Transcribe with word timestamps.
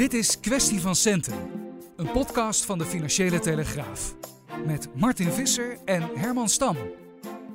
Dit 0.00 0.14
is 0.14 0.40
Kwestie 0.40 0.80
van 0.80 0.94
Centen, 0.94 1.34
een 1.96 2.10
podcast 2.12 2.66
van 2.66 2.78
de 2.78 2.84
Financiële 2.84 3.38
Telegraaf. 3.38 4.14
Met 4.66 4.88
Martin 4.94 5.30
Visser 5.30 5.76
en 5.84 6.02
Herman 6.14 6.48
Stam. 6.48 6.76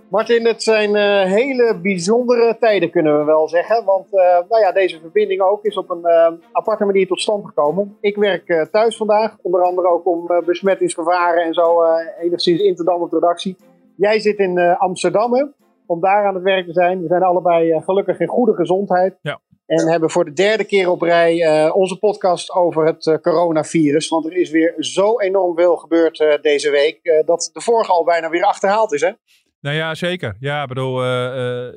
Martin, 0.10 0.46
het 0.46 0.64
zijn 0.64 0.96
uh, 0.96 1.24
hele 1.34 1.80
bijzondere 1.82 2.58
tijden, 2.60 2.92
kunnen 2.92 3.20
we 3.20 3.24
wel 3.24 3.48
zeggen. 3.48 3.86
Want 3.86 4.14
uh, 4.14 4.22
nou 4.50 4.62
ja, 4.62 4.72
deze 4.72 5.00
verbinding 5.00 5.42
ook 5.42 5.64
is 5.64 5.78
op 5.78 5.90
een 5.90 6.02
uh, 6.04 6.32
aparte 6.52 6.86
manier 6.86 7.08
tot 7.08 7.22
stand 7.22 7.46
gekomen. 7.46 7.98
Ik 8.02 8.16
werk 8.16 8.68
thuis 8.72 8.98
vandaag, 8.98 9.38
onder 9.42 9.62
andere 9.62 9.88
ook 9.88 10.08
om 10.08 10.28
besmettingsgevaren 10.46 11.44
en 11.44 11.54
zo 11.54 11.84
enigszins 12.20 12.62
in 12.62 12.76
te 12.76 12.84
dammen 12.84 13.04
op 13.04 13.10
de 13.12 13.20
redactie. 13.20 13.58
Jij 13.96 14.20
zit 14.20 14.38
in 14.38 14.60
Amsterdam 14.60 15.54
om 15.86 16.02
daar 16.02 16.26
aan 16.26 16.36
het 16.36 16.44
werk 16.44 16.66
te 16.66 16.74
zijn. 16.74 17.02
We 17.02 17.08
zijn 17.08 17.24
allebei 17.24 17.82
gelukkig 17.82 18.20
in 18.20 18.28
goede 18.28 18.54
gezondheid. 18.54 19.18
Ja. 19.22 19.40
En 19.66 19.88
hebben 19.88 20.10
voor 20.10 20.26
de 20.26 20.34
derde 20.34 20.64
keer 20.64 20.90
op 20.90 21.02
rij 21.02 21.36
uh, 21.36 21.76
onze 21.76 21.98
podcast 21.98 22.52
over 22.52 22.86
het 22.86 23.06
uh, 23.06 23.16
coronavirus. 23.16 24.08
Want 24.08 24.26
er 24.26 24.38
is 24.38 24.50
weer 24.50 24.74
zo 24.78 25.20
enorm 25.20 25.56
veel 25.56 25.76
gebeurd 25.76 26.20
uh, 26.20 26.34
deze 26.42 26.70
week. 26.70 27.24
dat 27.26 27.50
de 27.54 27.62
vorige 27.62 27.92
al 27.92 28.04
bijna 28.04 28.30
weer 28.30 28.44
achterhaald 28.44 28.94
is, 28.94 29.02
hè? 29.02 29.12
Nou 29.60 29.76
ja, 29.76 29.96
zeker. 29.96 30.36
Ja, 30.40 30.66
bedoel, 30.66 31.06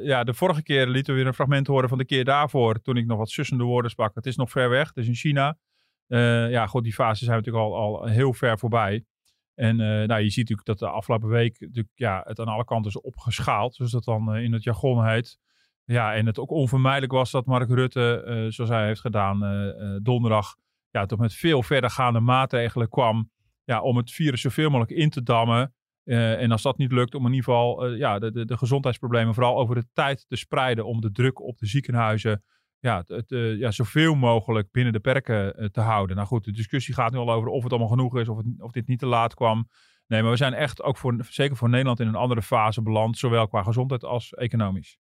ja, 0.03 0.25
de 0.25 0.35
vorige 0.35 0.63
keer 0.63 0.87
lieten 0.87 1.13
we 1.13 1.19
weer 1.19 1.29
een 1.29 1.35
fragment 1.35 1.67
horen 1.67 1.89
van 1.89 1.99
de 1.99 2.05
keer 2.05 2.25
daarvoor. 2.25 2.81
Toen 2.81 2.97
ik 2.97 3.07
nog 3.07 3.19
wat 3.19 3.31
sussende 3.31 3.65
woorden 3.65 3.91
sprak. 3.91 4.15
Het 4.15 4.27
is 4.27 4.37
nog 4.37 4.51
ver 4.51 4.69
weg. 4.69 4.89
Het 4.89 4.97
is 4.97 5.07
in 5.07 5.15
China. 5.15 5.59
ja, 6.49 6.67
goed, 6.67 6.85
die 6.85 6.93
fase 6.93 7.25
zijn 7.25 7.37
natuurlijk 7.37 7.65
al, 7.65 7.77
al 7.77 8.07
heel 8.07 8.33
ver 8.33 8.59
voorbij. 8.59 9.05
En 9.55 9.77
nou, 9.77 10.21
je 10.21 10.31
ziet 10.31 10.49
natuurlijk 10.49 10.67
dat 10.67 10.79
de 10.79 10.89
afgelopen 10.89 11.29
week 11.29 11.61
natuurlijk, 11.61 11.91
ja, 11.95 12.23
het 12.27 12.39
aan 12.39 12.49
alle 12.49 12.65
kanten 12.65 12.91
is 12.91 13.01
opgeschaald. 13.01 13.75
Zoals 13.75 13.93
dat 13.93 14.05
dan 14.05 14.37
in 14.37 14.53
het 14.53 14.63
jargon 14.63 15.07
heet. 15.07 15.39
Ja, 15.91 16.15
en 16.15 16.27
het 16.27 16.39
ook 16.39 16.51
onvermijdelijk 16.51 17.13
was 17.13 17.31
dat 17.31 17.47
Mark 17.47 17.69
Rutte, 17.69 18.25
uh, 18.27 18.51
zoals 18.51 18.71
hij 18.71 18.87
heeft 18.87 19.01
gedaan 19.01 19.45
uh, 19.45 19.97
donderdag, 20.03 20.57
ja, 20.91 21.07
toch 21.07 21.19
met 21.19 21.35
veel 21.35 21.63
verdergaande 21.63 22.21
maatregelen 22.21 22.89
kwam 22.89 23.31
ja, 23.65 23.81
om 23.81 23.97
het 23.97 24.11
virus 24.11 24.41
zoveel 24.41 24.71
mogelijk 24.71 24.99
in 24.99 25.11
te 25.11 25.23
dammen. 25.23 25.75
en 26.05 26.51
als 26.51 26.63
dat 26.63 26.79
niet 26.79 26.93
lukt, 26.93 27.15
om 27.15 27.27
in 27.27 27.33
ieder 27.33 27.45
geval 27.45 27.87
ja, 27.87 28.19
de, 28.19 28.33
de, 28.33 28.45
de, 28.45 28.57
gezondheidsproblemen 28.57 29.35
vooral 29.35 29.59
over 29.59 29.75
de 29.75 29.87
tijd 29.93 30.25
te 30.29 30.37
spreiden. 30.37 30.87
Om 30.87 31.01
de 31.01 31.13
druk 31.13 31.41
op 31.41 31.59
de 31.59 31.67
ziekenhuizen 31.67 32.45
ja, 32.79 33.05
het, 33.07 33.29
ja, 33.59 33.71
zoveel 33.71 34.15
mogelijk 34.15 34.71
binnen 34.71 34.93
de 34.93 35.01
perken 35.01 35.71
te 35.73 35.81
houden. 35.81 36.17
Nou 36.17 36.29
goed, 36.29 36.45
de 36.45 36.53
discussie 36.53 36.95
gaat 36.95 37.13
nu 37.13 37.19
al 37.19 37.33
over 37.33 37.49
of 37.49 37.63
het 37.63 37.73
allemaal 37.73 37.91
genoeg 37.91 38.19
is, 38.19 38.29
of, 38.29 38.41
of 38.59 38.73
dit 38.73 38.87
niet 38.87 38.99
te 38.99 39.07
laat 39.07 39.35
kwam. 39.35 39.69
Nee, 40.07 40.23
maar 40.23 40.31
we 40.31 40.37
zijn 40.37 40.55
echt 40.55 40.83
ook 40.83 40.97
voor, 40.97 41.17
zeker 41.29 41.57
voor 41.57 41.69
Nederland 41.69 42.01
in 42.01 42.09
een 42.09 42.15
andere 42.15 42.43
fase 42.43 42.83
beland, 42.83 43.19
zowel 43.19 43.49
qua 43.49 43.63
gezondheid 43.63 44.05
als 44.05 44.35
economisch. 44.35 44.99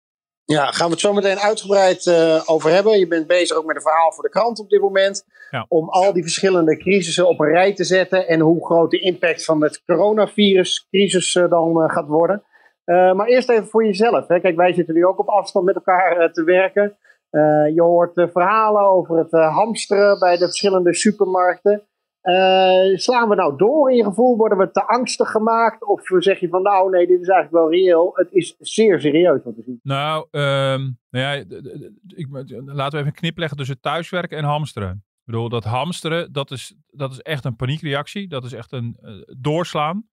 Ja, 0.45 0.65
gaan 0.71 0.85
we 0.85 0.91
het 0.91 1.01
zo 1.01 1.13
meteen 1.13 1.39
uitgebreid 1.39 2.05
uh, 2.05 2.41
over 2.45 2.71
hebben. 2.71 2.99
Je 2.99 3.07
bent 3.07 3.27
bezig 3.27 3.57
ook 3.57 3.65
met 3.65 3.75
een 3.75 3.81
verhaal 3.81 4.11
voor 4.11 4.23
de 4.23 4.29
krant 4.29 4.59
op 4.59 4.69
dit 4.69 4.81
moment. 4.81 5.25
Ja. 5.49 5.65
Om 5.67 5.89
al 5.89 6.13
die 6.13 6.23
verschillende 6.23 6.77
crisissen 6.77 7.27
op 7.27 7.39
een 7.39 7.51
rij 7.51 7.73
te 7.73 7.83
zetten. 7.83 8.27
En 8.27 8.39
hoe 8.39 8.65
groot 8.65 8.91
de 8.91 8.99
impact 8.99 9.45
van 9.45 9.63
het 9.63 9.83
coronaviruscrisis 9.85 11.35
uh, 11.35 11.49
dan 11.49 11.81
uh, 11.81 11.89
gaat 11.89 12.07
worden. 12.07 12.43
maar 12.85 13.27
eerst 13.27 13.49
even 13.49 13.67
voor 13.67 13.85
jezelf. 13.85 14.27
Hè. 14.27 14.39
Kijk, 14.39 14.55
wij 14.55 14.73
zitten 14.73 14.95
nu 14.95 15.05
ook 15.05 15.19
op 15.19 15.29
afstand 15.29 15.65
met 15.65 15.75
elkaar 15.75 16.31
te 16.31 16.43
werken. 16.43 16.97
je 17.73 17.81
hoort 17.81 18.13
verhalen 18.31 18.81
over 18.81 19.17
het 19.17 19.31
hamsteren 19.31 20.19
bij 20.19 20.37
de 20.37 20.45
verschillende 20.45 20.93
supermarkten. 20.93 21.87
Uh, 22.25 22.97
slaan 22.97 23.29
we 23.29 23.35
nou 23.35 23.57
door 23.57 23.89
in 23.89 23.95
je 23.95 24.03
gevoel? 24.03 24.37
Worden 24.37 24.57
we 24.57 24.71
te 24.71 24.87
angstig 24.87 25.31
gemaakt? 25.31 25.85
Of 25.85 26.01
zeg 26.05 26.39
je 26.39 26.49
van 26.49 26.61
nou 26.61 26.89
nee, 26.89 27.07
dit 27.07 27.21
is 27.21 27.27
eigenlijk 27.27 27.63
wel 27.63 27.71
reëel. 27.71 28.11
Het 28.13 28.31
is 28.31 28.55
zeer 28.59 28.99
serieus 29.01 29.43
wat 29.43 29.55
we 29.55 29.61
zien. 29.65 29.79
Nou, 29.83 30.27
um, 30.31 30.99
nou 31.09 31.25
ja, 31.25 31.31
ik, 32.07 32.27
laten 32.65 32.91
we 32.91 32.97
even 32.97 33.05
een 33.05 33.11
knip 33.11 33.37
leggen 33.37 33.57
tussen 33.57 33.79
thuiswerken 33.79 34.37
en 34.37 34.43
hamsteren. 34.43 34.91
Ik 34.91 35.31
bedoel, 35.31 35.49
dat 35.49 35.63
hamsteren, 35.63 36.31
dat 36.33 36.51
is, 36.51 36.75
dat 36.87 37.11
is 37.11 37.21
echt 37.21 37.45
een 37.45 37.55
paniekreactie. 37.55 38.27
Dat 38.27 38.43
is 38.43 38.53
echt 38.53 38.71
een 38.71 38.97
uh, 39.01 39.21
doorslaan. 39.39 40.07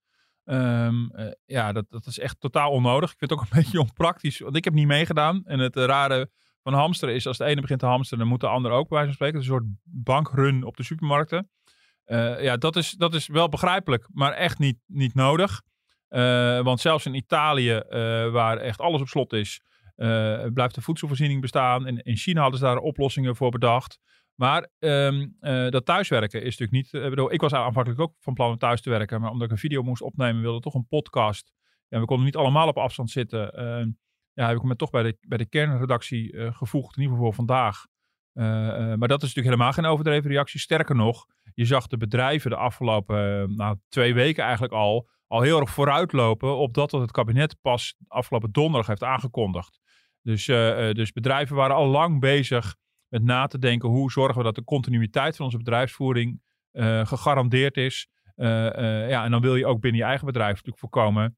Um, 0.45 1.11
uh, 1.15 1.27
ja, 1.45 1.73
dat, 1.73 1.85
dat 1.89 2.07
is 2.07 2.19
echt 2.19 2.41
totaal 2.41 2.71
onnodig. 2.71 3.13
Ik 3.13 3.19
vind 3.19 3.31
het 3.31 3.41
ook 3.41 3.45
een 3.45 3.57
beetje 3.63 3.81
onpraktisch, 3.81 4.39
want 4.39 4.57
ik 4.57 4.65
heb 4.65 4.75
niet 4.75 4.87
meegedaan. 4.87 5.43
En 5.45 5.59
het 5.59 5.77
rare 5.77 6.31
van 6.63 6.73
hamsteren 6.73 7.15
is, 7.15 7.27
als 7.27 7.39
de 7.39 7.45
ene 7.45 7.61
begint 7.61 7.81
te 7.81 7.87
hamsteren, 7.87 8.19
dan 8.19 8.29
moet 8.29 8.41
de 8.41 8.49
ander 8.49 8.71
ook 8.71 8.89
bij 8.89 8.99
wijze 8.99 9.07
van 9.07 9.15
spreken. 9.15 9.39
Een 9.39 9.45
soort 9.45 9.65
bankrun 9.83 10.65
op 10.65 10.77
de 10.77 10.83
supermarkten. 10.83 11.51
Uh, 12.13 12.43
ja, 12.43 12.57
dat 12.57 12.77
is, 12.77 12.91
dat 12.91 13.15
is 13.15 13.27
wel 13.27 13.49
begrijpelijk, 13.49 14.09
maar 14.13 14.33
echt 14.33 14.59
niet, 14.59 14.79
niet 14.87 15.15
nodig. 15.15 15.63
Uh, 16.09 16.61
want 16.61 16.81
zelfs 16.81 17.07
in 17.07 17.15
Italië, 17.15 17.83
uh, 17.89 18.31
waar 18.31 18.57
echt 18.57 18.81
alles 18.81 19.01
op 19.01 19.09
slot 19.09 19.33
is, 19.33 19.61
blijft 20.55 20.75
de 20.75 20.81
voedselvoorziening 20.81 21.41
bestaan. 21.41 21.87
En 21.87 21.99
in 21.99 22.17
China 22.17 22.41
hadden 22.41 22.59
ze 22.59 22.65
daar 22.65 22.77
oplossingen 22.77 23.37
voor 23.37 23.51
bedacht. 23.51 23.99
Maar 24.35 24.69
um, 24.79 25.37
dat 25.71 25.85
thuiswerken 25.87 26.43
is 26.43 26.59
natuurlijk 26.59 26.93
niet. 26.93 27.31
ik 27.33 27.41
was 27.41 27.53
aanvankelijk 27.53 28.01
ook 28.01 28.15
van 28.19 28.35
plan 28.35 28.51
om 28.51 28.59
thuis 28.59 28.81
te 28.81 28.91
werken. 28.91 29.21
Maar 29.21 29.31
omdat 29.31 29.47
ik 29.47 29.53
een 29.53 29.59
video 29.59 29.83
moest 29.83 30.03
opnemen, 30.03 30.43
wilde 30.43 30.61
toch 30.61 30.75
een 30.75 30.87
podcast. 30.87 31.53
En 31.89 32.01
we 32.01 32.07
konden 32.07 32.27
niet 32.27 32.37
allemaal 32.37 32.69
op 32.69 32.79
afstand 32.79 33.11
zitten. 33.11 33.53
Ehm, 33.53 33.91
ja, 34.33 34.49
heb 34.49 34.57
ik 34.57 34.63
me 34.63 34.77
toch 34.77 34.91
bij 34.91 35.03
de, 35.03 35.17
bij 35.21 35.39
de 35.39 35.49
kernredactie 35.49 36.53
gevoegd, 36.53 36.97
in 36.97 37.03
ieder 37.03 37.17
geval 37.17 37.33
voor 37.33 37.47
vandaag. 37.47 37.87
Maar 38.33 39.09
dat 39.09 39.23
is 39.23 39.35
natuurlijk 39.35 39.55
helemaal 39.55 39.73
geen 39.73 39.85
overdreven 39.85 40.31
reactie. 40.31 40.61
Sterker 40.61 40.95
nog, 40.95 41.27
je 41.55 41.65
zag 41.65 41.87
de 41.87 41.97
bedrijven 41.97 42.51
de 42.51 42.57
afgelopen 42.57 43.43
eh, 43.43 43.57
nou, 43.57 43.77
twee 43.89 44.15
weken 44.15 44.43
eigenlijk 44.43 44.73
al, 44.73 45.09
al 45.27 45.41
heel 45.41 45.61
erg 45.61 45.71
vooruitlopen 45.71 46.57
op 46.57 46.75
dat 46.75 46.91
wat 46.91 47.01
het 47.01 47.11
kabinet 47.11 47.57
pas 47.61 47.95
afgelopen 48.09 48.53
donderdag 48.53 48.87
heeft 48.87 49.03
aangekondigd. 49.03 49.81
Dus, 50.23 50.45
dus 50.93 51.13
bedrijven 51.13 51.57
waren 51.57 51.77
al 51.77 51.87
lang 51.87 52.21
bezig 52.21 52.77
met 53.09 53.23
na 53.23 53.47
te 53.47 53.59
denken 53.59 53.89
hoe 53.89 54.11
zorgen 54.11 54.39
we 54.39 54.45
dat 54.45 54.55
de 54.55 54.65
continuïteit 54.65 55.37
van 55.37 55.45
onze 55.45 55.57
bedrijfsvoering 55.57 56.41
gegarandeerd 57.03 57.77
is. 57.77 58.09
ja, 58.35 59.25
en 59.25 59.31
dan 59.31 59.41
wil 59.41 59.57
je 59.57 59.67
ook 59.67 59.81
binnen 59.81 60.01
je 60.01 60.07
eigen 60.07 60.27
bedrijf 60.27 60.51
natuurlijk 60.51 60.79
voorkomen 60.79 61.37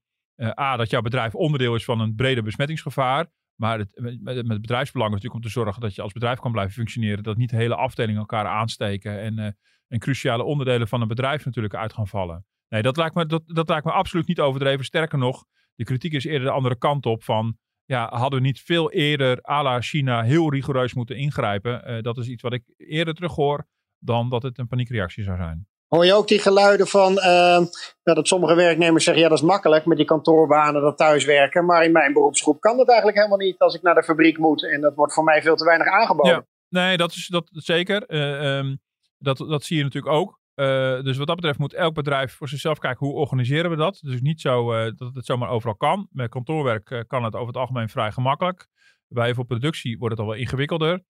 A, 0.59 0.75
dat 0.75 0.89
jouw 0.89 1.01
bedrijf 1.01 1.35
onderdeel 1.35 1.75
is 1.75 1.85
van 1.85 1.99
een 1.99 2.15
breder 2.15 2.43
besmettingsgevaar. 2.43 3.27
Maar 3.55 3.79
het, 3.79 3.99
met, 4.21 4.47
met 4.47 4.61
bedrijfsbelang 4.61 5.09
is 5.09 5.15
natuurlijk 5.15 5.43
om 5.45 5.51
te 5.51 5.59
zorgen 5.59 5.81
dat 5.81 5.95
je 5.95 6.01
als 6.01 6.13
bedrijf 6.13 6.39
kan 6.39 6.51
blijven 6.51 6.73
functioneren. 6.73 7.23
Dat 7.23 7.37
niet 7.37 7.51
hele 7.51 7.75
afdelingen 7.75 8.19
elkaar 8.19 8.45
aansteken. 8.45 9.19
En 9.19 9.55
en 9.87 9.99
cruciale 9.99 10.43
onderdelen 10.43 10.87
van 10.87 11.01
een 11.01 11.07
bedrijf 11.07 11.45
natuurlijk 11.45 11.75
uit 11.75 11.93
gaan 11.93 12.07
vallen. 12.07 12.45
Nee, 12.69 12.81
dat 12.81 12.97
lijkt 12.97 13.15
me, 13.15 13.25
dat, 13.25 13.43
dat 13.45 13.69
lijkt 13.69 13.85
me 13.85 13.91
absoluut 13.91 14.27
niet 14.27 14.39
overdreven. 14.39 14.85
Sterker 14.85 15.17
nog, 15.17 15.45
de 15.75 15.83
kritiek 15.83 16.13
is 16.13 16.25
eerder 16.25 16.47
de 16.47 16.53
andere 16.53 16.77
kant 16.77 17.05
op 17.05 17.23
van... 17.23 17.57
Ja, 17.87 18.09
hadden 18.17 18.39
we 18.39 18.45
niet 18.45 18.61
veel 18.61 18.91
eerder 18.91 19.49
à 19.49 19.63
la 19.63 19.81
China 19.81 20.23
heel 20.23 20.51
rigoureus 20.51 20.93
moeten 20.93 21.17
ingrijpen? 21.17 21.91
Uh, 21.91 22.01
dat 22.01 22.17
is 22.17 22.27
iets 22.27 22.41
wat 22.41 22.53
ik 22.53 22.63
eerder 22.77 23.13
terughoor 23.13 23.67
dan 23.99 24.29
dat 24.29 24.43
het 24.43 24.57
een 24.57 24.67
paniekreactie 24.67 25.23
zou 25.23 25.37
zijn. 25.37 25.67
Hoor 25.95 26.05
je 26.05 26.13
ook 26.13 26.27
die 26.27 26.39
geluiden 26.39 26.87
van 26.87 27.11
uh, 27.11 27.65
dat 28.03 28.27
sommige 28.27 28.55
werknemers 28.55 29.03
zeggen: 29.03 29.23
ja, 29.23 29.29
dat 29.29 29.37
is 29.37 29.43
makkelijk 29.43 29.85
met 29.85 29.97
die 29.97 30.05
kantoorbanen, 30.05 30.81
dat 30.81 30.97
thuiswerken. 30.97 31.65
Maar 31.65 31.83
in 31.83 31.91
mijn 31.91 32.13
beroepsgroep 32.13 32.61
kan 32.61 32.77
dat 32.77 32.87
eigenlijk 32.87 33.17
helemaal 33.17 33.37
niet 33.37 33.57
als 33.57 33.75
ik 33.75 33.81
naar 33.81 33.95
de 33.95 34.03
fabriek 34.03 34.37
moet. 34.37 34.71
En 34.71 34.81
dat 34.81 34.95
wordt 34.95 35.13
voor 35.13 35.23
mij 35.23 35.41
veel 35.41 35.55
te 35.55 35.65
weinig 35.65 35.87
aangeboden. 35.87 36.47
Nee, 36.69 36.97
dat 36.97 37.11
is 37.11 37.27
dat 37.27 37.49
zeker. 37.51 38.03
Uh, 38.07 38.57
um, 38.57 38.79
dat, 39.17 39.37
dat 39.37 39.63
zie 39.63 39.77
je 39.77 39.83
natuurlijk 39.83 40.13
ook. 40.13 40.39
Uh, 40.55 40.65
dus 41.01 41.17
wat 41.17 41.27
dat 41.27 41.35
betreft 41.35 41.59
moet 41.59 41.73
elk 41.73 41.93
bedrijf 41.93 42.33
voor 42.33 42.49
zichzelf 42.49 42.77
kijken 42.77 43.07
hoe 43.07 43.15
organiseren 43.15 43.69
we 43.69 43.77
dat. 43.77 43.99
Dus 44.01 44.21
niet 44.21 44.41
zo 44.41 44.73
uh, 44.73 44.91
dat 44.95 45.15
het 45.15 45.25
zomaar 45.25 45.49
overal 45.49 45.75
kan. 45.75 46.07
Met 46.11 46.29
kantoorwerk 46.29 47.03
kan 47.07 47.23
het 47.23 47.35
over 47.35 47.47
het 47.47 47.57
algemeen 47.57 47.89
vrij 47.89 48.11
gemakkelijk. 48.11 48.67
Bij 49.07 49.33
voor 49.33 49.45
productie 49.45 49.97
wordt 49.97 50.17
het 50.17 50.23
al 50.23 50.31
wel 50.31 50.39
ingewikkelder. 50.39 51.03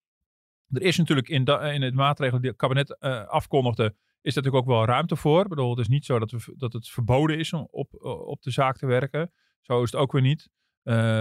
Er 0.69 0.81
is 0.81 0.97
natuurlijk 0.97 1.29
in, 1.29 1.45
in 1.45 1.81
het 1.81 1.93
maatregelen 1.93 2.41
die 2.41 2.49
het 2.49 2.59
kabinet 2.59 2.99
afkondigde, 3.27 3.95
is 4.25 4.35
natuurlijk 4.35 4.63
ook 4.63 4.69
wel 4.69 4.85
ruimte 4.85 5.15
voor. 5.15 5.47
Bedoel, 5.47 5.69
het 5.69 5.79
is 5.79 5.87
niet 5.87 6.05
zo 6.05 6.19
dat, 6.19 6.31
we, 6.31 6.53
dat 6.57 6.73
het 6.73 6.89
verboden 6.89 7.37
is 7.37 7.53
om 7.53 7.67
op, 7.71 7.87
op 8.03 8.41
de 8.41 8.51
zaak 8.51 8.77
te 8.77 8.85
werken. 8.85 9.31
Zo 9.61 9.83
is 9.83 9.91
het 9.91 10.01
ook 10.01 10.11
weer 10.11 10.21
niet. 10.21 10.49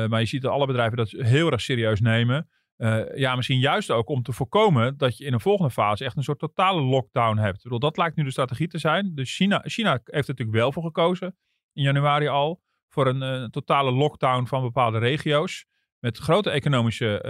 maar 0.09 0.21
je 0.21 0.27
ziet 0.27 0.43
dat 0.43 0.53
alle 0.53 0.67
bedrijven 0.67 0.97
dat 0.97 1.11
heel 1.11 1.51
erg 1.51 1.61
serieus 1.61 2.01
nemen. 2.01 2.49
Uh, 2.77 3.17
ja, 3.17 3.37
misschien 3.37 3.59
juist 3.59 3.91
ook 3.91 4.09
om 4.09 4.23
te 4.23 4.33
voorkomen 4.33 4.97
dat 4.97 5.17
je 5.17 5.25
in 5.25 5.33
een 5.33 5.41
volgende 5.41 5.71
fase 5.71 6.05
echt 6.05 6.17
een 6.17 6.23
soort 6.23 6.39
totale 6.39 6.81
lockdown 6.81 7.39
hebt. 7.39 7.57
Ik 7.57 7.63
bedoel, 7.63 7.79
dat 7.79 7.97
lijkt 7.97 8.17
nu 8.17 8.25
de 8.25 8.31
strategie 8.31 8.69
te 8.69 8.79
zijn. 8.79 9.15
Dus 9.15 9.37
China, 9.37 9.63
China 9.65 9.91
heeft 9.91 10.09
er 10.29 10.35
natuurlijk 10.35 10.57
wel 10.57 10.73
voor 10.73 10.83
gekozen, 10.83 11.37
in 11.73 11.83
januari 11.83 12.27
al, 12.27 12.63
voor 12.89 13.07
een 13.07 13.51
totale 13.51 13.93
lockdown 13.93 14.47
van 14.47 14.63
bepaalde 14.63 14.99
regio's. 14.99 15.67
Met 15.99 16.19
grote 16.19 16.51
economische 16.51 17.23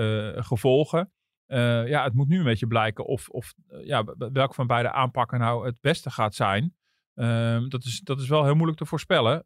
uh, 1.49 1.59
gevolgen. 1.59 1.89
ja, 1.89 2.05
het 2.05 2.15
moet 2.15 2.29
nu 2.29 2.39
een 2.39 2.45
beetje 2.45 2.67
blijken 2.67 3.05
of, 3.05 3.29
of 3.29 3.55
ja, 3.83 4.05
welke 4.33 4.55
van 4.55 4.67
beide 4.67 4.93
aanpakken 4.93 5.39
nou 5.39 5.67
het 5.67 5.81
beste 5.81 6.11
gaat 6.11 6.35
zijn. 6.35 6.75
Ehm, 7.15 7.69
dat, 7.69 7.85
is, 7.85 8.01
dat 8.01 8.21
is 8.21 8.29
wel 8.29 8.45
heel 8.45 8.55
moeilijk 8.55 8.79
te 8.79 8.87
voorspellen. 8.87 9.39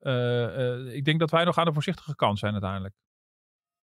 ik 0.95 1.05
denk 1.05 1.21
dat 1.21 1.31
wij 1.31 1.45
nog 1.45 1.59
aan 1.59 1.65
de 1.65 1.73
voorzichtige 1.73 2.15
kant 2.15 2.39
zijn 2.39 2.53
uiteindelijk. 2.53 2.95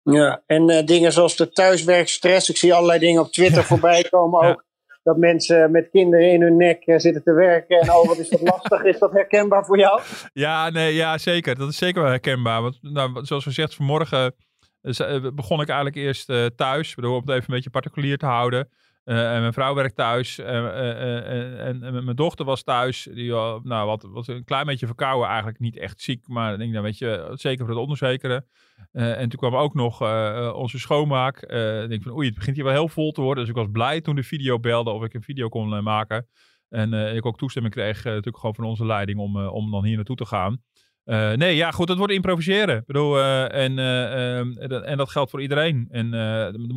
Ja, 0.03 0.43
en 0.45 0.85
dingen 0.85 1.11
zoals 1.11 1.35
de 1.35 1.49
thuiswerkstress. 1.49 2.49
Ik 2.49 2.57
zie 2.57 2.73
allerlei 2.73 2.99
dingen 2.99 3.21
op 3.21 3.31
Twitter 3.31 3.63
voorbij 3.73 4.07
komen 4.09 4.41
ook. 4.41 4.63
Dat 5.03 5.17
mensen 5.17 5.71
met 5.71 5.89
kinderen 5.89 6.31
in 6.31 6.41
hun 6.41 6.57
nek 6.57 6.83
zitten 6.85 7.23
te 7.23 7.33
werken. 7.33 7.79
En 7.79 7.91
oh, 7.91 8.07
wat 8.07 8.17
is 8.17 8.29
dat 8.29 8.41
lastig. 8.51 8.83
Is 8.83 8.99
dat 8.99 9.11
herkenbaar 9.11 9.65
voor 9.65 9.77
jou? 9.77 10.01
Ja, 10.33 10.69
nee, 10.69 10.93
ja 10.93 11.17
zeker. 11.17 11.55
Dat 11.55 11.69
is 11.69 11.77
zeker 11.77 12.01
wel 12.01 12.11
herkenbaar. 12.11 12.61
Want 12.61 12.77
nou, 12.81 13.25
zoals 13.25 13.43
we 13.43 13.49
gezegd, 13.49 13.75
vanmorgen 13.75 14.35
uh, 14.83 15.31
begon 15.33 15.61
ik 15.61 15.67
eigenlijk 15.67 15.95
eerst 15.95 16.55
thuis. 16.55 16.95
Bedoel, 16.95 17.15
om 17.15 17.19
het 17.19 17.29
even 17.29 17.43
een 17.43 17.55
beetje 17.55 17.69
particulier 17.69 18.17
te 18.17 18.25
houden. 18.25 18.69
en 19.03 19.41
mijn 19.41 19.53
vrouw 19.53 19.73
werkt 19.73 19.95
thuis. 19.95 20.39
en, 20.39 21.79
mijn 21.79 22.15
dochter 22.15 22.45
was 22.45 22.63
thuis. 22.63 23.07
Die 23.13 23.31
nou, 23.63 23.99
wat, 24.11 24.27
een 24.27 24.43
klein 24.43 24.65
beetje 24.65 24.85
verkouden, 24.85 25.27
eigenlijk 25.27 25.59
niet 25.59 25.77
echt 25.77 26.01
ziek. 26.01 26.27
Maar 26.27 26.57
denk, 26.57 26.71
nou, 26.71 26.83
weet 26.83 26.97
je, 26.97 27.31
zeker 27.33 27.65
voor 27.65 27.75
het 27.75 27.87
onzekere. 27.87 28.45
en 28.91 29.29
toen 29.29 29.39
kwam 29.39 29.55
ook 29.55 29.73
nog 29.73 30.01
onze 30.53 30.79
schoonmaak. 30.79 31.41
ik 31.41 31.89
denk 31.89 32.03
van, 32.03 32.13
oei, 32.13 32.27
het 32.27 32.35
begint 32.35 32.55
hier 32.55 32.65
wel 32.65 32.73
heel 32.73 32.87
vol 32.87 33.11
te 33.11 33.21
worden. 33.21 33.43
Dus 33.43 33.53
ik 33.53 33.59
was 33.59 33.71
blij 33.71 34.01
toen 34.01 34.15
de 34.15 34.23
video 34.23 34.59
belde 34.59 34.89
of 34.89 35.03
ik 35.03 35.13
een 35.13 35.23
video 35.23 35.49
kon 35.49 35.83
maken. 35.83 36.27
En 36.69 36.93
ik 37.15 37.25
ook 37.25 37.37
toestemming 37.37 37.73
kreeg 37.73 38.03
natuurlijk 38.03 38.37
gewoon 38.37 38.55
van 38.55 38.65
onze 38.65 38.85
leiding 38.85 39.19
om, 39.19 39.47
om 39.47 39.71
dan 39.71 39.85
hier 39.85 39.95
naartoe 39.95 40.15
te 40.15 40.25
gaan. 40.25 40.61
Uh, 41.05 41.33
nee, 41.33 41.55
ja, 41.55 41.71
goed, 41.71 41.89
het 41.89 41.97
wordt 41.97 42.13
improviseren. 42.13 42.77
Ik 42.77 42.85
bedoel, 42.85 43.17
uh, 43.17 43.53
en, 43.53 43.77
uh, 43.77 44.89
en 44.89 44.97
dat 44.97 45.09
geldt 45.09 45.31
voor 45.31 45.41
iedereen. 45.41 45.87
En 45.89 46.11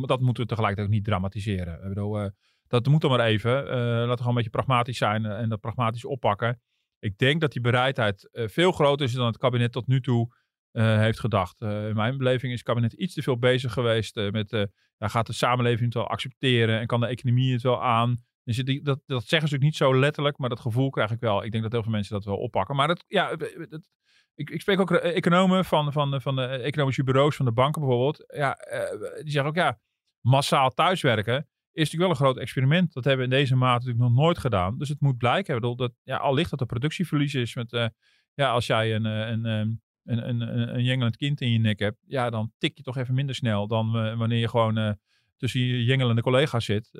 dat 0.05 0.21
moeten 0.21 0.43
we 0.43 0.49
tegelijkertijd 0.49 0.87
ook 0.87 0.93
niet 0.93 1.03
dramatiseren. 1.03 1.73
Ik 1.73 1.87
bedoel, 1.87 2.31
dat 2.67 2.87
moet 2.87 3.01
dan 3.01 3.09
maar 3.09 3.25
even. 3.25 3.51
laten 3.51 4.09
we 4.09 4.17
gewoon 4.17 4.27
een 4.27 4.33
beetje 4.33 4.49
pragmatisch 4.49 4.97
zijn 4.97 5.25
en 5.25 5.49
dat 5.49 5.59
pragmatisch 5.59 6.05
oppakken. 6.05 6.61
Ik 6.99 7.17
denk 7.17 7.41
dat 7.41 7.51
die 7.51 7.61
bereidheid 7.61 8.29
veel 8.31 8.71
groter 8.71 9.05
is 9.05 9.13
dan 9.13 9.25
het 9.25 9.37
kabinet 9.37 9.71
tot 9.71 9.87
nu 9.87 10.01
toe 10.01 10.35
heeft 10.71 11.19
gedacht. 11.19 11.61
in 11.61 11.95
mijn 11.95 12.17
beleving 12.17 12.51
is 12.51 12.59
het 12.59 12.67
kabinet 12.67 12.93
iets 12.93 13.13
te 13.13 13.21
veel 13.21 13.37
bezig 13.37 13.73
geweest 13.73 14.15
met, 14.15 14.67
ja, 14.97 15.07
gaat 15.07 15.27
de 15.27 15.33
samenleving 15.33 15.85
het 15.85 15.93
wel 15.93 16.07
accepteren 16.07 16.79
en 16.79 16.87
kan 16.87 16.99
de 16.99 17.07
economie 17.07 17.53
het 17.53 17.61
wel 17.61 17.83
aan? 17.83 18.17
Dus 18.43 18.57
dat, 18.57 18.83
dat 18.83 19.05
zeggen 19.05 19.27
ze 19.27 19.35
natuurlijk 19.35 19.63
niet 19.63 19.75
zo 19.75 19.99
letterlijk, 19.99 20.37
maar 20.37 20.49
dat 20.49 20.59
gevoel 20.59 20.89
krijg 20.89 21.11
ik 21.11 21.19
wel. 21.19 21.43
Ik 21.43 21.51
denk 21.51 21.63
dat 21.63 21.71
heel 21.71 21.83
veel 21.83 21.91
mensen 21.91 22.13
dat 22.13 22.25
wel 22.25 22.37
oppakken. 22.37 22.75
Maar 22.75 22.87
dat, 22.87 23.03
ja, 23.07 23.29
het, 23.29 23.89
ik, 24.37 24.49
ik 24.49 24.61
spreek 24.61 24.79
ook 24.79 24.91
economen 24.91 25.65
van, 25.65 25.91
van, 25.91 26.21
van 26.21 26.35
de 26.35 26.45
economische 26.47 27.03
bureaus 27.03 27.35
van 27.35 27.45
de 27.45 27.51
banken 27.51 27.81
bijvoorbeeld. 27.81 28.23
Ja, 28.27 28.57
uh, 28.71 29.21
die 29.23 29.31
zeggen 29.31 29.49
ook 29.49 29.55
ja, 29.55 29.79
massaal 30.21 30.69
thuiswerken 30.69 31.47
is 31.71 31.83
natuurlijk 31.83 32.01
wel 32.01 32.09
een 32.09 32.33
groot 32.33 32.37
experiment. 32.37 32.93
Dat 32.93 33.03
hebben 33.03 33.27
we 33.27 33.33
in 33.33 33.39
deze 33.39 33.55
mate 33.55 33.73
natuurlijk 33.73 33.99
nog 33.99 34.23
nooit 34.23 34.37
gedaan. 34.37 34.77
Dus 34.77 34.89
het 34.89 35.01
moet 35.01 35.17
blijken. 35.17 35.55
Bedoel, 35.55 35.75
dat, 35.75 35.91
ja, 36.03 36.17
al 36.17 36.33
ligt 36.33 36.49
dat 36.49 36.59
er 36.59 36.65
productieverlies 36.65 37.33
is. 37.33 37.55
Met, 37.55 37.73
uh, 37.73 37.87
ja, 38.33 38.49
als 38.49 38.67
jij 38.67 38.95
een, 38.95 39.05
eh, 39.05 39.29
een, 39.29 39.45
een, 39.45 39.81
een, 40.05 40.41
een, 40.41 40.75
een 40.75 40.83
jengelend 40.83 41.17
kind 41.17 41.41
in 41.41 41.51
je 41.51 41.59
nek 41.59 41.79
hebt, 41.79 41.97
ja, 42.07 42.29
dan 42.29 42.51
tik 42.57 42.77
je 42.77 42.83
toch 42.83 42.97
even 42.97 43.13
minder 43.13 43.35
snel 43.35 43.67
dan 43.67 43.91
wanneer 44.17 44.39
je 44.39 44.49
gewoon 44.49 44.77
uh, 44.77 44.91
tussen 45.35 45.59
je 45.59 45.83
jengelende 45.83 46.21
collega's 46.21 46.65
zit. 46.65 46.89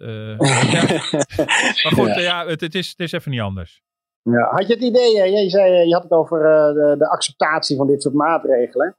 maar 1.84 1.92
goed, 1.94 2.08
ja. 2.08 2.20
ja 2.20 2.46
het, 2.48 2.62
het, 2.62 2.76
is, 2.76 2.90
het 2.90 3.00
is 3.00 3.12
even 3.12 3.32
niet 3.32 3.42
anders. 3.42 3.82
Ja. 4.32 4.50
Had 4.50 4.68
je 4.68 4.74
het 4.74 4.84
idee, 4.84 5.22
eh, 5.22 5.44
je, 5.44 5.50
zei, 5.50 5.74
eh, 5.74 5.86
je 5.88 5.94
had 5.94 6.04
het 6.04 6.12
over 6.12 6.46
eh, 6.46 6.74
de, 6.74 6.96
de 6.98 7.10
acceptatie 7.10 7.78
van 7.78 7.88
dit 7.88 8.02
soort 8.02 8.14
maatregelen. 8.14 8.96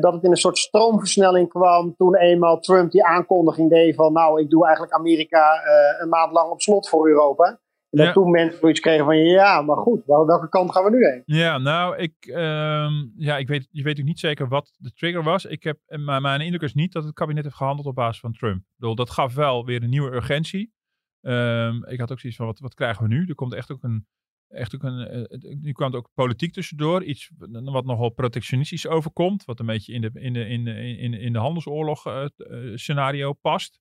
dat 0.00 0.12
het 0.12 0.22
in 0.22 0.30
een 0.30 0.36
soort 0.36 0.58
stroomversnelling 0.58 1.48
kwam 1.48 1.94
toen 1.96 2.16
eenmaal 2.16 2.58
Trump 2.58 2.90
die 2.90 3.04
aankondiging 3.04 3.70
deed 3.70 3.94
van 3.94 4.12
nou, 4.12 4.40
ik 4.40 4.50
doe 4.50 4.64
eigenlijk 4.64 4.94
Amerika 4.94 5.62
een 5.98 6.08
maand 6.08 6.32
lang 6.32 6.50
op 6.50 6.60
slot 6.60 6.88
voor 6.88 7.08
Europa. 7.08 7.60
En 7.90 8.04
dat 8.04 8.12
toen 8.12 8.30
mensen 8.30 8.58
zoiets 8.58 8.80
kregen 8.80 9.04
van 9.04 9.18
ja, 9.18 9.62
maar 9.62 9.76
goed, 9.76 10.02
welke 10.06 10.48
kant 10.48 10.72
gaan 10.72 10.84
we 10.84 10.90
nu 10.90 11.06
heen? 11.06 11.22
Ja, 11.24 11.58
nou, 11.58 11.96
ik, 11.96 12.14
ehm, 12.20 12.92
ja, 13.16 13.36
ik 13.36 13.48
weet, 13.48 13.68
je 13.70 13.82
weet 13.82 13.98
ook 13.98 14.04
niet 14.04 14.18
zeker 14.18 14.48
wat 14.48 14.72
de 14.76 14.92
trigger 14.92 15.22
was. 15.22 15.44
Ik 15.44 15.62
heb, 15.62 15.78
maar 15.86 16.20
mijn 16.20 16.40
indruk 16.40 16.62
is 16.62 16.74
niet 16.74 16.92
dat 16.92 17.04
het 17.04 17.14
kabinet 17.14 17.44
heeft 17.44 17.56
gehandeld 17.56 17.86
op 17.86 17.94
basis 17.94 18.20
van 18.20 18.32
Trump. 18.32 18.58
Ik 18.58 18.74
bedoel, 18.76 18.94
dat 18.94 19.10
gaf 19.10 19.34
wel 19.34 19.64
weer 19.64 19.82
een 19.82 19.90
nieuwe 19.90 20.10
urgentie. 20.14 20.72
Um, 21.20 21.84
ik 21.86 22.00
had 22.00 22.12
ook 22.12 22.20
zoiets 22.20 22.38
van, 22.38 22.46
wat, 22.46 22.58
wat 22.58 22.74
krijgen 22.74 23.02
we 23.02 23.08
nu? 23.08 23.24
Er 23.26 23.34
komt 23.34 23.54
echt 23.54 23.72
ook 23.72 23.82
een 23.82 24.06
echt 24.52 24.74
ook 24.74 24.82
een, 24.82 25.06
eh, 25.06 25.56
nu 25.60 25.72
kwam 25.72 25.92
er 25.92 25.98
ook 25.98 26.10
politiek 26.14 26.52
tussendoor. 26.52 27.04
Iets 27.04 27.30
wat 27.62 27.84
nogal 27.84 28.10
protectionistisch 28.10 28.86
overkomt. 28.86 29.44
Wat 29.44 29.60
een 29.60 29.66
beetje 29.66 29.92
in 29.92 30.00
de, 30.00 30.10
in 30.14 30.32
de, 30.32 30.48
in 30.48 30.64
de, 30.64 30.96
in, 30.96 31.14
in 31.14 31.32
de 31.32 31.38
handelsoorlog 31.38 32.06
uh, 32.06 32.26
scenario 32.74 33.32
past. 33.32 33.80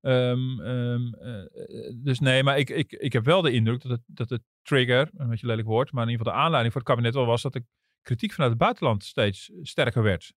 Um, 0.00 0.60
uh, 0.60 0.96
dus 1.94 2.20
nee, 2.20 2.42
maar 2.42 2.58
ik, 2.58 2.70
ik, 2.70 2.92
ik 2.92 3.12
heb 3.12 3.24
wel 3.24 3.42
de 3.42 3.52
indruk 3.52 3.82
dat 3.82 3.90
het, 3.90 4.02
dat 4.06 4.30
het 4.30 4.42
trigger, 4.62 5.10
een 5.16 5.28
beetje 5.28 5.46
lelijk 5.46 5.68
woord, 5.68 5.92
maar 5.92 6.02
in 6.04 6.10
ieder 6.10 6.24
geval 6.26 6.38
de 6.38 6.44
aanleiding 6.44 6.72
voor 6.72 6.82
het 6.82 6.90
kabinet 6.90 7.14
wel 7.14 7.26
was 7.26 7.42
dat 7.42 7.52
de 7.52 7.64
kritiek 8.02 8.32
vanuit 8.32 8.50
het 8.50 8.60
buitenland 8.60 9.04
steeds 9.04 9.50
sterker 9.62 10.02
werd. 10.02 10.32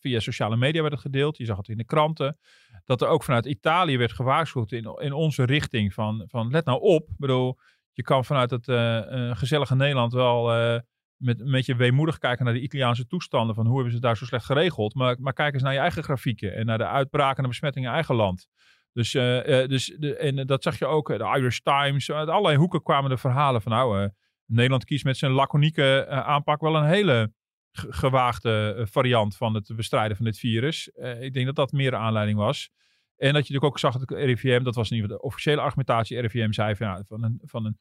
Via 0.00 0.20
sociale 0.20 0.56
media 0.56 0.80
werd 0.80 0.92
het 0.92 1.02
gedeeld, 1.02 1.36
je 1.36 1.44
zag 1.44 1.56
het 1.56 1.68
in 1.68 1.76
de 1.76 1.84
kranten. 1.84 2.38
Dat 2.84 3.02
er 3.02 3.08
ook 3.08 3.22
vanuit 3.22 3.46
Italië 3.46 3.96
werd 3.96 4.12
gewaarschuwd 4.12 4.72
in, 4.72 4.96
in 4.98 5.12
onze 5.12 5.44
richting 5.44 5.94
van, 5.94 6.24
van 6.28 6.50
let 6.50 6.64
nou 6.64 6.80
op. 6.80 7.08
Ik 7.08 7.18
bedoel, 7.18 7.58
je 7.92 8.02
kan 8.02 8.24
vanuit 8.24 8.50
het 8.50 8.68
uh, 8.68 9.36
gezellige 9.36 9.74
Nederland 9.74 10.12
wel 10.12 10.56
uh, 10.56 10.78
met 11.16 11.40
een 11.40 11.50
beetje 11.50 11.76
weemoedig 11.76 12.18
kijken 12.18 12.44
naar 12.44 12.54
de 12.54 12.60
Italiaanse 12.60 13.06
toestanden. 13.06 13.54
Van 13.54 13.66
hoe 13.66 13.74
hebben 13.74 13.92
ze 13.92 14.00
daar 14.00 14.16
zo 14.16 14.24
slecht 14.24 14.44
geregeld. 14.44 14.94
Maar, 14.94 15.16
maar 15.20 15.32
kijk 15.32 15.54
eens 15.54 15.62
naar 15.62 15.72
je 15.72 15.78
eigen 15.78 16.02
grafieken 16.02 16.54
en 16.54 16.66
naar 16.66 16.78
de 16.78 16.86
uitbraken 16.86 17.42
en 17.42 17.48
besmettingen 17.48 17.88
in 17.88 17.94
eigen 17.94 18.14
land. 18.14 18.48
Dus, 18.92 19.10
dus 19.10 19.96
de, 19.98 20.16
en 20.16 20.46
dat 20.46 20.62
zag 20.62 20.78
je 20.78 20.86
ook, 20.86 21.08
de 21.08 21.34
Irish 21.36 21.58
Times, 21.58 22.10
uit 22.10 22.28
allerlei 22.28 22.56
hoeken 22.56 22.82
kwamen 22.82 23.10
de 23.10 23.16
verhalen 23.16 23.62
van 23.62 23.72
nou, 23.72 24.10
Nederland 24.46 24.84
kiest 24.84 25.04
met 25.04 25.16
zijn 25.16 25.32
laconieke 25.32 26.06
aanpak 26.08 26.60
wel 26.60 26.76
een 26.76 26.84
hele 26.84 27.32
gewaagde 27.70 28.86
variant 28.90 29.36
van 29.36 29.54
het 29.54 29.72
bestrijden 29.76 30.16
van 30.16 30.24
dit 30.24 30.38
virus. 30.38 30.88
ik 31.20 31.32
denk 31.32 31.46
dat 31.46 31.56
dat 31.56 31.72
meer 31.72 31.94
aanleiding 31.94 32.38
was. 32.38 32.70
En 33.20 33.32
dat 33.32 33.46
je 33.46 33.52
natuurlijk 33.52 33.64
ook 33.64 33.78
zag 33.78 33.96
dat 33.96 34.18
RIVM, 34.18 34.62
dat 34.62 34.74
was 34.74 34.90
in 34.90 34.96
ieder 34.96 35.10
geval 35.10 35.22
de 35.22 35.28
officiële 35.28 35.60
argumentatie, 35.60 36.20
RIVM 36.20 36.52
zei 36.52 36.76
van, 36.76 36.86
ja, 36.86 37.02
van, 37.06 37.22
een, 37.22 37.40
van 37.44 37.76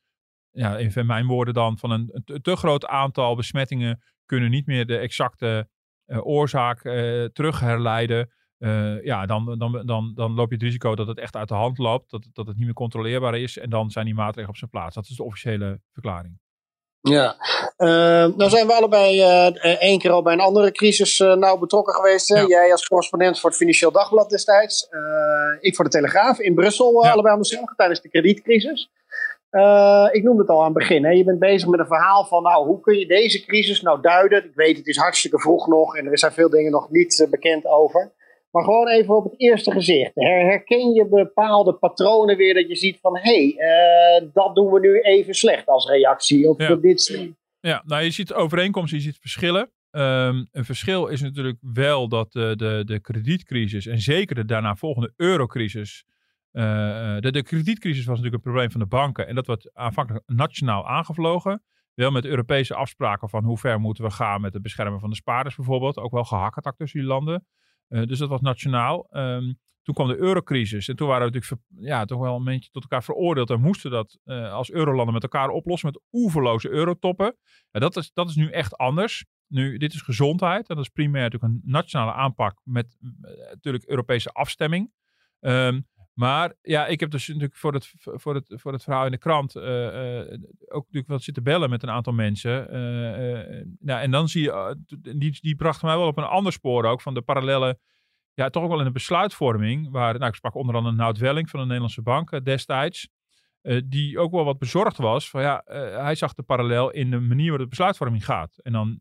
een, 0.51 0.94
in 0.94 1.06
mijn 1.06 1.25
woorden 1.25 1.53
dan, 1.53 1.77
van 1.77 1.91
een, 1.91 2.24
te, 2.41 2.56
groot 2.56 2.86
aantal 2.86 3.36
besmettingen 3.36 4.01
kunnen 4.25 4.50
niet 4.50 4.65
meer 4.65 4.86
de 4.86 4.97
exacte 4.97 5.69
uh, 6.06 6.25
oorzaak 6.25 6.83
uh, 6.83 7.25
terugherleiden. 7.25 8.31
Uh, 8.57 9.03
ja, 9.03 9.25
dan, 9.25 9.57
dan, 9.57 9.86
dan, 9.86 10.13
dan 10.15 10.33
loop 10.33 10.50
je 10.50 10.56
het 10.56 10.63
risico 10.63 10.95
dat 10.95 11.07
het 11.07 11.18
echt 11.18 11.36
uit 11.36 11.47
de 11.47 11.53
hand 11.53 11.77
loopt, 11.77 12.09
dat, 12.09 12.27
dat 12.33 12.47
het 12.47 12.56
niet 12.56 12.65
meer 12.65 12.74
controleerbaar 12.74 13.38
is. 13.38 13.57
En 13.57 13.69
dan 13.69 13.89
zijn 13.89 14.06
die 14.06 14.13
maatregelen 14.13 14.50
op 14.50 14.57
zijn 14.57 14.69
plaats. 14.69 14.95
Dat 14.95 15.07
is 15.09 15.15
de 15.15 15.24
officiële 15.24 15.81
verklaring. 15.91 16.39
Ja, 17.01 17.36
uh, 17.78 18.36
nou 18.36 18.50
zijn 18.50 18.68
we 18.68 18.74
allebei 18.74 19.19
uh, 19.19 19.81
één 19.81 20.00
keer 20.00 20.12
al 20.12 20.22
bij 20.22 20.34
een 20.34 20.40
andere 20.40 20.72
crisis 20.72 21.19
uh, 21.19 21.34
nauw 21.34 21.57
betrokken 21.57 21.94
geweest. 21.94 22.28
Jij 22.28 22.72
als 22.72 22.88
correspondent 22.88 23.40
voor 23.40 23.50
het 23.50 23.60
Financieel 23.60 23.92
Dagblad 23.92 24.30
destijds. 24.30 24.90
ik 25.60 25.75
voor 25.75 25.86
de 25.86 25.92
Telegraaf 25.92 26.40
in 26.40 26.56
Brussel, 26.56 27.04
ja. 27.04 27.12
allebei 27.12 27.34
aan 27.34 27.42
dezelfde 27.42 27.74
tijdens 27.75 28.01
de 28.01 28.10
kredietcrisis. 28.10 28.90
ik 30.12 30.24
noemde 30.24 30.42
het 30.42 30.50
al 30.50 30.60
aan 30.60 30.63
het 30.63 30.74
begin. 30.74 31.06
Hè. 31.06 31.12
Je 31.12 31.24
bent 31.24 31.40
bezig 31.40 31.69
met 31.69 31.80
een 31.80 31.86
verhaal 31.86 32.25
van, 32.25 32.44
nou, 32.44 32.66
hoe 32.66 32.80
kun 32.80 32.98
je 32.98 33.07
deze 33.07 33.46
crisis 33.46 33.81
nou 33.81 34.01
duiden? 34.01 34.46
Ik 34.46 34.56
weet, 34.56 34.78
het 34.78 34.88
is 34.88 34.98
hartstikke 34.98 35.40
vroeg 35.40 35.68
nog 35.68 35.98
en 35.98 36.06
er 36.06 36.18
zijn 36.18 36.31
veel 36.31 36.50
dingen 36.50 36.72
nog 36.72 36.90
niet 36.90 37.28
bekend 37.30 37.66
over. 37.66 38.12
Maar 38.51 38.63
gewoon 38.63 38.88
even 38.88 39.16
op 39.16 39.24
het 39.24 39.40
eerste 39.40 39.72
gezicht. 39.72 40.12
Herken 40.16 40.94
je 40.94 41.07
bepaalde 41.07 41.74
patronen 41.74 42.38
weer 42.38 42.53
dat 42.53 42.68
je 42.68 42.75
ziet 42.75 43.00
van 43.01 43.18
hé, 43.18 43.53
hey, 43.56 44.22
uh, 44.22 44.29
dat 44.34 44.56
doen 44.56 44.72
we 44.72 44.79
nu 44.79 45.00
even 45.00 45.34
slecht 45.34 45.68
als 45.68 45.89
reactie. 45.89 46.50
Of 46.50 46.58
ja. 46.58 46.75
dit... 46.75 47.29
ja, 47.60 47.84
nou 47.86 48.03
je 48.03 48.12
ziet 48.12 48.34
overeenkomsten, 48.34 48.98
je 48.98 49.03
ziet 49.03 49.18
verschillen. 49.20 49.72
Um, 49.91 50.48
een 50.51 50.65
verschil 50.65 51.08
is 51.08 51.22
natuurlijk 51.22 51.58
wel 51.62 52.08
dat 52.08 52.32
de, 52.32 52.53
de, 52.56 52.82
de 52.86 53.00
kredietcrisis 53.00 53.86
en 53.86 54.00
zeker 54.00 54.36
de 54.36 54.46
daarna 54.46 54.75
volgende 54.75 55.13
eurocrisis. 55.15 56.06
Uh, 56.51 56.63
de, 57.20 57.32
de 57.32 57.44
kredietcrisis 57.44 58.06
was 58.06 58.18
natuurlijk 58.18 58.36
een 58.36 58.51
probleem 58.51 58.72
van 58.72 58.79
de 58.79 58.88
banken 58.88 59.27
en 59.27 59.36
dat 59.36 59.48
werd 59.48 59.70
aanvankelijk 59.74 60.24
nationaal 60.27 60.88
aangevlogen. 60.88 61.63
Wel 61.94 62.12
met 62.12 62.25
Europese 62.25 62.75
afspraken 62.75 63.29
van 63.29 63.44
hoe 63.44 63.58
ver 63.58 63.79
moeten 63.79 64.03
we 64.03 64.12
gaan 64.12 64.41
met 64.41 64.53
het 64.53 64.62
beschermen 64.62 65.00
van 65.00 65.10
de 65.10 65.15
spaarders 65.15 65.56
bijvoorbeeld. 65.56 65.98
Ook 65.98 66.12
wel 66.12 66.24
gehakketak 66.24 66.77
tussen 66.77 67.00
die 67.00 67.08
landen. 67.08 67.48
Uh, 67.89 68.05
dus 68.05 68.19
dat 68.19 68.29
was 68.29 68.41
nationaal. 68.41 69.08
Um, 69.12 69.58
toen 69.81 69.93
kwam 69.93 70.08
de 70.08 70.17
eurocrisis. 70.17 70.88
En 70.88 70.96
toen 70.96 71.08
waren 71.08 71.27
we 71.27 71.34
natuurlijk 71.34 71.62
ja, 71.88 72.05
toch 72.05 72.19
wel 72.19 72.36
een 72.36 72.43
beetje 72.43 72.69
tot 72.69 72.81
elkaar 72.81 73.03
veroordeeld. 73.03 73.50
En 73.50 73.62
moesten 73.62 73.91
dat 73.91 74.19
uh, 74.25 74.53
als 74.53 74.72
eurolanden 74.72 75.13
met 75.13 75.24
elkaar 75.24 75.50
oplossen 75.50 75.91
met 75.91 76.01
oeverloze 76.12 76.69
eurotoppen. 76.69 77.38
Ja, 77.72 77.79
dat, 77.79 77.98
is, 77.98 78.12
dat 78.13 78.29
is 78.29 78.36
nu 78.36 78.50
echt 78.50 78.77
anders. 78.77 79.25
Nu, 79.48 79.77
dit 79.77 79.93
is 79.93 80.01
gezondheid. 80.01 80.67
Dat 80.67 80.77
is 80.77 80.89
primair 80.89 81.24
natuurlijk 81.24 81.53
een 81.53 81.62
nationale 81.63 82.13
aanpak 82.13 82.62
met 82.63 82.98
uh, 83.01 83.10
natuurlijk 83.50 83.86
Europese 83.86 84.29
afstemming. 84.29 84.91
Um, 85.39 85.88
maar 86.20 86.54
ja, 86.62 86.86
ik 86.88 87.00
heb 87.00 87.12
dus 87.12 87.28
natuurlijk 87.28 87.56
voor 87.56 87.74
het, 87.74 87.94
voor 87.98 88.36
het, 88.36 88.54
voor 88.56 88.74
het 88.74 88.84
verhaal 88.84 89.06
in 89.06 89.12
de 89.12 89.18
krant 89.18 89.56
uh, 89.56 89.64
uh, 89.64 90.20
ook 90.68 90.84
natuurlijk 90.84 91.08
wat 91.08 91.24
zitten 91.24 91.44
bellen 91.44 91.70
met 91.70 91.84
een 91.84 91.90
aantal 91.90 92.14
mensen. 92.14 92.62
Uh, 92.62 93.66
nou, 93.80 94.02
en 94.02 94.12
dan 94.12 94.30
zie 94.30 94.44
je, 94.44 94.78
die, 95.18 95.38
die 95.42 95.56
brachten 95.56 95.88
mij 95.88 95.98
wel 95.98 96.08
op 96.08 96.18
een 96.18 96.24
ander 96.24 96.52
spoor 96.52 96.86
ook 96.86 97.02
van 97.02 97.14
de 97.14 97.22
parallellen. 97.22 97.80
Ja, 98.34 98.50
toch 98.50 98.64
ook 98.64 98.70
wel 98.70 98.80
in 98.80 98.86
de 98.86 98.92
besluitvorming. 98.92 99.92
Waar, 99.92 100.14
nou, 100.18 100.28
ik 100.30 100.36
sprak 100.36 100.56
onder 100.56 100.76
andere 100.76 100.96
Nout 100.96 101.18
Welling 101.18 101.50
van 101.50 101.60
de 101.60 101.66
Nederlandse 101.66 102.02
Bank 102.02 102.46
destijds. 102.46 103.10
die 103.86 104.20
ook 104.20 104.32
wel 104.32 104.46
wat 104.46 104.60
bezorgd 104.60 104.98
was. 104.98 105.30
Van, 105.30 105.42
ja, 105.42 105.62
hij 106.04 106.16
zag 106.16 106.34
de 106.34 106.44
parallel 106.44 106.92
in 106.92 107.10
de 107.10 107.20
manier 107.20 107.50
waarop 107.50 107.70
de 107.70 107.76
besluitvorming 107.76 108.26
gaat. 108.26 108.58
En 108.58 108.72
dan 108.72 109.00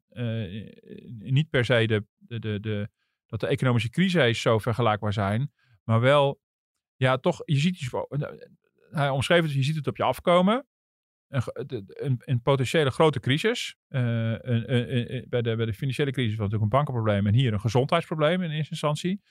niet 1.19 1.51
per 1.51 1.65
se 1.65 1.87
de, 1.87 2.05
de, 2.19 2.39
de, 2.39 2.61
de, 2.61 2.89
dat 3.27 3.41
de 3.41 3.47
economische 3.47 3.91
crisis 3.91 4.41
zo 4.41 4.59
vergelijkbaar 4.59 5.13
zijn. 5.13 5.53
Maar 5.85 6.01
wel 6.01 6.41
ja, 6.99 7.17
toch, 7.17 7.43
je 7.45 7.57
ziet, 7.57 7.79
dus 7.79 7.91
hij 8.91 9.11
omschreef 9.11 9.43
het, 9.43 9.53
je 9.53 9.63
ziet 9.63 9.77
het 9.77 9.87
op 9.87 9.97
je 9.97 10.03
afkomen. 10.03 10.67
Een, 11.29 11.43
een, 11.87 12.23
een 12.25 12.43
potentiële 12.43 12.91
grote 12.91 13.21
crisis. 13.21 13.77
Uh, 13.89 14.01
een, 14.39 15.27
bij, 15.29 15.43
de, 15.43 15.57
bij 15.57 15.67
de 15.67 15.75
financiële 15.75 16.11
crisis 16.11 16.31
was 16.31 16.39
natuurlijk 16.39 16.63
een 16.63 16.79
bankenprobleem 16.79 17.27
en 17.27 17.35
hier 17.35 17.53
een 17.53 17.61
gezondheidsprobleem 17.61 18.43
in 18.43 18.51
eerste 18.51 18.71
instantie. 18.71 19.23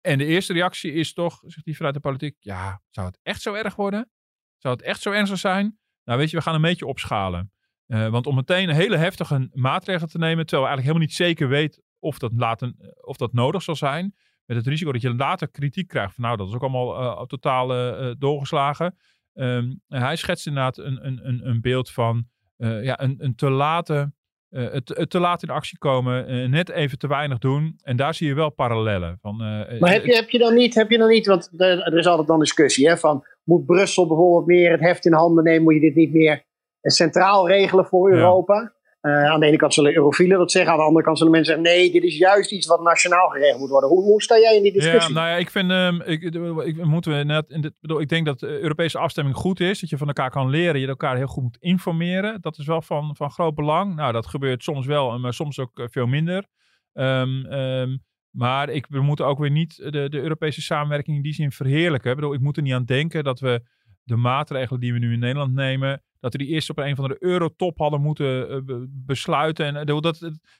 En 0.00 0.18
de 0.18 0.24
eerste 0.24 0.52
reactie 0.52 0.92
is 0.92 1.12
toch, 1.12 1.42
zegt 1.46 1.64
hij 1.64 1.74
vanuit 1.74 1.94
de 1.94 2.00
politiek, 2.00 2.36
ja, 2.38 2.82
zou 2.90 3.06
het 3.06 3.18
echt 3.22 3.42
zo 3.42 3.54
erg 3.54 3.74
worden? 3.74 4.10
Zou 4.58 4.74
het 4.74 4.84
echt 4.84 5.00
zo 5.00 5.10
ernstig 5.10 5.38
zijn? 5.38 5.78
Nou 6.04 6.18
weet 6.18 6.30
je, 6.30 6.36
we 6.36 6.42
gaan 6.42 6.54
een 6.54 6.60
beetje 6.60 6.86
opschalen. 6.86 7.52
Uh, 7.86 8.08
want 8.08 8.26
om 8.26 8.34
meteen 8.34 8.68
een 8.68 8.74
hele 8.74 8.96
heftige 8.96 9.48
maatregel 9.52 10.06
te 10.06 10.18
nemen, 10.18 10.46
terwijl 10.46 10.62
we 10.62 10.74
eigenlijk 10.74 10.86
helemaal 10.86 11.06
niet 11.06 11.14
zeker 11.14 11.48
weten 11.48 11.82
of 11.98 12.18
dat, 12.18 12.32
laten, 12.32 12.94
of 13.00 13.16
dat 13.16 13.32
nodig 13.32 13.62
zal 13.62 13.76
zijn, 13.76 14.14
met 14.46 14.56
het 14.56 14.66
risico 14.66 14.92
dat 14.92 15.02
je 15.02 15.14
later 15.14 15.50
kritiek 15.50 15.88
krijgt 15.88 16.14
van 16.14 16.24
nou, 16.24 16.36
dat 16.36 16.48
is 16.48 16.54
ook 16.54 16.62
allemaal 16.62 17.00
uh, 17.00 17.22
totaal 17.22 17.76
uh, 17.76 18.14
doorgeslagen. 18.18 18.96
Um, 19.34 19.80
hij 19.88 20.16
schetst 20.16 20.46
inderdaad 20.46 20.78
een, 20.78 21.06
een, 21.06 21.48
een 21.48 21.60
beeld 21.60 21.90
van 21.90 22.24
ja, 22.56 23.00
een, 23.00 23.16
een 23.18 23.34
te 23.34 23.50
late 23.50 24.12
uh, 24.52 24.70
het, 24.70 24.88
het, 24.88 25.10
te 25.10 25.20
laat 25.20 25.42
in 25.42 25.50
actie 25.50 25.78
komen, 25.78 26.34
uh, 26.34 26.48
net 26.48 26.68
even 26.68 26.98
te 26.98 27.08
weinig 27.08 27.38
doen. 27.38 27.78
En 27.82 27.96
daar 27.96 28.14
zie 28.14 28.26
je 28.26 28.34
wel 28.34 28.50
parallellen. 28.50 29.18
Van, 29.20 29.34
uh, 29.34 29.80
maar 29.80 29.92
heb 29.92 30.04
je, 30.04 30.14
heb, 30.14 30.30
je 30.30 30.38
dan 30.38 30.54
niet, 30.54 30.74
heb 30.74 30.90
je 30.90 30.98
dan 30.98 31.08
niet, 31.08 31.26
want 31.26 31.50
er, 31.56 31.98
is 31.98 32.06
altijd 32.06 32.28
dan 32.28 32.38
discussie, 32.38 32.88
hè, 32.88 32.96
van 32.96 33.24
moet 33.44 33.66
Brussel 33.66 34.06
bijvoorbeeld 34.06 34.46
meer 34.46 34.70
het 34.70 34.80
heft 34.80 35.06
in 35.06 35.12
handen 35.12 35.44
nemen, 35.44 35.62
moet 35.62 35.74
je 35.74 35.80
dit 35.80 35.94
niet 35.94 36.12
meer 36.12 36.44
centraal 36.80 37.48
regelen 37.48 37.84
voor 37.84 38.12
Europa? 38.12 38.72
Uh, 39.02 39.24
aan 39.24 39.40
de 39.40 39.46
ene 39.46 39.56
kant 39.56 39.74
zullen 39.74 39.94
eurofielen 39.94 40.38
dat 40.38 40.50
zeggen, 40.50 40.72
aan 40.72 40.78
de 40.78 40.84
andere 40.84 41.04
kant 41.04 41.18
zullen 41.18 41.32
mensen 41.32 41.54
zeggen: 41.54 41.72
nee, 41.72 41.90
dit 41.90 42.02
is 42.02 42.18
juist 42.18 42.52
iets 42.52 42.66
wat 42.66 42.82
nationaal 42.82 43.28
geregeld 43.28 43.60
moet 43.60 43.70
worden. 43.70 43.88
Hoe, 43.88 44.02
hoe 44.02 44.22
sta 44.22 44.38
jij 44.38 44.56
in 44.56 44.62
die 44.62 44.72
discussie? 44.72 45.14
Ja, 45.14 45.20
nou 45.20 45.30
ja, 45.32 45.36
ik 45.36 45.50
vind, 45.50 45.70
um, 45.70 46.02
ik, 46.02 46.22
ik, 46.64 46.84
moeten 46.84 47.16
we 47.16 47.24
net 47.24 47.50
in 47.50 47.60
dit, 47.60 47.72
bedoel, 47.80 48.00
ik 48.00 48.08
denk 48.08 48.26
dat 48.26 48.38
de 48.38 48.60
Europese 48.60 48.98
afstemming 48.98 49.36
goed 49.36 49.60
is, 49.60 49.80
dat 49.80 49.90
je 49.90 49.96
van 49.96 50.06
elkaar 50.06 50.30
kan 50.30 50.50
leren, 50.50 50.80
je 50.80 50.86
elkaar 50.86 51.16
heel 51.16 51.26
goed 51.26 51.42
moet 51.42 51.56
informeren. 51.60 52.40
Dat 52.40 52.58
is 52.58 52.66
wel 52.66 52.82
van, 52.82 53.16
van 53.16 53.30
groot 53.30 53.54
belang. 53.54 53.94
Nou, 53.94 54.12
dat 54.12 54.26
gebeurt 54.26 54.62
soms 54.62 54.86
wel, 54.86 55.18
maar 55.18 55.34
soms 55.34 55.58
ook 55.58 55.78
eh, 55.78 55.86
veel 55.90 56.06
minder. 56.06 56.46
Um, 56.92 57.52
um, 57.52 58.02
maar 58.30 58.68
ik, 58.68 58.86
we 58.88 59.00
moeten 59.00 59.26
ook 59.26 59.38
weer 59.38 59.50
niet 59.50 59.76
de, 59.76 60.08
de 60.08 60.20
Europese 60.20 60.62
samenwerking 60.62 61.16
in 61.16 61.22
die 61.22 61.34
zin 61.34 61.52
verheerlijken. 61.52 62.10
Ik 62.10 62.16
bedoel, 62.16 62.34
ik 62.34 62.40
moet 62.40 62.56
er 62.56 62.62
niet 62.62 62.72
aan 62.72 62.84
denken 62.84 63.24
dat 63.24 63.40
we 63.40 63.62
de 64.04 64.16
maatregelen 64.16 64.80
die 64.80 64.92
we 64.92 64.98
nu 64.98 65.12
in 65.12 65.18
Nederland 65.18 65.54
nemen, 65.54 66.02
dat 66.20 66.32
we 66.32 66.38
die 66.38 66.48
eerst 66.48 66.70
op 66.70 66.78
een 66.78 66.96
van 66.96 67.08
de 67.08 67.16
eurotop 67.18 67.78
hadden 67.78 68.00
moeten 68.00 68.62
uh, 68.66 68.76
besluiten. 68.88 69.66
En 69.66 69.88
uh, 69.88 70.00
dat, 70.00 70.18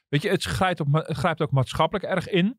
weet 0.09 0.23
je, 0.23 0.29
het 0.29 0.45
grijpt, 0.45 0.83
het 0.93 1.17
grijpt 1.17 1.41
ook 1.41 1.51
maatschappelijk 1.51 2.05
erg 2.05 2.29
in. 2.29 2.59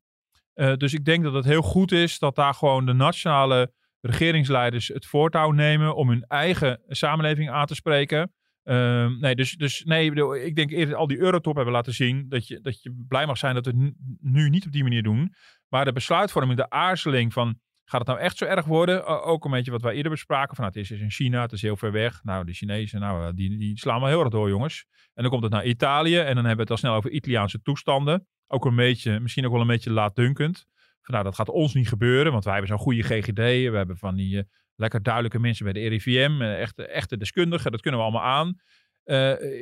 Uh, 0.56 0.76
dus 0.76 0.94
ik 0.94 1.06
denk 1.06 1.24
dat 1.24 1.34
het 1.34 1.46
heel 1.46 1.62
goed 1.62 1.92
is 1.92 2.20
dat 2.20 2.36
daar 2.36 2.54
gewoon 2.54 2.86
de 2.86 2.94
nationale 2.94 3.74
regeringsleiders 4.02 4.88
het 4.88 5.06
voortouw 5.06 5.52
nemen 5.52 5.96
om 5.96 6.10
hun 6.10 6.26
eigen 6.28 6.82
samenleving 6.88 7.50
aan 7.50 7.66
te 7.66 7.76
spreken. 7.76 8.34
Ehm, 8.64 9.20
nee, 9.20 9.36
dus, 9.36 9.56
dus 9.56 9.84
nee, 9.84 10.12
ik 10.46 10.56
denk 10.56 10.72
eerder 10.72 10.96
al 10.96 11.08
die 11.08 11.20
eurotop 11.20 11.56
hebben 11.56 11.74
laten 11.74 11.94
zien 11.94 12.26
dat 12.30 12.48
je, 12.48 12.62
dat 12.62 12.82
je 12.82 13.06
blij 13.08 13.26
mag 13.26 13.38
zijn 13.38 13.56
dat 13.56 13.66
we 13.66 13.72
het 13.72 13.94
nu 14.22 14.50
niet 14.50 14.66
op 14.66 14.72
die 14.72 14.84
manier 14.84 15.04
doen. 15.04 15.34
Maar 15.68 15.86
de 15.86 15.92
besluitvorming, 15.92 16.58
de 16.58 16.70
aarzeling 16.70 17.34
van 17.34 17.60
Gaat 17.86 18.00
het 18.00 18.10
nou 18.10 18.20
echt 18.20 18.38
zo 18.38 18.46
erg 18.46 18.66
worden? 18.66 19.06
ook 19.06 19.46
een 19.46 19.52
beetje 19.52 19.72
wat 19.72 19.82
wij 19.82 19.94
eerder 19.94 20.12
bespraken. 20.12 20.56
Van, 20.56 20.66
nou, 20.66 20.80
het 20.80 20.92
is 20.92 21.00
in 21.00 21.12
China, 21.12 21.42
het 21.42 21.52
is 21.52 21.62
heel 21.62 21.78
ver 21.78 21.92
weg. 21.92 22.24
Nou, 22.24 22.46
de 22.46 22.54
Chinezen, 22.54 23.00
nou, 23.00 23.28
eh, 23.28 23.34
die, 23.36 23.58
die 23.58 23.78
slaan 23.78 24.00
wel 24.00 24.10
heel 24.10 24.20
erg 24.20 24.30
door, 24.30 24.50
jongens. 24.50 24.86
En 25.14 25.22
dan 25.22 25.32
komt 25.32 25.44
het 25.44 25.52
naar 25.52 25.66
Italië. 25.66 26.18
En 26.18 26.36
dan 26.36 26.46
hebben 26.46 26.56
we 26.56 26.62
het 26.62 26.72
al 26.72 26.78
snel 26.78 26.94
over 26.94 27.10
Italiaanse 27.10 27.62
toestanden. 27.62 28.28
Ook 28.48 28.66
een 28.66 28.76
beetje, 28.76 29.20
misschien 29.20 29.46
ook 29.46 29.52
wel 29.52 29.62
een 29.62 29.68
beetje 29.68 29.92
laatdunkend. 29.92 30.66
Van, 31.02 31.14
nou, 31.14 31.24
dat 31.24 31.36
gaat 31.36 31.50
ons 31.50 31.74
niet 31.74 31.88
gebeuren. 31.88 32.32
Want 32.32 32.44
wij 32.44 32.54
hebben 32.54 32.72
zo'n 32.72 32.86
goede 32.86 33.04
GGD. 33.04 33.36
We 33.70 33.78
hebben 33.78 33.98
van 33.98 34.16
die 34.16 34.36
uh, 34.36 34.44
lekker 34.76 35.04
duidelijke 35.04 35.40
mensen 35.40 35.64
bij 35.64 35.74
de 35.74 35.88
RIVM. 35.88 36.42
Uh, 36.42 36.62
echte, 36.78 37.18
deskundigen. 37.18 37.72
Dat 37.72 37.82
kunnen 37.82 38.00
we 38.00 38.06
allemaal 38.06 38.26
aan. 38.26 38.56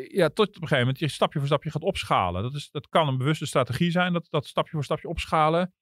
Ja, 0.08 0.30
tot 0.30 0.48
op 0.48 0.56
een 0.56 0.68
gegeven 0.68 0.80
moment 0.80 1.00
je 1.00 1.08
stapje 1.08 1.40
voor 1.40 1.48
stapje 1.48 1.72
gaat 1.72 1.82
opschalen. 1.82 2.44
Dat, 2.44 2.54
is, 2.54 2.70
dat 2.72 2.88
kan 2.88 3.08
een 3.08 3.18
bewuste 3.18 3.46
strategie 3.46 3.92
zijn, 3.92 4.13
dat, 4.13 4.28
dat 4.30 4.46
stapje 4.46 4.72
voor 4.72 4.84
stapje 4.84 5.08
opschalen. 5.08 5.74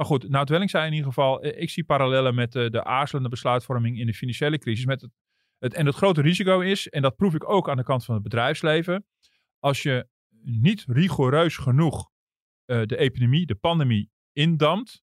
Maar 0.00 0.08
goed, 0.08 0.28
nou 0.28 0.46
Welling 0.48 0.70
zei 0.70 0.86
in 0.86 0.92
ieder 0.92 1.06
geval, 1.06 1.42
eh, 1.42 1.62
ik 1.62 1.70
zie 1.70 1.84
parallellen 1.84 2.34
met 2.34 2.52
de, 2.52 2.70
de 2.70 2.84
aarzelende 2.84 3.28
besluitvorming 3.28 3.98
in 3.98 4.06
de 4.06 4.14
financiële 4.14 4.58
crisis. 4.58 4.84
Met 4.84 5.08
het, 5.58 5.74
en 5.74 5.86
het 5.86 5.94
grote 5.94 6.20
risico 6.20 6.60
is, 6.60 6.88
en 6.88 7.02
dat 7.02 7.16
proef 7.16 7.34
ik 7.34 7.48
ook 7.48 7.68
aan 7.68 7.76
de 7.76 7.82
kant 7.82 8.04
van 8.04 8.14
het 8.14 8.22
bedrijfsleven, 8.22 9.06
als 9.58 9.82
je 9.82 10.08
niet 10.42 10.84
rigoureus 10.86 11.56
genoeg 11.56 12.10
uh, 12.66 12.82
de 12.82 12.96
epidemie, 12.96 13.46
de 13.46 13.54
pandemie 13.54 14.10
indampt, 14.32 15.02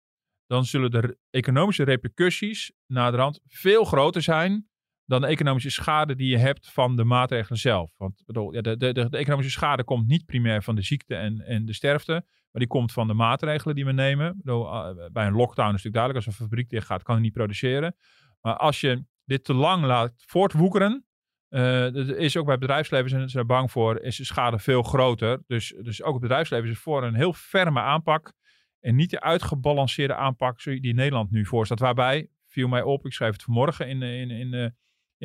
dan 0.48 0.66
zullen 0.66 0.92
de 0.92 1.18
economische 1.30 1.84
repercussies 1.84 2.72
naar 2.86 3.12
de 3.12 3.18
rand 3.18 3.40
veel 3.46 3.84
groter 3.84 4.22
zijn 4.22 4.70
dan 5.06 5.22
de 5.22 5.28
economische 5.28 5.70
schade 5.70 6.16
die 6.16 6.30
je 6.30 6.38
hebt 6.38 6.72
van 6.72 6.96
de 6.96 7.04
maatregelen 7.04 7.60
zelf. 7.60 7.92
Want 7.98 8.24
bedoel, 8.26 8.54
ja, 8.54 8.62
de, 8.62 8.78
de, 8.78 8.94
de, 8.94 9.18
economische 9.18 9.52
schade 9.52 9.84
komt 9.84 10.08
niet 10.08 10.26
primair 10.26 10.64
van 10.64 10.76
de 10.76 10.82
ziekte 10.82 11.16
en, 11.16 11.42
en 11.42 11.66
de 11.66 11.74
sterfte, 11.74 12.12
maar 12.12 12.62
die 12.62 12.68
komt 12.68 12.92
van 12.92 13.08
de 13.08 13.14
maatregelen 13.14 13.76
die 13.76 13.86
we 13.86 13.92
nemen. 13.92 14.38
Bedoel, 14.38 14.72
ah, 14.72 15.12
bij 15.12 15.26
een 15.26 15.34
lockdown 15.34 15.74
is 15.74 15.84
het 15.84 15.84
natuurlijk 15.84 15.94
duidelijk, 15.94 16.26
als 16.26 16.40
een 16.40 16.46
fabriek 16.46 16.70
dicht 16.70 16.86
gaat, 16.86 17.04
kan 17.04 17.16
het 17.16 17.24
niet 17.24 17.34
produceren. 17.34 17.96
Maar 18.42 18.58
als 18.58 18.82
je 18.82 19.06
dit 19.26 19.44
te 19.44 19.54
lang 19.54 19.84
laat 19.84 20.14
voortwoekeren, 20.26 21.06
uh, 21.50 21.96
is 21.96 22.38
ook 22.38 22.46
bij 22.46 22.58
bedrijfsleven 22.58 23.10
zijn 23.10 23.30
ze 23.30 23.46
bang 23.46 23.72
voor, 23.72 24.00
is 24.00 24.18
de 24.18 24.26
schade 24.26 24.60
veel 24.60 24.84
groter. 24.84 25.44
Dus, 25.48 25.76
dus 25.82 26.04
ook 26.04 26.14
het 26.14 26.22
bedrijfsleven 26.22 26.70
is 26.70 26.78
voor 26.78 27.04
een 27.04 27.16
heel 27.16 27.34
ferme 27.34 27.80
aanpak 27.80 28.34
en 28.80 28.96
niet 28.96 29.10
de 29.10 29.22
uitgebalanceerde 29.22 30.16
aanpak 30.16 30.64
die 30.64 30.94
Nederland 30.94 31.32
nu 31.32 31.46
voorstaat. 31.46 31.80
Waarbij, 31.80 32.30
viel 32.46 32.68
mij 32.68 32.82
op, 32.82 33.06
ik 33.06 33.14
schreef 33.14 33.32
het 33.32 33.44
vanmorgen 33.44 33.88
in, 33.88 34.02
in, 34.02 34.32
in, 34.32 34.54
in 34.54 34.76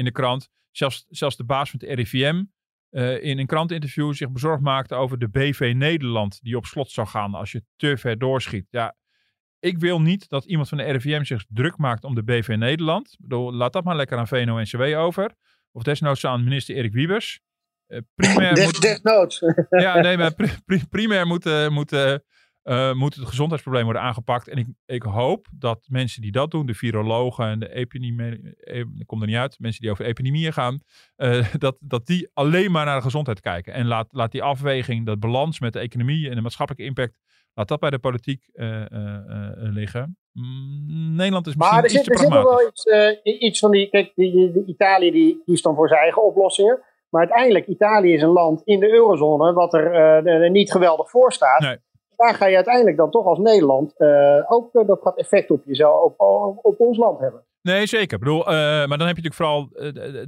in 0.00 0.07
de 0.07 0.12
krant. 0.12 0.49
Zelfs, 0.71 1.07
zelfs 1.09 1.37
de 1.37 1.45
baas 1.45 1.71
van 1.71 1.80
het 1.83 1.99
RIVM 1.99 2.42
uh, 2.90 3.23
in 3.23 3.38
een 3.38 3.47
krantinterview 3.47 4.14
zich 4.14 4.30
bezorgd 4.30 4.62
maakte 4.62 4.95
over 4.95 5.19
de 5.19 5.28
BV 5.28 5.73
Nederland 5.76 6.38
die 6.42 6.57
op 6.57 6.66
slot 6.66 6.90
zou 6.90 7.07
gaan 7.07 7.35
als 7.35 7.52
je 7.52 7.64
te 7.76 7.97
ver 7.97 8.19
doorschiet. 8.19 8.66
Ja, 8.71 8.97
ik 9.59 9.78
wil 9.78 10.00
niet 10.00 10.28
dat 10.28 10.45
iemand 10.45 10.69
van 10.69 10.78
de 10.78 10.85
RIVM 10.85 11.23
zich 11.23 11.45
druk 11.49 11.76
maakt 11.76 12.04
om 12.04 12.14
de 12.14 12.23
BV 12.23 12.54
Nederland. 12.59 13.16
Bedoel, 13.19 13.52
laat 13.54 13.73
dat 13.73 13.85
maar 13.85 13.97
lekker 13.97 14.19
aan 14.19 14.28
VNO-NCW 14.28 14.83
over. 14.97 15.35
Of 15.73 15.83
desnoods 15.83 16.25
aan 16.25 16.45
minister 16.45 16.75
Erik 16.75 16.92
Wiebers. 16.92 17.40
Uh, 17.88 17.99
primair 18.14 18.54
Des, 18.54 18.64
moet, 18.64 18.80
desnoods. 18.80 19.40
Ja, 19.69 20.00
nee, 20.00 20.16
maar 20.16 20.35
primair 20.90 21.26
moet, 21.26 21.47
uh, 21.47 21.69
moet 21.69 21.92
uh, 22.64 22.93
moet 22.93 23.14
het 23.14 23.29
gezondheidsprobleem 23.29 23.85
worden 23.85 24.02
aangepakt. 24.02 24.49
En 24.49 24.57
ik, 24.57 24.67
ik 24.87 25.02
hoop 25.02 25.47
dat 25.59 25.87
mensen 25.88 26.23
die 26.23 26.33
dat 26.33 26.50
doen, 26.50 26.67
de 26.67 26.75
virologen 26.75 27.47
en 27.47 27.59
de 27.59 27.75
epidemie, 27.75 28.55
eh, 28.57 28.79
ik 28.79 29.07
kom 29.07 29.21
er 29.21 29.26
niet 29.26 29.37
uit, 29.37 29.59
mensen 29.59 29.81
die 29.81 29.90
over 29.90 30.05
epidemieën 30.05 30.52
gaan, 30.52 30.81
uh, 31.17 31.55
dat, 31.59 31.76
dat 31.81 32.07
die 32.07 32.31
alleen 32.33 32.71
maar 32.71 32.85
naar 32.85 32.97
de 32.97 33.02
gezondheid 33.02 33.40
kijken. 33.40 33.73
En 33.73 33.87
laat, 33.87 34.09
laat 34.11 34.33
die 34.33 34.43
afweging, 34.43 35.07
dat 35.07 35.21
balans 35.21 35.61
met 35.61 35.73
de 35.73 35.79
economie 35.79 36.29
en 36.29 36.35
de 36.35 36.40
maatschappelijke 36.40 36.88
impact, 36.88 37.19
laat 37.55 37.69
dat 37.69 37.81
bij 37.81 37.90
de 37.90 37.99
politiek 37.99 38.50
uh, 38.52 38.83
liggen. 39.57 40.19
Mm, 40.33 41.14
Nederland 41.14 41.47
is 41.47 41.55
misschien 41.55 41.76
maar 41.76 41.85
er 41.85 41.90
zit, 41.90 42.11
er 42.11 42.19
zit 42.19 42.29
wel 42.29 42.69
iets, 42.69 42.87
iets 43.23 43.59
van 43.59 43.71
die, 43.71 43.88
kijk, 43.88 44.12
die, 44.14 44.33
die, 44.33 44.52
die 44.52 44.67
Italië 44.67 45.11
die 45.11 45.43
kiest 45.45 45.64
dan 45.64 45.75
voor 45.75 45.88
zijn 45.88 46.00
eigen 46.00 46.25
oplossingen. 46.25 46.83
Maar 47.09 47.21
uiteindelijk, 47.21 47.67
Italië 47.67 48.12
is 48.12 48.23
een 48.23 48.29
land 48.29 48.62
in 48.64 48.81
de 48.81 48.90
eurozone 48.90 49.52
wat 49.52 49.75
er 49.75 50.50
niet 50.50 50.73
geweldig 50.73 51.11
voor 51.11 51.33
staat. 51.33 51.61
Nee 51.61 51.79
daar 52.21 52.35
ga 52.35 52.47
je 52.47 52.55
uiteindelijk 52.55 52.97
dan 52.97 53.11
toch 53.11 53.27
als 53.27 53.39
Nederland 53.39 53.95
uh, 53.99 54.53
ook 54.53 54.75
uh, 54.75 54.87
dat 54.87 55.00
gaat 55.03 55.19
effect 55.19 55.50
op 55.50 55.62
jezelf, 55.65 56.12
op, 56.17 56.59
op, 56.62 56.81
ons 56.81 56.99
land 56.99 57.21
hebben. 57.21 57.45
Nee, 57.62 57.87
zeker. 57.87 58.12
Ik 58.12 58.25
bedoel, 58.25 58.41
uh, 58.41 58.55
maar 58.55 58.99
dan 58.99 59.07
heb 59.07 59.17
je 59.17 59.23
natuurlijk 59.23 59.35
vooral, 59.35 59.69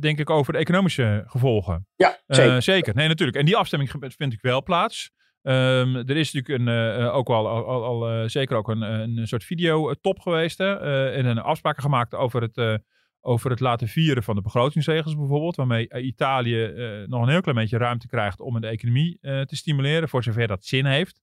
denk 0.00 0.18
ik, 0.18 0.30
over 0.30 0.52
de 0.52 0.58
economische 0.58 1.22
gevolgen. 1.26 1.86
Ja, 1.96 2.18
zeker. 2.26 2.62
zeker. 2.62 2.94
Nee, 2.94 3.08
natuurlijk. 3.08 3.38
En 3.38 3.44
die 3.44 3.56
afstemming 3.56 3.90
vind 4.16 4.32
ik 4.32 4.40
wel 4.40 4.62
plaats. 4.62 5.10
Um, 5.42 5.96
er 5.96 6.16
is 6.16 6.32
natuurlijk 6.32 6.68
een, 6.68 7.08
ook 7.10 7.28
al, 7.28 7.48
al 7.66 8.28
zeker 8.28 8.56
ook 8.56 8.68
een, 8.68 8.82
een 8.82 9.26
soort 9.26 9.44
videotop 9.44 10.20
geweest. 10.20 10.58
Hè, 10.58 10.76
en 11.10 11.26
een 11.26 11.38
afspraken 11.38 11.82
gemaakt 11.82 12.14
over 12.14 12.42
het, 12.42 12.80
over 13.20 13.50
het 13.50 13.60
laten 13.60 13.88
vieren 13.88 14.22
van 14.22 14.34
de 14.34 14.42
begrotingsregels 14.42 15.16
bijvoorbeeld. 15.16 15.56
Waarmee 15.56 16.02
Italië 16.02 16.72
nog 17.06 17.22
een 17.22 17.28
heel 17.28 17.40
klein 17.40 17.58
beetje 17.58 17.78
ruimte 17.78 18.08
krijgt 18.08 18.40
om 18.40 18.60
de 18.60 18.66
economie 18.66 19.18
te 19.20 19.56
stimuleren. 19.56 20.08
Voor 20.08 20.22
zover 20.22 20.46
dat 20.46 20.64
zin 20.64 20.86
heeft. 20.86 21.21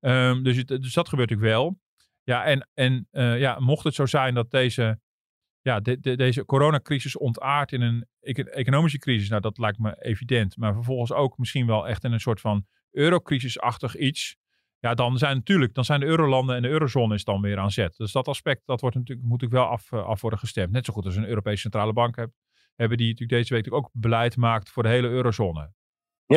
Um, 0.00 0.42
dus, 0.42 0.64
dus, 0.64 0.92
dat 0.92 1.08
gebeurt 1.08 1.30
natuurlijk 1.30 1.58
wel. 1.58 1.78
Ja, 2.22 2.44
en, 2.44 2.68
en 2.74 3.08
uh, 3.12 3.38
ja, 3.38 3.58
mocht 3.58 3.84
het 3.84 3.94
zo 3.94 4.06
zijn 4.06 4.34
dat 4.34 4.50
deze, 4.50 5.00
ja, 5.60 5.80
de, 5.80 6.00
de, 6.00 6.16
deze 6.16 6.44
coronacrisis 6.44 7.16
ontaart 7.16 7.72
in 7.72 7.80
een 7.80 8.06
economische 8.20 8.98
crisis, 8.98 9.28
nou 9.28 9.40
dat 9.40 9.58
lijkt 9.58 9.78
me 9.78 10.04
evident, 10.04 10.56
maar 10.56 10.74
vervolgens 10.74 11.12
ook 11.12 11.38
misschien 11.38 11.66
wel 11.66 11.88
echt 11.88 12.04
in 12.04 12.12
een 12.12 12.20
soort 12.20 12.40
van 12.40 12.66
eurocrisisachtig 12.90 13.96
iets, 13.96 14.36
ja, 14.78 14.94
dan 14.94 15.18
zijn 15.18 15.36
natuurlijk, 15.36 15.74
dan 15.74 15.84
zijn 15.84 16.00
de 16.00 16.06
eurolanden 16.06 16.56
en 16.56 16.62
de 16.62 16.68
eurozone 16.68 17.14
is 17.14 17.24
dan 17.24 17.40
weer 17.40 17.58
aan 17.58 17.70
zet. 17.70 17.96
Dus 17.96 18.12
dat 18.12 18.28
aspect, 18.28 18.62
dat 18.64 18.80
wordt 18.80 18.96
natuurlijk, 18.96 19.28
moet 19.28 19.42
ik 19.42 19.50
wel 19.50 19.64
af, 19.64 19.92
uh, 19.92 20.04
af 20.04 20.20
worden 20.20 20.38
gestemd. 20.38 20.72
Net 20.72 20.84
zo 20.84 20.92
goed 20.92 21.04
als 21.04 21.16
een 21.16 21.26
Europese 21.26 21.60
centrale 21.60 21.92
bank 21.92 22.16
hebt, 22.16 22.32
hebben 22.74 22.98
die 22.98 23.08
natuurlijk 23.08 23.38
deze 23.38 23.54
week 23.54 23.72
ook 23.72 23.90
beleid 23.92 24.36
maakt 24.36 24.70
voor 24.70 24.82
de 24.82 24.88
hele 24.88 25.08
eurozone. 25.08 25.72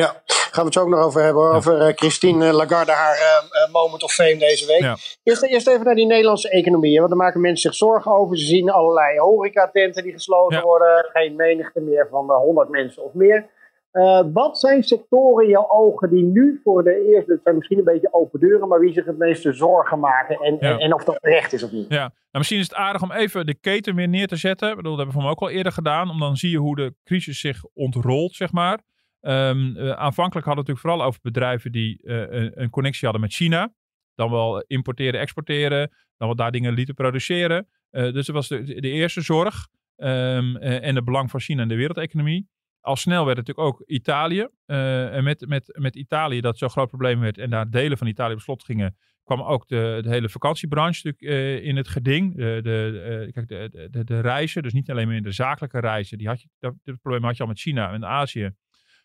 Ja, 0.00 0.22
gaan 0.26 0.50
we 0.52 0.64
het 0.64 0.72
zo 0.72 0.80
ook 0.80 0.88
nog 0.88 1.04
over 1.04 1.22
hebben. 1.22 1.52
Over 1.52 1.88
uh, 1.88 1.94
Christine 1.94 2.52
Lagarde, 2.52 2.92
haar 2.92 3.16
uh, 3.16 3.72
moment 3.72 4.02
of 4.02 4.12
fame 4.12 4.36
deze 4.36 4.66
week. 4.66 4.80
Ja. 4.80 4.96
Eerst, 5.22 5.42
eerst 5.42 5.68
even 5.68 5.84
naar 5.84 5.94
die 5.94 6.06
Nederlandse 6.06 6.50
economie. 6.50 6.98
Want 6.98 7.08
daar 7.08 7.18
maken 7.18 7.40
mensen 7.40 7.70
zich 7.70 7.78
zorgen 7.78 8.12
over. 8.12 8.38
Ze 8.38 8.44
zien 8.44 8.70
allerlei 8.70 9.18
horecatenten 9.18 10.02
die 10.02 10.12
gesloten 10.12 10.62
worden. 10.62 11.08
Geen 11.12 11.36
menigte 11.36 11.80
meer 11.80 12.08
van 12.10 12.30
100 12.30 12.68
mensen 12.68 13.04
of 13.04 13.12
meer. 13.12 13.46
Uh, 13.92 14.20
wat 14.32 14.58
zijn 14.58 14.82
sectoren 14.82 15.44
in 15.44 15.50
jouw 15.50 15.68
ogen 15.68 16.10
die 16.10 16.24
nu 16.24 16.60
voor 16.64 16.84
de 16.84 17.12
eerste, 17.12 17.32
het 17.32 17.40
zijn 17.42 17.56
misschien 17.56 17.78
een 17.78 17.84
beetje 17.84 18.12
open 18.12 18.40
deuren, 18.40 18.68
maar 18.68 18.80
wie 18.80 18.92
zich 18.92 19.04
het 19.04 19.18
meeste 19.18 19.52
zorgen 19.52 19.98
maken 19.98 20.38
en, 20.38 20.58
en, 20.58 20.78
en, 20.78 20.94
of 20.94 21.04
dat 21.04 21.18
terecht 21.20 21.52
is 21.52 21.62
of 21.62 21.72
niet? 21.72 21.86
Ja, 21.88 21.98
nou, 21.98 22.12
misschien 22.30 22.58
is 22.58 22.68
het 22.68 22.74
aardig 22.74 23.02
om 23.02 23.12
even 23.12 23.46
de 23.46 23.54
keten 23.54 23.94
weer 23.94 24.08
neer 24.08 24.26
te 24.26 24.36
zetten. 24.36 24.70
Ik 24.70 24.76
bedoel, 24.76 24.96
dat 24.96 25.04
hebben 25.04 25.24
we 25.24 25.30
ook 25.30 25.40
al 25.40 25.50
eerder 25.50 25.72
gedaan, 25.72 26.10
om 26.10 26.18
dan 26.18 26.36
zie 26.36 26.50
je 26.50 26.58
hoe 26.58 26.76
de 26.76 26.94
crisis 27.04 27.40
zich 27.40 27.64
ontrolt, 27.74 28.34
zeg 28.34 28.52
maar. 28.52 28.78
Um, 29.26 29.76
uh, 29.76 29.90
aanvankelijk 29.90 30.46
hadden 30.46 30.64
we 30.64 30.70
natuurlijk 30.70 30.78
vooral 30.78 31.02
over 31.02 31.20
bedrijven 31.22 31.72
die 31.72 32.00
uh, 32.02 32.20
een, 32.20 32.62
een, 32.62 32.70
connectie 32.70 33.02
hadden 33.02 33.20
met 33.20 33.32
China. 33.32 33.74
Dan 34.14 34.30
wel 34.30 34.60
importeren, 34.66 35.20
exporteren, 35.20 35.90
dan 36.16 36.26
wel 36.28 36.36
daar 36.36 36.52
dingen 36.52 36.74
lieten 36.74 36.94
produceren. 36.94 37.68
dus 37.90 38.26
dat 38.26 38.34
was 38.34 38.48
de, 38.48 38.64
de 38.64 38.90
eerste 38.90 39.20
zorg. 39.20 39.66
Um, 39.96 40.56
en 40.56 40.94
het 40.94 41.04
belang 41.04 41.30
van 41.30 41.40
China 41.40 41.62
in 41.62 41.68
de 41.68 41.74
wereldeconomie 41.74 42.48
al 42.84 42.96
snel 42.96 43.24
werd 43.24 43.36
het 43.36 43.46
natuurlijk 43.46 43.74
ook 43.74 43.82
Italië. 43.86 44.48
En 44.66 45.24
met, 45.24 45.48
met, 45.48 45.78
met 45.78 45.96
Italië 45.96 46.40
dat 46.40 46.58
zo'n 46.58 46.70
groot 46.70 46.88
probleem 46.88 47.20
werd 47.20 47.38
en 47.38 47.50
daar 47.50 47.70
delen 47.70 47.98
van 47.98 48.06
Italië 48.06 48.34
op 48.34 48.40
slot 48.40 48.64
gingen, 48.64 48.96
kwam 49.22 49.42
ook 49.42 49.68
de, 49.68 50.00
de 50.02 50.08
hele 50.08 50.28
vakantiebranche 50.28 51.06
natuurlijk 51.06 51.62
in 51.64 51.76
het 51.76 51.88
geding. 51.88 52.36
De, 52.36 52.60
de, 52.62 53.30
kijk, 53.32 53.48
de, 53.48 53.88
de, 53.90 54.04
de, 54.04 54.20
reizen, 54.20 54.62
dus 54.62 54.72
niet 54.72 54.90
alleen 54.90 55.10
in 55.10 55.22
de 55.22 55.32
zakelijke 55.32 55.80
reizen. 55.80 56.18
Die 56.18 56.26
had 56.26 56.40
je, 56.40 56.48
dat, 56.58 56.74
dit 56.82 57.00
probleem 57.00 57.24
had 57.24 57.36
je 57.36 57.42
al 57.42 57.48
met 57.48 57.60
China 57.60 57.92
en 57.92 58.04
Azië. 58.04 58.50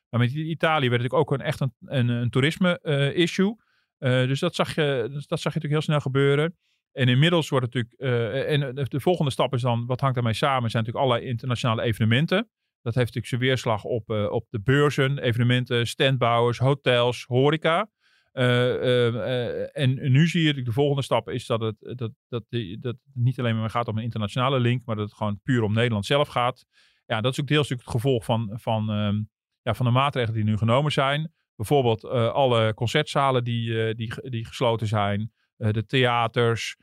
Maar 0.10 0.20
met 0.20 0.34
Italië 0.34 0.90
werd 0.90 1.02
natuurlijk 1.02 1.32
ook 1.32 1.40
een, 1.40 1.46
echt 1.46 1.60
een, 1.60 2.10
een, 2.10 2.30
toerisme-issue. 2.30 3.56
dus 4.00 4.40
dat 4.40 4.56
zag, 4.56 4.76
je, 4.76 5.08
dat 5.10 5.40
zag 5.40 5.54
je 5.54 5.60
natuurlijk 5.60 5.74
heel 5.74 5.82
snel 5.82 6.00
gebeuren. 6.00 6.58
En 6.92 7.08
inmiddels 7.08 7.50
wordt 7.50 7.66
het 7.66 7.74
natuurlijk. 7.74 8.48
en 8.48 8.76
de 8.76 9.00
volgende 9.00 9.32
stap 9.32 9.54
is 9.54 9.62
dan, 9.62 9.86
wat 9.86 10.00
hangt 10.00 10.16
daarmee 10.16 10.34
samen, 10.34 10.70
zijn 10.70 10.84
natuurlijk 10.84 11.12
allerlei 11.12 11.32
internationale 11.32 11.82
evenementen. 11.82 12.50
Dat 12.82 12.96
heeft 12.96 13.16
natuurlijk 13.16 13.26
zijn 13.26 13.42
weerslag 13.42 13.84
op, 13.84 14.10
op 14.10 14.46
de 14.50 14.62
beurzen, 14.62 15.18
evenementen, 15.18 15.88
standbouwers, 15.88 16.58
hotels, 16.58 17.24
horeca. 17.24 17.90
En 19.72 20.12
nu 20.12 20.28
zie 20.28 20.44
je 20.44 20.62
de 20.62 20.72
volgende 20.72 21.02
stap 21.02 21.30
is 21.30 21.46
dat 21.46 21.62
het, 21.62 21.76
dat, 21.80 22.12
dat, 22.28 22.44
dat 22.80 22.96
niet 23.14 23.40
alleen 23.40 23.60
maar 23.60 23.70
gaat 23.70 23.88
om 23.88 23.98
een 23.98 24.04
internationale 24.04 24.60
link, 24.60 24.86
maar 24.86 24.96
dat 24.96 25.06
het 25.06 25.18
gewoon 25.18 25.40
puur 25.44 25.64
om 25.64 25.74
Nederland 25.74 26.06
zelf 26.06 26.28
gaat. 26.28 26.66
Ja, 27.06 27.22
dat 27.22 27.32
is 27.32 27.40
ook 27.40 27.48
deels 27.48 27.70
natuurlijk 27.70 27.88
het 27.88 28.02
gevolg 28.02 28.26
van, 28.26 28.50
van, 28.54 28.90
ehm, 28.90 29.22
ja, 29.62 29.74
van 29.74 29.86
de 29.86 29.92
maatregelen 29.92 30.36
die 30.36 30.50
nu 30.50 30.58
genomen 30.58 30.92
zijn. 30.92 31.34
Bijvoorbeeld 31.56 32.06
alle 32.34 32.74
concertzalen 32.74 33.44
die, 33.44 33.96
die, 33.96 34.14
die 34.30 34.46
gesloten 34.46 34.88
zijn, 34.88 35.32
de 35.58 35.86
theaters, 35.86 36.76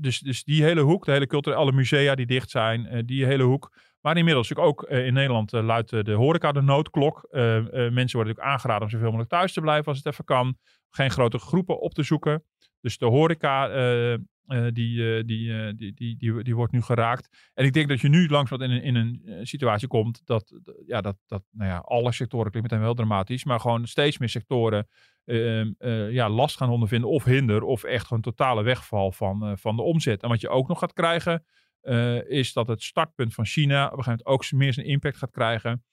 dus, 0.00 0.18
dus 0.18 0.44
die 0.44 0.62
hele 0.62 0.80
hoek, 0.80 1.04
de 1.04 1.12
hele 1.12 1.26
culturele, 1.26 1.62
alle 1.62 1.72
musea 1.72 2.14
die 2.14 2.26
dicht 2.26 2.50
zijn, 2.50 3.06
die 3.06 3.24
hele 3.24 3.42
hoek. 3.42 3.76
Maar 4.00 4.16
inmiddels 4.16 4.56
ook 4.56 4.82
in 4.82 5.14
Nederland 5.14 5.52
luidt 5.52 6.04
de 6.04 6.12
horeca 6.12 6.52
de 6.52 6.60
noodklok. 6.62 7.28
mensen 7.30 7.92
worden 7.92 8.10
natuurlijk 8.12 8.46
aangeraden 8.46 8.82
om 8.82 8.90
zoveel 8.90 9.06
mogelijk 9.06 9.30
thuis 9.30 9.52
te 9.52 9.60
blijven 9.60 9.86
als 9.86 9.96
het 9.96 10.06
even 10.06 10.24
kan. 10.24 10.56
Geen 10.90 11.10
grote 11.10 11.38
groepen 11.38 11.80
op 11.80 11.94
te 11.94 12.02
zoeken. 12.02 12.44
Dus 12.80 12.98
de 12.98 13.06
horeca 13.06 13.66
die, 13.66 14.72
die, 14.72 15.24
die, 15.24 15.74
die, 15.74 16.16
die, 16.16 16.42
die, 16.42 16.54
wordt 16.54 16.72
nu 16.72 16.82
geraakt. 16.82 17.50
En 17.54 17.64
ik 17.64 17.72
denk 17.72 17.88
dat 17.88 18.00
je 18.00 18.08
nu 18.08 18.28
langzaam 18.28 18.62
in 18.62 18.70
een, 18.70 18.82
in 18.82 18.94
een 18.94 19.46
situatie 19.46 19.88
komt 19.88 20.26
dat, 20.26 20.60
ja, 20.86 21.00
dat, 21.00 21.16
dat 21.26 21.42
nou 21.50 21.70
ja, 21.70 21.78
alle 21.78 22.12
sectoren 22.12 22.50
klinkt 22.50 22.70
meteen 22.70 22.84
wel 22.84 22.94
dramatisch, 22.94 23.44
maar 23.44 23.60
gewoon 23.60 23.86
steeds 23.86 24.18
meer 24.18 24.28
sectoren 24.28 24.86
Ehm, 25.30 25.72
eh, 25.78 26.10
ja, 26.10 26.28
last 26.28 26.56
gaan 26.56 26.70
ondervinden 26.70 27.10
of 27.10 27.24
hinder 27.24 27.62
of 27.62 27.84
echt 27.84 28.06
gewoon 28.06 28.22
totale 28.22 28.62
wegval 28.62 29.12
van, 29.12 29.58
van 29.58 29.76
de 29.76 29.82
omzet. 29.82 30.22
En 30.22 30.28
wat 30.28 30.40
je 30.40 30.48
ook 30.48 30.68
nog 30.68 30.78
gaat 30.78 30.92
krijgen 30.92 31.44
eh, 31.80 32.30
is 32.30 32.52
dat 32.52 32.66
het 32.66 32.82
startpunt 32.82 33.34
van 33.34 33.46
China 33.46 33.84
op 33.84 33.98
een 33.98 34.04
gegeven 34.04 34.20
moment 34.24 34.26
ook 34.26 34.52
meer 34.52 34.72
zijn 34.72 34.86
impact 34.86 35.16
gaat 35.16 35.30
krijgen. 35.30 35.84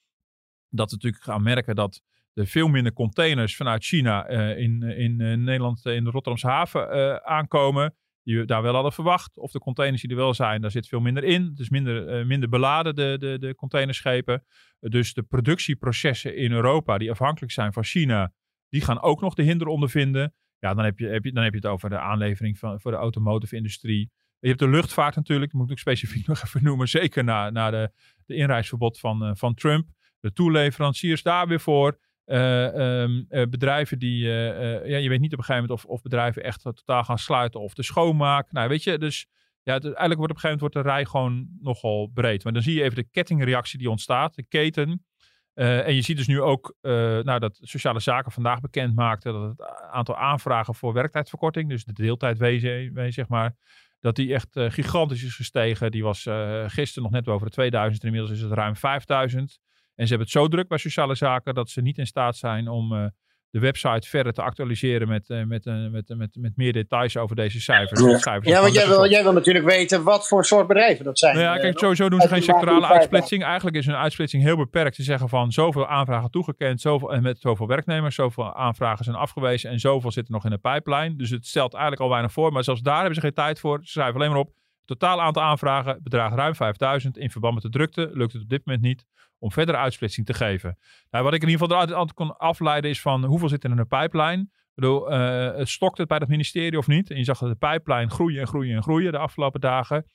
Dat 0.69 0.89
we 0.89 0.95
natuurlijk 0.95 1.23
gaan 1.23 1.43
merken 1.43 1.75
dat 1.75 2.01
er 2.37 2.47
veel 2.47 2.67
minder 2.67 2.93
containers 2.93 3.55
vanuit 3.55 3.83
China 3.83 4.27
in, 4.55 4.83
in 4.83 5.43
Nederland, 5.43 5.85
in 5.85 6.03
de 6.03 6.09
Rotterdamse 6.09 6.47
haven 6.47 7.25
aankomen. 7.25 7.95
Die 8.23 8.37
we 8.37 8.45
daar 8.45 8.61
wel 8.61 8.73
hadden 8.73 8.91
verwacht. 8.91 9.37
Of 9.37 9.51
de 9.51 9.59
containers 9.59 10.01
die 10.01 10.09
er 10.11 10.17
wel 10.17 10.33
zijn, 10.33 10.61
daar 10.61 10.71
zit 10.71 10.87
veel 10.87 10.99
minder 10.99 11.23
in. 11.23 11.51
Dus 11.55 11.69
minder, 11.69 12.27
minder 12.27 12.49
beladen, 12.49 12.95
de, 12.95 13.15
de, 13.19 13.37
de 13.39 13.55
containerschepen. 13.55 14.45
dus 14.79 15.13
de 15.13 15.23
productieprocessen 15.23 16.35
in 16.35 16.51
Europa, 16.51 16.97
die 16.97 17.11
afhankelijk 17.11 17.51
zijn 17.51 17.73
van 17.73 17.83
China, 17.83 18.33
die 18.69 18.81
gaan 18.81 19.01
ook 19.01 19.21
nog 19.21 19.33
de 19.33 19.43
hinder 19.43 19.67
ondervinden. 19.67 20.33
Ja, 20.59 20.73
dan 20.73 20.85
heb 20.85 20.99
je, 20.99 21.07
heb 21.07 21.23
je, 21.23 21.31
dan 21.31 21.43
heb 21.43 21.51
je 21.51 21.59
het 21.59 21.67
over 21.67 21.89
de 21.89 21.99
aanlevering 21.99 22.57
van, 22.57 22.79
voor 22.79 22.91
de 22.91 22.97
automotive 22.97 23.55
industrie. 23.55 24.11
Je 24.39 24.47
hebt 24.47 24.59
de 24.59 24.69
luchtvaart 24.69 25.15
natuurlijk, 25.15 25.53
moet 25.53 25.71
ik 25.71 25.79
specifiek 25.79 26.27
nog 26.27 26.43
even 26.43 26.63
noemen. 26.63 26.87
Zeker 26.87 27.23
na, 27.23 27.49
na 27.49 27.69
de, 27.69 27.91
de 28.25 28.35
inreisverbod 28.35 28.99
van, 28.99 29.37
van 29.37 29.53
Trump. 29.53 29.89
De 30.19 30.33
toeleveranciers 30.33 31.23
daar 31.23 31.47
weer 31.47 31.59
voor. 31.59 31.99
Uh, 32.27 33.01
um, 33.01 33.25
uh, 33.29 33.43
bedrijven 33.49 33.99
die, 33.99 34.25
ja, 34.25 34.97
je 34.97 35.09
weet 35.09 35.19
niet 35.19 35.33
op 35.33 35.37
een 35.37 35.45
gegeven 35.45 35.67
moment 35.67 35.71
of, 35.71 35.85
of 35.85 36.01
bedrijven 36.01 36.43
echt 36.43 36.61
totaal 36.61 37.03
gaan 37.03 37.17
sluiten 37.17 37.59
of 37.59 37.73
de 37.73 37.83
schoonmaak. 37.83 38.51
Nou, 38.51 38.69
weet 38.69 38.83
je, 38.83 38.97
dus 38.97 39.27
ja, 39.63 39.79
eigenlijk 39.79 40.17
wordt 40.17 40.31
op 40.31 40.35
een 40.35 40.39
gegeven 40.39 40.49
moment 40.49 40.59
wordt 40.59 40.75
de 40.75 40.93
rij 40.93 41.05
gewoon 41.05 41.47
nogal 41.59 42.07
breed. 42.13 42.43
Maar 42.43 42.53
dan 42.53 42.61
zie 42.61 42.75
je 42.75 42.83
even 42.83 42.95
de 42.95 43.09
kettingreactie 43.11 43.79
die 43.79 43.89
ontstaat, 43.89 44.35
de 44.35 44.45
keten. 44.47 45.05
En 45.53 45.95
je 45.95 46.01
ziet 46.01 46.17
dus 46.17 46.27
nu 46.27 46.41
ook 46.41 46.75
nou, 46.81 47.39
dat 47.39 47.59
Sociale 47.61 47.99
Zaken 47.99 48.31
vandaag 48.31 48.59
bekend 48.59 48.95
maakte 48.95 49.31
dat 49.31 49.49
het 49.49 49.61
aantal 49.91 50.17
aanvragen 50.17 50.75
voor 50.75 50.93
werktijdverkorting, 50.93 51.69
dus 51.69 51.83
de 51.83 51.93
deeltijd-WC, 51.93 52.91
zeg 53.13 53.27
maar, 53.27 53.55
dat 53.99 54.15
die 54.15 54.33
echt 54.33 54.49
gigantisch 54.51 55.23
is 55.23 55.35
gestegen. 55.35 55.91
Die 55.91 56.03
was 56.03 56.27
gisteren 56.67 57.03
nog 57.03 57.11
net 57.11 57.23
boven 57.23 57.45
de 57.47 57.53
2000, 57.53 58.03
inmiddels 58.03 58.31
is 58.31 58.41
het 58.41 58.51
ruim 58.51 58.75
5000. 58.75 59.59
En 59.97 60.07
ze 60.07 60.09
hebben 60.15 60.19
het 60.19 60.29
zo 60.29 60.47
druk 60.47 60.67
bij 60.67 60.77
Sociale 60.77 61.15
Zaken 61.15 61.53
dat 61.53 61.69
ze 61.69 61.81
niet 61.81 61.97
in 61.97 62.07
staat 62.07 62.37
zijn 62.37 62.67
om 62.67 63.11
de 63.49 63.59
website 63.59 64.07
verder 64.07 64.33
te 64.33 64.41
actualiseren 64.41 65.07
met, 65.07 65.29
uh, 65.29 65.43
met, 65.43 65.65
uh, 65.65 65.89
met, 65.89 66.13
met, 66.17 66.35
met 66.39 66.51
meer 66.55 66.73
details 66.73 67.17
over 67.17 67.35
deze 67.35 67.61
cijfers. 67.61 67.99
Ja, 67.99 68.39
ja 68.41 68.61
want 68.61 68.73
jij 68.73 68.87
wil, 68.87 69.09
jij 69.09 69.23
wil 69.23 69.33
natuurlijk 69.33 69.65
weten 69.65 70.03
wat 70.03 70.27
voor 70.27 70.45
soort 70.45 70.67
bedrijven 70.67 71.05
dat 71.05 71.19
zijn. 71.19 71.35
Nou 71.35 71.45
ja, 71.45 71.57
kijk, 71.57 71.79
sowieso 71.79 72.09
doen 72.09 72.21
ze 72.21 72.27
geen 72.27 72.43
sectorale 72.43 72.87
uitsplitsing. 72.87 73.43
Eigenlijk 73.43 73.75
is 73.75 73.85
hun 73.85 73.95
uitsplitsing 73.95 74.43
heel 74.43 74.57
beperkt. 74.57 74.95
Ze 74.95 75.03
zeggen 75.03 75.29
van 75.29 75.51
zoveel 75.51 75.87
aanvragen 75.87 76.31
toegekend, 76.31 76.81
zoveel, 76.81 77.13
en 77.13 77.21
met 77.21 77.39
zoveel 77.39 77.67
werknemers, 77.67 78.15
zoveel 78.15 78.55
aanvragen 78.55 79.03
zijn 79.03 79.17
afgewezen 79.17 79.69
en 79.69 79.79
zoveel 79.79 80.11
zitten 80.11 80.33
nog 80.33 80.43
in 80.43 80.49
de 80.49 80.57
pipeline. 80.57 81.15
Dus 81.15 81.29
het 81.29 81.45
stelt 81.45 81.73
eigenlijk 81.73 82.03
al 82.03 82.09
weinig 82.09 82.31
voor. 82.31 82.51
Maar 82.51 82.63
zelfs 82.63 82.81
daar 82.81 82.97
hebben 82.97 83.15
ze 83.15 83.21
geen 83.21 83.33
tijd 83.33 83.59
voor. 83.59 83.79
Ze 83.83 83.91
schrijven 83.91 84.15
alleen 84.15 84.29
maar 84.29 84.39
op. 84.39 84.56
Totaal 84.87 85.21
aantal 85.21 85.43
aanvragen 85.43 85.99
bedraagt 86.03 86.35
ruim 86.35 86.55
5000. 86.55 87.17
In 87.17 87.31
verband 87.31 87.53
met 87.53 87.63
de 87.63 87.69
drukte 87.69 88.09
lukt 88.13 88.33
het 88.33 88.41
op 88.41 88.49
dit 88.49 88.65
moment 88.65 88.83
niet 88.83 89.05
om 89.39 89.51
verdere 89.51 89.77
uitsplitsing 89.77 90.25
te 90.25 90.33
geven. 90.33 90.77
Nou, 91.09 91.23
wat 91.23 91.33
ik 91.33 91.41
in 91.41 91.49
ieder 91.49 91.67
geval 91.67 91.87
eruit 91.87 92.13
kon 92.13 92.37
afleiden 92.37 92.89
is 92.89 93.01
van 93.01 93.23
hoeveel 93.23 93.49
zit 93.49 93.63
er 93.63 93.71
in 93.71 93.77
een 93.77 93.87
pipeline. 93.87 94.41
Ik 94.41 94.73
bedoel, 94.73 95.13
uh, 95.13 95.65
stokt 95.65 95.97
het 95.97 96.07
bij 96.07 96.17
het 96.17 96.29
ministerie 96.29 96.77
of 96.77 96.87
niet? 96.87 97.09
En 97.09 97.17
je 97.17 97.23
zag 97.23 97.39
de 97.39 97.55
pipeline 97.55 98.09
groeien 98.09 98.41
en 98.41 98.47
groeien 98.47 98.75
en 98.75 98.83
groeien 98.83 99.11
de 99.11 99.17
afgelopen 99.17 99.61
dagen. 99.61 100.05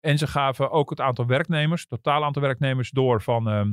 En 0.00 0.18
ze 0.18 0.26
gaven 0.26 0.70
ook 0.70 0.90
het 0.90 1.00
aantal 1.00 1.26
werknemers, 1.26 1.86
totaal 1.86 2.24
aantal 2.24 2.42
werknemers, 2.42 2.90
door 2.90 3.22
van, 3.22 3.48
uh, 3.48 3.64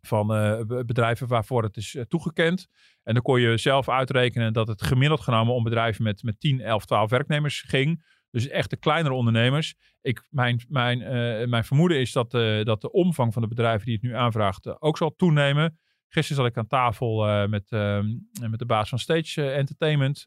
van 0.00 0.36
uh, 0.36 0.60
bedrijven 0.86 1.26
waarvoor 1.26 1.62
het 1.62 1.76
is 1.76 1.96
toegekend. 2.08 2.68
En 3.02 3.14
dan 3.14 3.22
kon 3.22 3.40
je 3.40 3.56
zelf 3.56 3.88
uitrekenen 3.88 4.52
dat 4.52 4.68
het 4.68 4.82
gemiddeld 4.82 5.20
genomen 5.20 5.54
om 5.54 5.62
bedrijven 5.62 6.04
met, 6.04 6.22
met 6.22 6.40
10, 6.40 6.60
11, 6.60 6.84
12 6.84 7.10
werknemers 7.10 7.60
ging. 7.60 8.04
Dus 8.36 8.48
echt 8.48 8.70
de 8.70 8.76
kleinere 8.76 9.14
ondernemers. 9.14 9.74
Ik, 10.00 10.26
mijn, 10.30 10.64
mijn, 10.68 11.00
uh, 11.00 11.46
mijn 11.48 11.64
vermoeden 11.64 12.00
is 12.00 12.12
dat, 12.12 12.34
uh, 12.34 12.64
dat 12.64 12.80
de 12.80 12.90
omvang 12.90 13.32
van 13.32 13.42
de 13.42 13.48
bedrijven 13.48 13.86
die 13.86 13.94
het 13.94 14.02
nu 14.02 14.14
aanvraagt 14.14 14.66
uh, 14.66 14.74
ook 14.78 14.96
zal 14.96 15.14
toenemen. 15.16 15.78
Gisteren 16.08 16.42
zat 16.42 16.52
ik 16.52 16.58
aan 16.58 16.66
tafel 16.66 17.46
met, 17.48 17.70
ehm, 17.70 18.04
met 18.50 18.58
de 18.58 18.66
baas 18.66 18.88
van 18.88 18.98
Stage 18.98 19.50
Entertainment. 19.50 20.26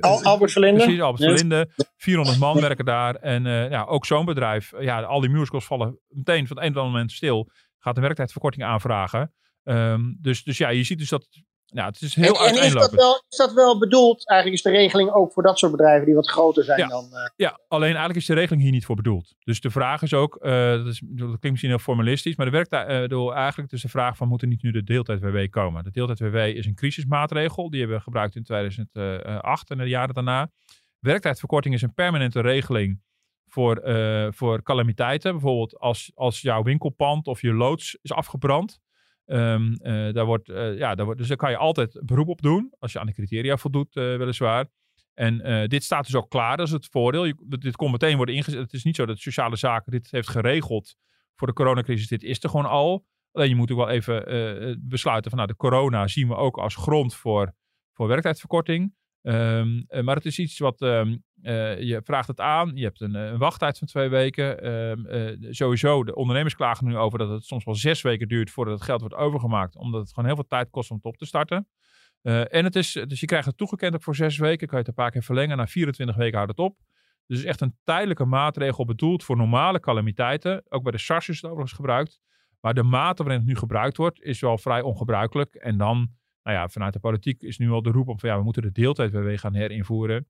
Al, 0.00 0.22
Albert 0.22 0.52
Verlinde. 0.52 0.82
Precies, 0.82 1.00
Albert 1.00 1.22
Verlinde. 1.22 1.70
400 1.96 2.38
man 2.38 2.60
werken 2.60 2.84
daar. 2.84 3.14
En 3.14 3.42
ja, 3.44 3.84
ook 3.84 4.06
zo'n 4.06 4.24
bedrijf. 4.24 4.72
Ja, 4.78 5.02
al 5.02 5.20
die 5.20 5.30
musicals 5.30 5.64
vallen 5.64 5.98
meteen 6.08 6.46
van 6.46 6.56
het 6.56 6.76
een 6.76 6.82
moment 6.82 7.12
stil. 7.12 7.50
Gaat 7.78 7.96
een 7.96 8.02
werktijdverkorting 8.02 8.64
aanvragen. 8.64 9.34
Um, 9.64 10.18
dus, 10.20 10.42
dus 10.42 10.58
ja, 10.58 10.68
je 10.68 10.84
ziet 10.84 10.98
dus 10.98 11.08
dat 11.08 11.28
ja, 11.74 11.86
het 11.86 12.00
is 12.00 12.14
heel 12.14 12.46
en, 12.46 12.56
en 12.56 12.64
is, 12.64 12.72
dat 12.72 12.90
wel, 12.90 13.22
is 13.28 13.36
dat 13.36 13.52
wel 13.52 13.78
bedoeld? 13.78 14.28
Eigenlijk 14.28 14.58
is 14.58 14.72
de 14.72 14.78
regeling 14.78 15.10
ook 15.10 15.32
voor 15.32 15.42
dat 15.42 15.58
soort 15.58 15.72
bedrijven 15.72 16.06
die 16.06 16.14
wat 16.14 16.30
groter 16.30 16.64
zijn 16.64 16.78
ja. 16.78 16.88
dan... 16.88 17.04
Uh... 17.12 17.28
Ja, 17.36 17.60
alleen 17.68 17.88
eigenlijk 17.88 18.18
is 18.18 18.26
de 18.26 18.34
regeling 18.34 18.62
hier 18.62 18.70
niet 18.72 18.84
voor 18.84 18.96
bedoeld. 18.96 19.34
Dus 19.38 19.60
de 19.60 19.70
vraag 19.70 20.02
is 20.02 20.14
ook, 20.14 20.38
uh, 20.40 20.50
dat, 20.70 20.86
is, 20.86 21.02
dat 21.04 21.26
klinkt 21.26 21.42
misschien 21.42 21.68
heel 21.68 21.78
formalistisch, 21.78 22.36
maar 22.36 22.46
de 22.46 22.52
werkt 22.52 22.72
uh, 22.72 23.08
door 23.08 23.34
eigenlijk 23.34 23.70
dus 23.70 23.82
de 23.82 23.88
vraag 23.88 24.16
van 24.16 24.28
moet 24.28 24.42
er 24.42 24.48
niet 24.48 24.62
nu 24.62 24.70
de 24.70 24.82
deeltijd-WW 24.82 25.50
komen? 25.50 25.84
De 25.84 25.90
deeltijd-WW 25.90 26.36
is 26.36 26.66
een 26.66 26.74
crisismaatregel, 26.74 27.70
die 27.70 27.78
hebben 27.78 27.96
we 27.96 28.02
gebruikt 28.02 28.36
in 28.36 28.42
2008 28.42 29.70
en 29.70 29.78
de 29.78 29.88
jaren 29.88 30.14
daarna. 30.14 30.50
Werktijdverkorting 30.98 31.74
is 31.74 31.82
een 31.82 31.94
permanente 31.94 32.40
regeling 32.40 33.02
voor, 33.48 33.82
voor 34.34 34.62
calamiteiten. 34.62 35.32
Bijvoorbeeld 35.32 35.78
als, 35.78 36.10
als 36.14 36.40
jouw 36.40 36.62
winkelpand 36.62 37.26
of 37.26 37.40
je 37.40 37.52
loods 37.52 37.98
is 38.02 38.12
afgebrand 38.12 38.82
Um, 39.26 39.78
uh, 39.82 40.12
daar 40.12 40.24
wordt, 40.24 40.48
uh, 40.48 40.78
ja, 40.78 40.94
daar 40.94 41.04
wordt, 41.04 41.20
dus 41.20 41.28
daar 41.28 41.36
kan 41.36 41.50
je 41.50 41.56
altijd 41.56 42.00
beroep 42.04 42.28
op 42.28 42.42
doen, 42.42 42.74
als 42.78 42.92
je 42.92 43.00
aan 43.00 43.06
de 43.06 43.12
criteria 43.12 43.56
voldoet, 43.56 43.96
uh, 43.96 44.16
weliswaar. 44.16 44.66
En 45.14 45.68
dit 45.68 45.84
staat 45.84 46.04
dus 46.04 46.14
ook 46.14 46.30
klaar, 46.30 46.56
dat 46.56 46.66
is 46.66 46.72
het 46.72 46.86
voordeel. 46.90 47.32
Dit 47.46 47.76
kon 47.76 47.90
meteen 47.90 48.16
worden 48.16 48.34
ingezet. 48.34 48.60
Het 48.60 48.72
is 48.72 48.84
niet 48.84 48.96
zo 48.96 49.06
dat 49.06 49.18
sociale 49.18 49.56
zaken 49.56 49.92
dit 49.92 50.10
heeft 50.10 50.28
geregeld 50.28 50.96
voor 51.34 51.46
de 51.46 51.52
coronacrisis. 51.52 52.08
Dit 52.08 52.22
is 52.22 52.42
er 52.42 52.48
gewoon 52.48 52.66
al. 52.66 53.06
Alleen 53.32 53.48
je 53.48 53.54
moet 53.54 53.70
ook 53.70 53.78
wel 53.78 53.88
even 53.88 54.82
besluiten 54.88 55.30
van 55.30 55.38
nou, 55.38 55.50
de 55.50 55.56
corona 55.56 56.08
zien 56.08 56.28
we 56.28 56.34
ook 56.34 56.58
als 56.58 56.76
grond 56.76 57.14
voor, 57.14 57.54
voor 57.92 58.08
werktijdverkorting. 58.08 58.94
Ehm, 59.24 60.04
maar 60.04 60.16
het 60.16 60.24
is 60.24 60.38
iets 60.38 60.58
wat 60.58 60.80
ehm, 60.80 61.16
je 61.78 62.00
vraagt 62.04 62.28
het 62.28 62.40
aan. 62.40 62.70
Je 62.74 62.84
hebt 62.84 63.00
een, 63.00 63.14
een 63.14 63.38
wachttijd 63.38 63.78
van 63.78 63.86
twee 63.86 64.08
weken. 64.08 64.60
Ehm, 64.62 65.36
sowieso, 65.50 66.04
de 66.04 66.14
ondernemers 66.14 66.54
klagen 66.54 66.86
nu 66.86 66.96
over 66.96 67.18
dat 67.18 67.28
het 67.28 67.44
soms 67.44 67.64
wel 67.64 67.74
zes 67.74 68.02
weken 68.02 68.28
duurt 68.28 68.50
voordat 68.50 68.74
het 68.74 68.82
geld 68.82 69.00
wordt 69.00 69.14
overgemaakt. 69.14 69.76
Omdat 69.76 70.00
het 70.00 70.08
gewoon 70.08 70.24
heel 70.24 70.34
veel 70.34 70.48
tijd 70.48 70.70
kost 70.70 70.90
om 70.90 70.96
het 70.96 71.04
op 71.04 71.16
te 71.16 71.26
starten. 71.26 71.68
en 72.22 72.64
het 72.64 72.76
is, 72.76 72.92
dus 72.92 73.20
je 73.20 73.26
krijgt 73.26 73.46
het 73.46 73.56
toegekend 73.56 73.94
ook 73.94 74.02
voor 74.02 74.14
zes 74.14 74.38
weken. 74.38 74.66
Kan 74.66 74.78
je 74.78 74.84
het 74.84 74.88
een 74.88 75.02
paar 75.02 75.10
keer 75.10 75.22
verlengen. 75.22 75.56
Na 75.56 75.66
24 75.66 76.16
weken 76.16 76.36
houdt 76.36 76.50
het 76.50 76.60
op. 76.60 76.76
Dus 77.26 77.38
is 77.38 77.44
echt 77.44 77.60
een 77.60 77.76
tijdelijke 77.84 78.24
maatregel 78.24 78.84
bedoeld 78.84 79.24
voor 79.24 79.36
normale 79.36 79.80
calamiteiten. 79.80 80.62
Ook 80.68 80.82
bij 80.82 80.92
de 80.92 80.98
SARS 80.98 81.28
is 81.28 81.34
het 81.34 81.44
overigens 81.44 81.72
gebruikt. 81.72 82.20
Maar 82.60 82.74
de 82.74 82.82
mate 82.82 83.22
waarin 83.22 83.40
het 83.40 83.50
nu 83.50 83.56
gebruikt 83.56 83.96
wordt, 83.96 84.22
is 84.22 84.40
wel 84.40 84.58
vrij 84.58 84.80
ongebruikelijk. 84.80 85.54
En 85.54 85.78
dan, 85.78 86.08
nou 86.44 86.56
ja, 86.56 86.68
vanuit 86.68 86.92
de 86.92 86.98
politiek 86.98 87.42
is 87.42 87.58
nu 87.58 87.70
al 87.70 87.82
de 87.82 87.90
roep 87.90 88.08
om 88.08 88.18
van 88.18 88.28
ja, 88.28 88.36
we 88.36 88.44
moeten 88.44 88.62
de 88.62 88.72
deeltijd-WW 88.72 89.38
gaan 89.38 89.54
herinvoeren. 89.54 90.28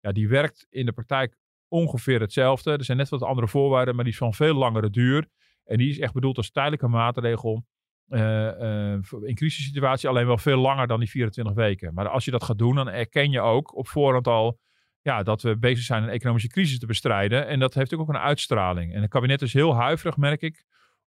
Ja, 0.00 0.12
die 0.12 0.28
werkt 0.28 0.66
in 0.70 0.86
de 0.86 0.92
praktijk 0.92 1.36
ongeveer 1.68 2.20
hetzelfde. 2.20 2.72
Er 2.72 2.84
zijn 2.84 2.98
net 2.98 3.08
wat 3.08 3.22
andere 3.22 3.48
voorwaarden, 3.48 3.94
maar 3.94 4.04
die 4.04 4.12
is 4.12 4.18
van 4.18 4.34
veel 4.34 4.54
langere 4.54 4.90
duur. 4.90 5.28
En 5.64 5.78
die 5.78 5.90
is 5.90 5.98
echt 5.98 6.12
bedoeld 6.12 6.36
als 6.36 6.50
tijdelijke 6.50 6.88
maatregel. 6.88 7.66
Uh, 8.08 8.92
in 9.22 9.34
crisissituatie 9.34 10.08
alleen 10.08 10.26
wel 10.26 10.38
veel 10.38 10.58
langer 10.58 10.86
dan 10.86 10.98
die 10.98 11.10
24 11.10 11.54
weken. 11.54 11.94
Maar 11.94 12.08
als 12.08 12.24
je 12.24 12.30
dat 12.30 12.44
gaat 12.44 12.58
doen, 12.58 12.74
dan 12.74 12.88
erken 12.88 13.30
je 13.30 13.40
ook 13.40 13.76
op 13.76 13.88
voorhand 13.88 14.26
al 14.26 14.58
ja, 15.00 15.22
dat 15.22 15.42
we 15.42 15.56
bezig 15.56 15.84
zijn 15.84 16.02
een 16.02 16.08
economische 16.08 16.48
crisis 16.48 16.78
te 16.78 16.86
bestrijden. 16.86 17.46
En 17.46 17.58
dat 17.58 17.74
heeft 17.74 17.94
ook 17.94 18.08
een 18.08 18.18
uitstraling. 18.18 18.94
En 18.94 19.00
het 19.00 19.10
kabinet 19.10 19.42
is 19.42 19.52
heel 19.52 19.74
huiverig, 19.74 20.16
merk 20.16 20.42
ik, 20.42 20.64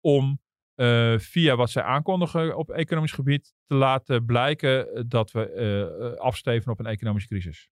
om 0.02 0.42
uh, 0.76 1.20
via 1.20 1.56
wat 1.56 1.70
zij 1.70 1.84
aankondigen 1.84 2.58
op 2.58 2.70
economisch 2.70 3.12
gebied 3.12 3.54
te 3.68 3.76
laten 3.76 4.26
blijken 4.26 5.06
dat 5.08 5.32
we 5.32 5.54
uh, 6.14 6.20
afsteven 6.20 6.72
op 6.72 6.80
een 6.80 6.86
economische 6.86 7.30
crisis. 7.30 7.70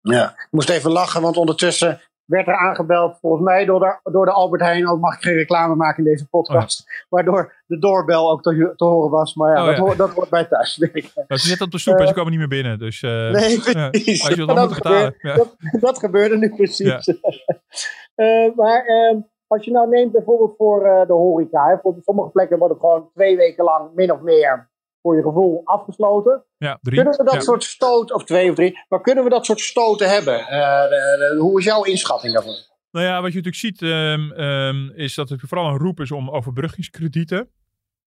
Ja, 0.00 0.30
ik 0.30 0.48
moest 0.50 0.68
even 0.68 0.90
lachen, 0.90 1.22
want 1.22 1.36
ondertussen 1.36 2.00
werd 2.26 2.46
er 2.46 2.56
aangebeld, 2.56 3.18
volgens 3.20 3.42
mij 3.42 3.64
door 3.64 3.80
de, 3.80 4.10
door 4.10 4.24
de 4.24 4.32
Albert 4.32 4.62
Heijn. 4.62 4.88
Ook 4.88 5.00
mag 5.00 5.14
ik 5.14 5.22
geen 5.22 5.34
reclame 5.34 5.74
maken 5.74 6.04
in 6.04 6.10
deze 6.10 6.28
podcast. 6.28 6.80
Oh 6.80 6.94
Waardoor 7.08 7.54
de 7.66 7.78
doorbel 7.78 8.30
ook 8.30 8.42
te, 8.42 8.72
te 8.76 8.84
horen 8.84 9.10
was. 9.10 9.34
Maar 9.34 9.56
ja, 9.56 9.60
oh 9.60 9.66
dat, 9.66 9.76
Hoort, 9.76 9.98
dat 9.98 10.10
hoort 10.10 10.30
bij 10.30 10.44
thuis. 10.44 10.78
Maar 11.28 11.38
ze 11.38 11.46
zitten 11.46 11.66
op 11.66 11.72
de 11.72 11.78
stoep 11.78 11.94
uh, 11.94 12.00
en 12.00 12.06
ze 12.06 12.14
komen 12.14 12.30
niet 12.30 12.38
meer 12.38 12.48
binnen. 12.48 12.78
Dus, 12.78 13.02
uh, 13.02 13.10
nee, 13.30 13.60
precies. 13.60 14.24
als 14.24 14.34
je 14.34 14.46
dat, 14.46 14.56
dat, 14.56 14.72
gebeurde, 14.72 15.16
dat, 15.36 15.56
dat, 15.80 15.98
gebeurde 15.98 16.36
nu 16.36 16.54
precies. 16.54 17.06
uh, 17.06 18.54
maar 18.56 18.84
ehm, 18.84 19.20
als 19.46 19.64
je 19.64 19.70
nou 19.70 19.88
neemt 19.88 20.12
bijvoorbeeld 20.12 20.54
voor 20.56 21.04
de 21.06 21.12
horeca. 21.12 21.66
Hè, 21.66 21.76
voor 21.82 21.96
sommige 22.04 22.30
plekken 22.30 22.58
wordt 22.58 22.74
het 22.74 22.82
gewoon 22.82 23.10
twee 23.14 23.36
weken 23.36 23.64
lang 23.64 23.94
min 23.94 24.12
of 24.12 24.20
meer 24.20 24.68
voor 25.06 25.16
je 25.16 25.22
gevoel 25.22 25.60
afgesloten. 25.64 26.44
Ja, 26.56 26.78
drie. 26.82 26.96
Kunnen 27.02 27.16
we 27.18 27.24
dat 27.24 27.44
soort 27.44 27.64
stoot, 27.64 28.12
of 28.12 28.24
twee 28.24 28.48
of 28.48 28.54
drie, 28.54 28.78
maar 28.88 29.00
kunnen 29.00 29.24
we 29.24 29.30
dat 29.30 29.46
soort 29.46 29.60
stoten 29.60 30.08
hebben? 30.08 30.38
Uh, 30.38 31.38
hoe 31.38 31.58
is 31.58 31.64
jouw 31.64 31.82
inschatting 31.82 32.34
daarvan? 32.34 32.54
Nou 32.90 33.06
ja, 33.06 33.22
wat 33.22 33.32
je 33.32 33.42
natuurlijk 33.42 33.56
ziet 33.56 33.80
um, 33.80 34.32
um, 34.32 34.92
is 34.94 35.14
dat 35.14 35.28
het 35.28 35.40
vooral 35.40 35.68
een 35.68 35.78
roep 35.78 36.00
is 36.00 36.12
om 36.12 36.30
overbruggingskredieten. 36.30 37.50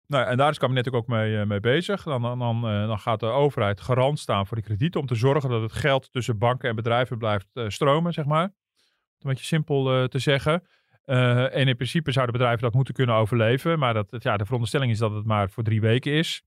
Nou, 0.06 0.26
en 0.26 0.36
daar 0.36 0.50
is 0.50 0.56
het 0.56 0.64
kabinet 0.64 0.92
ook 0.92 1.06
mee, 1.06 1.32
uh, 1.32 1.44
mee 1.44 1.60
bezig. 1.60 2.02
Dan, 2.02 2.22
dan, 2.22 2.38
dan, 2.38 2.56
uh, 2.56 2.86
dan, 2.86 2.98
gaat 2.98 3.20
de 3.20 3.26
overheid 3.26 3.80
garant 3.80 4.18
staan 4.18 4.46
voor 4.46 4.56
die 4.56 4.66
kredieten 4.66 5.00
om 5.00 5.06
te 5.06 5.14
zorgen 5.14 5.50
dat 5.50 5.62
het 5.62 5.72
geld 5.72 6.12
tussen 6.12 6.38
banken 6.38 6.68
en 6.68 6.76
bedrijven 6.76 7.18
blijft 7.18 7.48
stromen, 7.66 8.12
zeg 8.12 8.24
maar. 8.24 8.42
Een 8.42 9.30
beetje 9.30 9.44
simpel 9.44 10.08
te 10.08 10.18
zeggen. 10.18 10.62
En 11.06 11.68
in 11.68 11.76
principe 11.76 12.12
zouden 12.12 12.34
bedrijven 12.34 12.62
dat 12.62 12.74
moeten 12.74 12.94
kunnen 12.94 13.14
overleven. 13.14 13.78
Maar 13.78 13.94
dat, 13.94 14.16
ja, 14.18 14.36
de 14.36 14.44
veronderstelling 14.44 14.90
is 14.90 14.98
dat 14.98 15.12
het 15.12 15.24
maar 15.24 15.50
voor 15.50 15.62
drie 15.62 15.80
weken 15.80 16.12
is. 16.12 16.42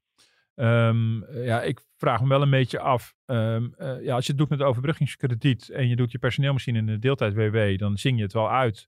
Um, 0.55 1.25
ja, 1.43 1.61
ik 1.61 1.81
vraag 1.97 2.21
me 2.21 2.27
wel 2.27 2.41
een 2.41 2.49
beetje 2.49 2.79
af. 2.79 3.13
Um, 3.25 3.73
uh, 3.77 4.03
ja, 4.03 4.15
als 4.15 4.25
je 4.25 4.31
het 4.31 4.37
doet 4.37 4.49
met 4.49 4.61
overbruggingskrediet 4.61 5.69
en 5.69 5.87
je 5.87 5.95
doet 5.95 6.11
je 6.11 6.19
personeel 6.19 6.53
misschien 6.53 6.75
in 6.75 6.85
de 6.85 6.99
deeltijd 6.99 7.33
WW, 7.33 7.77
dan 7.77 7.97
zing 7.97 8.17
je 8.17 8.23
het 8.23 8.33
wel 8.33 8.51
uit. 8.51 8.87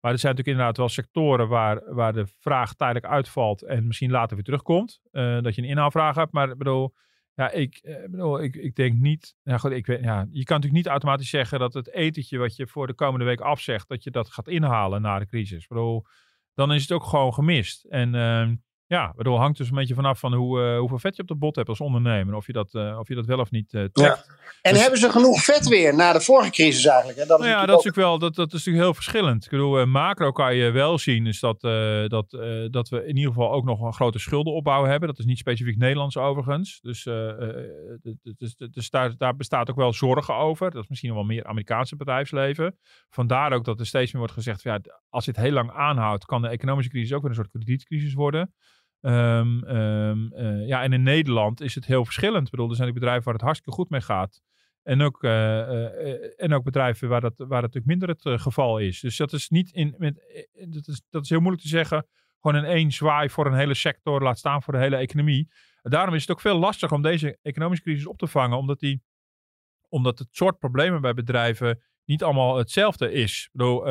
Maar 0.00 0.12
er 0.12 0.18
zijn 0.18 0.34
natuurlijk 0.34 0.58
inderdaad 0.58 0.76
wel 0.76 0.88
sectoren 0.88 1.48
waar, 1.48 1.94
waar 1.94 2.12
de 2.12 2.26
vraag 2.38 2.74
tijdelijk 2.74 3.06
uitvalt 3.06 3.62
en 3.62 3.86
misschien 3.86 4.10
later 4.10 4.34
weer 4.34 4.44
terugkomt. 4.44 5.00
Uh, 5.12 5.40
dat 5.40 5.54
je 5.54 5.62
een 5.62 5.68
inhaalvraag 5.68 6.14
hebt. 6.14 6.32
Maar 6.32 6.50
ik 6.50 6.58
bedoel, 6.58 6.94
ja, 7.42 7.50
ik, 7.50 7.80
uh, 7.82 7.96
bedoel, 8.10 8.42
ik, 8.42 8.56
ik 8.56 8.74
denk 8.74 8.98
niet. 8.98 9.34
Ja, 9.42 9.58
goed, 9.58 9.70
ik 9.70 9.86
weet, 9.86 10.00
ja, 10.00 10.26
je 10.30 10.44
kan 10.44 10.56
natuurlijk 10.56 10.72
niet 10.72 10.86
automatisch 10.86 11.30
zeggen 11.30 11.58
dat 11.58 11.74
het 11.74 11.92
etentje 11.92 12.38
wat 12.38 12.56
je 12.56 12.66
voor 12.66 12.86
de 12.86 12.94
komende 12.94 13.24
week 13.24 13.40
afzegt, 13.40 13.88
dat 13.88 14.04
je 14.04 14.10
dat 14.10 14.30
gaat 14.30 14.48
inhalen 14.48 15.02
na 15.02 15.18
de 15.18 15.26
crisis. 15.26 15.62
Ik 15.62 15.68
bedoel, 15.68 16.06
dan 16.54 16.72
is 16.72 16.82
het 16.82 16.92
ook 16.92 17.04
gewoon 17.04 17.34
gemist. 17.34 17.84
En 17.84 18.14
ehm, 18.14 18.54
ja, 18.92 19.12
bedoel, 19.16 19.38
hangt 19.38 19.58
dus 19.58 19.68
een 19.68 19.74
beetje 19.74 19.94
vanaf 19.94 20.18
van 20.18 20.34
hoe, 20.34 20.60
uh, 20.60 20.78
hoeveel 20.78 20.98
vet 20.98 21.16
je 21.16 21.22
op 21.22 21.28
de 21.28 21.34
bot 21.34 21.56
hebt 21.56 21.68
als 21.68 21.80
ondernemer. 21.80 22.34
Of 22.34 22.46
je 22.46 22.52
dat, 22.52 22.74
uh, 22.74 22.98
of 22.98 23.08
je 23.08 23.14
dat 23.14 23.26
wel 23.26 23.38
of 23.38 23.50
niet 23.50 23.72
uh, 23.72 23.84
trekt. 23.84 24.24
Ja. 24.26 24.34
En 24.62 24.72
dus- 24.72 24.80
hebben 24.80 24.98
ze 24.98 25.10
genoeg 25.10 25.42
vet 25.42 25.68
weer 25.68 25.94
na 25.94 26.12
de 26.12 26.20
vorige 26.20 26.50
crisis 26.50 26.84
eigenlijk? 26.84 27.18
Hè? 27.18 27.26
Dat 27.26 27.38
is 27.38 27.46
nou 27.46 27.58
ja, 27.58 27.66
dat 27.66 27.78
is 27.78 27.84
natuurlijk 27.84 28.08
wel 28.08 28.18
dat, 28.18 28.34
dat 28.34 28.46
is 28.46 28.52
natuurlijk 28.52 28.84
heel 28.84 28.94
verschillend. 28.94 29.44
Ik 29.44 29.50
bedoel, 29.50 29.86
macro 29.86 30.32
kan 30.32 30.56
je 30.56 30.70
wel 30.70 30.98
zien 30.98 31.26
is 31.26 31.40
dat, 31.40 31.60
dat, 32.10 32.30
dat 32.70 32.88
we 32.88 33.06
in 33.06 33.16
ieder 33.16 33.32
geval 33.32 33.52
ook 33.52 33.64
nog 33.64 33.80
een 33.80 33.92
grote 33.92 34.18
schuldenopbouw 34.18 34.84
hebben. 34.84 35.08
Dat 35.08 35.18
is 35.18 35.24
niet 35.24 35.38
specifiek 35.38 35.76
Nederlands 35.76 36.16
overigens. 36.16 36.80
Dus, 36.80 37.02
dus, 38.36 38.56
dus 38.70 38.90
daar, 38.90 39.16
daar 39.16 39.36
bestaat 39.36 39.70
ook 39.70 39.76
wel 39.76 39.92
zorgen 39.92 40.34
over. 40.34 40.70
Dat 40.70 40.82
is 40.82 40.88
misschien 40.88 41.14
wel 41.14 41.24
meer 41.24 41.44
Amerikaanse 41.44 41.96
bedrijfsleven. 41.96 42.78
Vandaar 43.08 43.52
ook 43.52 43.64
dat 43.64 43.80
er 43.80 43.86
steeds 43.86 44.12
meer 44.12 44.20
wordt 44.20 44.36
gezegd, 44.36 44.62
ja, 44.62 44.80
als 45.08 45.24
dit 45.24 45.36
heel 45.36 45.52
lang 45.52 45.70
aanhoudt, 45.70 46.24
kan 46.24 46.42
de 46.42 46.48
economische 46.48 46.90
crisis 46.90 47.12
ook 47.12 47.20
weer 47.20 47.30
een 47.30 47.36
soort 47.36 47.50
kredietcrisis 47.50 48.14
worden. 48.14 48.54
Um, 49.04 49.64
um, 49.64 50.32
uh, 50.34 50.66
ja, 50.66 50.82
en 50.82 50.92
in 50.92 51.02
Nederland 51.02 51.60
is 51.60 51.74
het 51.74 51.86
heel 51.86 52.04
verschillend. 52.04 52.44
Ik 52.44 52.50
bedoel, 52.50 52.70
er 52.70 52.76
zijn 52.76 52.94
bedrijven 52.94 53.24
waar 53.24 53.34
het 53.34 53.42
hartstikke 53.42 53.74
goed 53.74 53.90
mee 53.90 54.00
gaat. 54.00 54.42
En 54.82 55.02
ook, 55.02 55.22
uh, 55.22 55.30
uh, 55.30 56.42
en 56.42 56.52
ook 56.52 56.64
bedrijven 56.64 57.08
waar 57.08 57.20
dat, 57.20 57.34
waar 57.36 57.62
het 57.62 57.74
natuurlijk 57.74 57.86
minder 57.86 58.08
het 58.08 58.40
geval 58.40 58.78
is. 58.78 59.00
Dus 59.00 59.16
dat 59.16 59.32
is 59.32 59.48
niet 59.48 59.72
in. 59.72 59.94
Met, 59.98 60.14
dat, 60.68 60.88
is, 60.88 61.02
dat 61.10 61.22
is 61.22 61.28
heel 61.28 61.40
moeilijk 61.40 61.62
te 61.62 61.68
zeggen. 61.68 62.06
Gewoon 62.40 62.64
in 62.64 62.70
één 62.70 62.90
zwaai 62.90 63.30
voor 63.30 63.46
een 63.46 63.54
hele 63.54 63.74
sector, 63.74 64.22
laat 64.22 64.38
staan 64.38 64.62
voor 64.62 64.72
de 64.72 64.78
hele 64.78 64.96
economie. 64.96 65.50
Daarom 65.82 66.14
is 66.14 66.20
het 66.20 66.30
ook 66.30 66.40
veel 66.40 66.58
lastiger 66.58 66.96
om 66.96 67.02
deze 67.02 67.38
economische 67.42 67.84
crisis 67.84 68.06
op 68.06 68.18
te 68.18 68.26
vangen, 68.26 68.58
omdat, 68.58 68.78
die, 68.78 69.02
omdat 69.88 70.18
het 70.18 70.28
soort 70.30 70.58
problemen 70.58 71.00
bij 71.00 71.14
bedrijven 71.14 71.82
niet 72.12 72.22
allemaal 72.22 72.56
hetzelfde 72.56 73.12
is. 73.12 73.42
Ik 73.42 73.50
bedoel, 73.52 73.86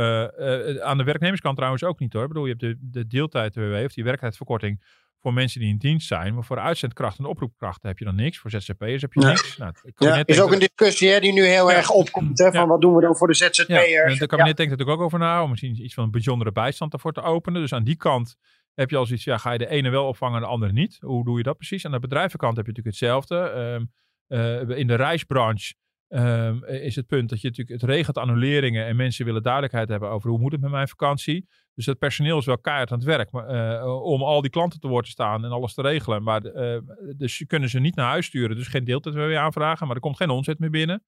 aan 0.83 0.97
de 0.97 1.03
werknemerskant 1.03 1.55
trouwens 1.55 1.83
ook 1.83 1.99
niet 1.99 2.13
hoor. 2.13 2.21
Ik 2.21 2.27
bedoel, 2.27 2.45
je 2.45 2.55
hebt 2.57 2.61
de, 2.61 2.77
de 2.81 3.07
deeltijd-WW 3.07 3.83
of 3.85 3.93
die 3.93 4.03
werktijdsverkorting 4.03 4.81
voor 5.21 5.33
mensen 5.33 5.59
die 5.59 5.69
in 5.69 5.77
dienst 5.77 6.07
zijn. 6.07 6.33
Maar 6.33 6.43
voor 6.43 6.59
uitzendkracht 6.59 7.17
en 7.17 7.25
oproepkrachten 7.25 7.89
heb 7.89 7.99
je 7.99 8.05
dan 8.05 8.15
niks. 8.15 8.37
Voor 8.37 8.49
ZZP'ers 8.49 9.01
heb 9.01 9.13
je 9.13 9.19
niks. 9.19 9.57
Nou, 9.57 9.73
ja, 9.95 10.25
is 10.25 10.41
ook 10.41 10.51
een 10.51 10.59
discussie 10.59 11.09
hè, 11.09 11.19
die 11.19 11.33
nu 11.33 11.45
heel 11.45 11.71
erg 11.71 11.89
opkomt. 11.89 12.39
Hè, 12.39 12.51
van 12.51 12.67
wat 12.67 12.81
doen 12.81 12.95
we 12.95 13.01
dan 13.01 13.15
voor 13.15 13.27
de 13.27 13.33
ZZP'ers? 13.33 14.13
Ja, 14.13 14.19
de 14.19 14.25
kabinet 14.25 14.57
denkt 14.57 14.71
natuurlijk 14.71 14.99
ook 14.99 15.05
over 15.05 15.19
na. 15.19 15.43
Om 15.43 15.49
misschien 15.49 15.83
iets 15.83 15.93
van 15.93 16.03
een 16.03 16.11
bijzondere 16.11 16.51
bijstand 16.51 16.93
ervoor 16.93 17.13
te 17.13 17.21
openen. 17.21 17.61
Dus 17.61 17.73
aan 17.73 17.83
die 17.83 17.97
kant 17.97 18.35
heb 18.73 18.89
je 18.89 18.97
als 18.97 19.11
iets. 19.11 19.23
Ja, 19.23 19.37
ga 19.37 19.51
je 19.51 19.57
de 19.57 19.69
ene 19.69 19.89
wel 19.89 20.07
opvangen 20.07 20.35
en 20.35 20.41
de 20.41 20.47
andere 20.47 20.71
niet. 20.71 20.97
Hoe 20.99 21.23
doe 21.23 21.37
je 21.37 21.43
dat 21.43 21.57
precies? 21.57 21.85
Aan 21.85 21.91
de 21.91 21.99
bedrijvenkant 21.99 22.55
heb 22.55 22.65
je 22.65 22.71
natuurlijk 22.71 22.97
hetzelfde. 22.99 23.35
Um, 23.35 23.91
uh, 24.27 24.77
in 24.77 24.87
de 24.87 24.95
reisbranche 24.95 25.73
um, 26.13 26.65
is 26.65 26.95
het 26.95 27.07
punt 27.07 27.29
dat 27.29 27.41
je 27.41 27.47
natuurlijk, 27.47 27.81
het 27.81 27.89
regent 27.89 28.17
annuleringen 28.17 28.85
en 28.85 28.95
mensen 28.95 29.25
willen 29.25 29.43
duidelijkheid 29.43 29.89
hebben 29.89 30.09
over 30.09 30.29
hoe 30.29 30.39
moet 30.39 30.51
het 30.51 30.61
met 30.61 30.71
mijn 30.71 30.87
vakantie. 30.87 31.47
Dus 31.75 31.85
het 31.85 31.99
personeel 31.99 32.37
is 32.37 32.45
wel 32.45 32.59
keihard 32.59 32.91
aan 32.91 32.97
het 32.97 33.07
werk 33.07 33.31
maar, 33.31 33.81
uh, 33.81 34.03
om 34.03 34.23
al 34.23 34.41
die 34.41 34.49
klanten 34.49 34.79
te 34.79 34.87
woord 34.87 35.05
te 35.05 35.11
staan 35.11 35.45
en 35.45 35.51
alles 35.51 35.73
te 35.73 35.81
regelen. 35.81 36.23
Maar 36.23 36.45
uh, 36.45 36.77
dus 37.17 37.43
kunnen 37.47 37.69
ze 37.69 37.79
niet 37.79 37.95
naar 37.95 38.09
huis 38.09 38.25
sturen, 38.25 38.55
dus 38.55 38.67
geen 38.67 38.83
deeltijd 38.83 39.15
weer 39.15 39.37
aanvragen, 39.37 39.87
maar 39.87 39.95
er 39.95 40.01
komt 40.01 40.17
geen 40.17 40.29
omzet 40.29 40.59
meer 40.59 40.69
binnen. 40.69 41.03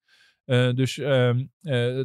Uh, 0.45 0.73
dus 0.73 0.97
ehm, 0.97 1.45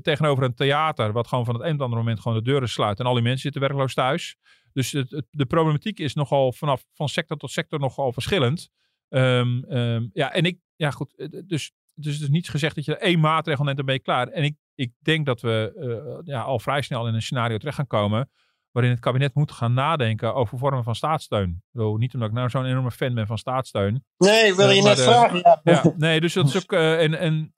tegenover 0.02 0.44
een 0.44 0.54
theater, 0.54 1.12
wat 1.12 1.26
gewoon 1.26 1.44
van 1.44 1.54
het 1.54 1.64
een 1.64 1.74
op 1.74 1.80
andere 1.80 2.00
moment 2.00 2.20
gewoon 2.20 2.38
de 2.38 2.44
deuren 2.44 2.68
sluit 2.68 2.98
en 2.98 3.06
al 3.06 3.14
die 3.14 3.22
mensen 3.22 3.42
zitten 3.42 3.60
werkloos 3.60 3.94
thuis. 3.94 4.36
Dus 4.72 4.92
het, 4.92 5.26
de 5.30 5.46
problematiek 5.46 5.98
is 5.98 6.14
nogal 6.14 6.52
vanaf 6.52 6.84
van 6.94 7.08
sector 7.08 7.36
tot 7.36 7.50
sector 7.50 7.78
nogal 7.78 8.12
verschillend. 8.12 8.70
Um, 9.08 9.64
ja, 10.12 10.32
en 10.32 10.44
ik, 10.44 10.60
ja 10.76 10.90
goed, 10.90 11.28
dus 11.46 11.72
dus 12.00 12.14
het 12.14 12.22
is 12.22 12.28
niet 12.28 12.48
gezegd 12.48 12.74
dat 12.74 12.84
je 12.84 12.96
één 12.96 13.20
maatregel 13.20 13.64
neemt 13.64 13.78
en 13.78 13.84
ben 13.84 13.94
je 13.94 14.00
klaar. 14.00 14.28
En 14.28 14.44
ik, 14.44 14.56
ik 14.74 14.92
denk 15.02 15.26
dat 15.26 15.40
we 15.40 15.72
uh, 15.76 16.26
ja, 16.34 16.42
al 16.42 16.58
vrij 16.58 16.82
snel 16.82 17.08
in 17.08 17.14
een 17.14 17.22
scenario 17.22 17.56
terecht 17.56 17.76
gaan 17.76 17.86
komen 17.86 18.30
waarin 18.70 18.92
het 18.92 19.00
kabinet 19.00 19.34
moet 19.34 19.52
gaan 19.52 19.72
nadenken 19.72 20.34
over 20.34 20.58
vormen 20.58 20.84
van 20.84 20.94
staatssteun. 20.94 21.62
Bedoel, 21.70 21.96
niet 21.96 22.14
omdat 22.14 22.28
ik 22.28 22.34
nou 22.34 22.48
zo'n 22.48 22.64
enorme 22.64 22.90
fan 22.90 23.14
ben 23.14 23.26
van 23.26 23.38
staatssteun. 23.38 24.04
Nee, 24.18 24.54
wil 24.54 24.70
je 24.70 24.78
uh, 24.78 24.84
net 24.84 25.00
vragen. 25.00 25.38
Ja. 25.38 25.60
ja. 25.62 25.94
nee, 25.96 26.20
dus 26.20 26.32
dat 26.32 26.48
is 26.48 26.56
ook. 26.56 26.72
Uh, 26.72 27.02
en 27.02 27.18
en 27.18 27.54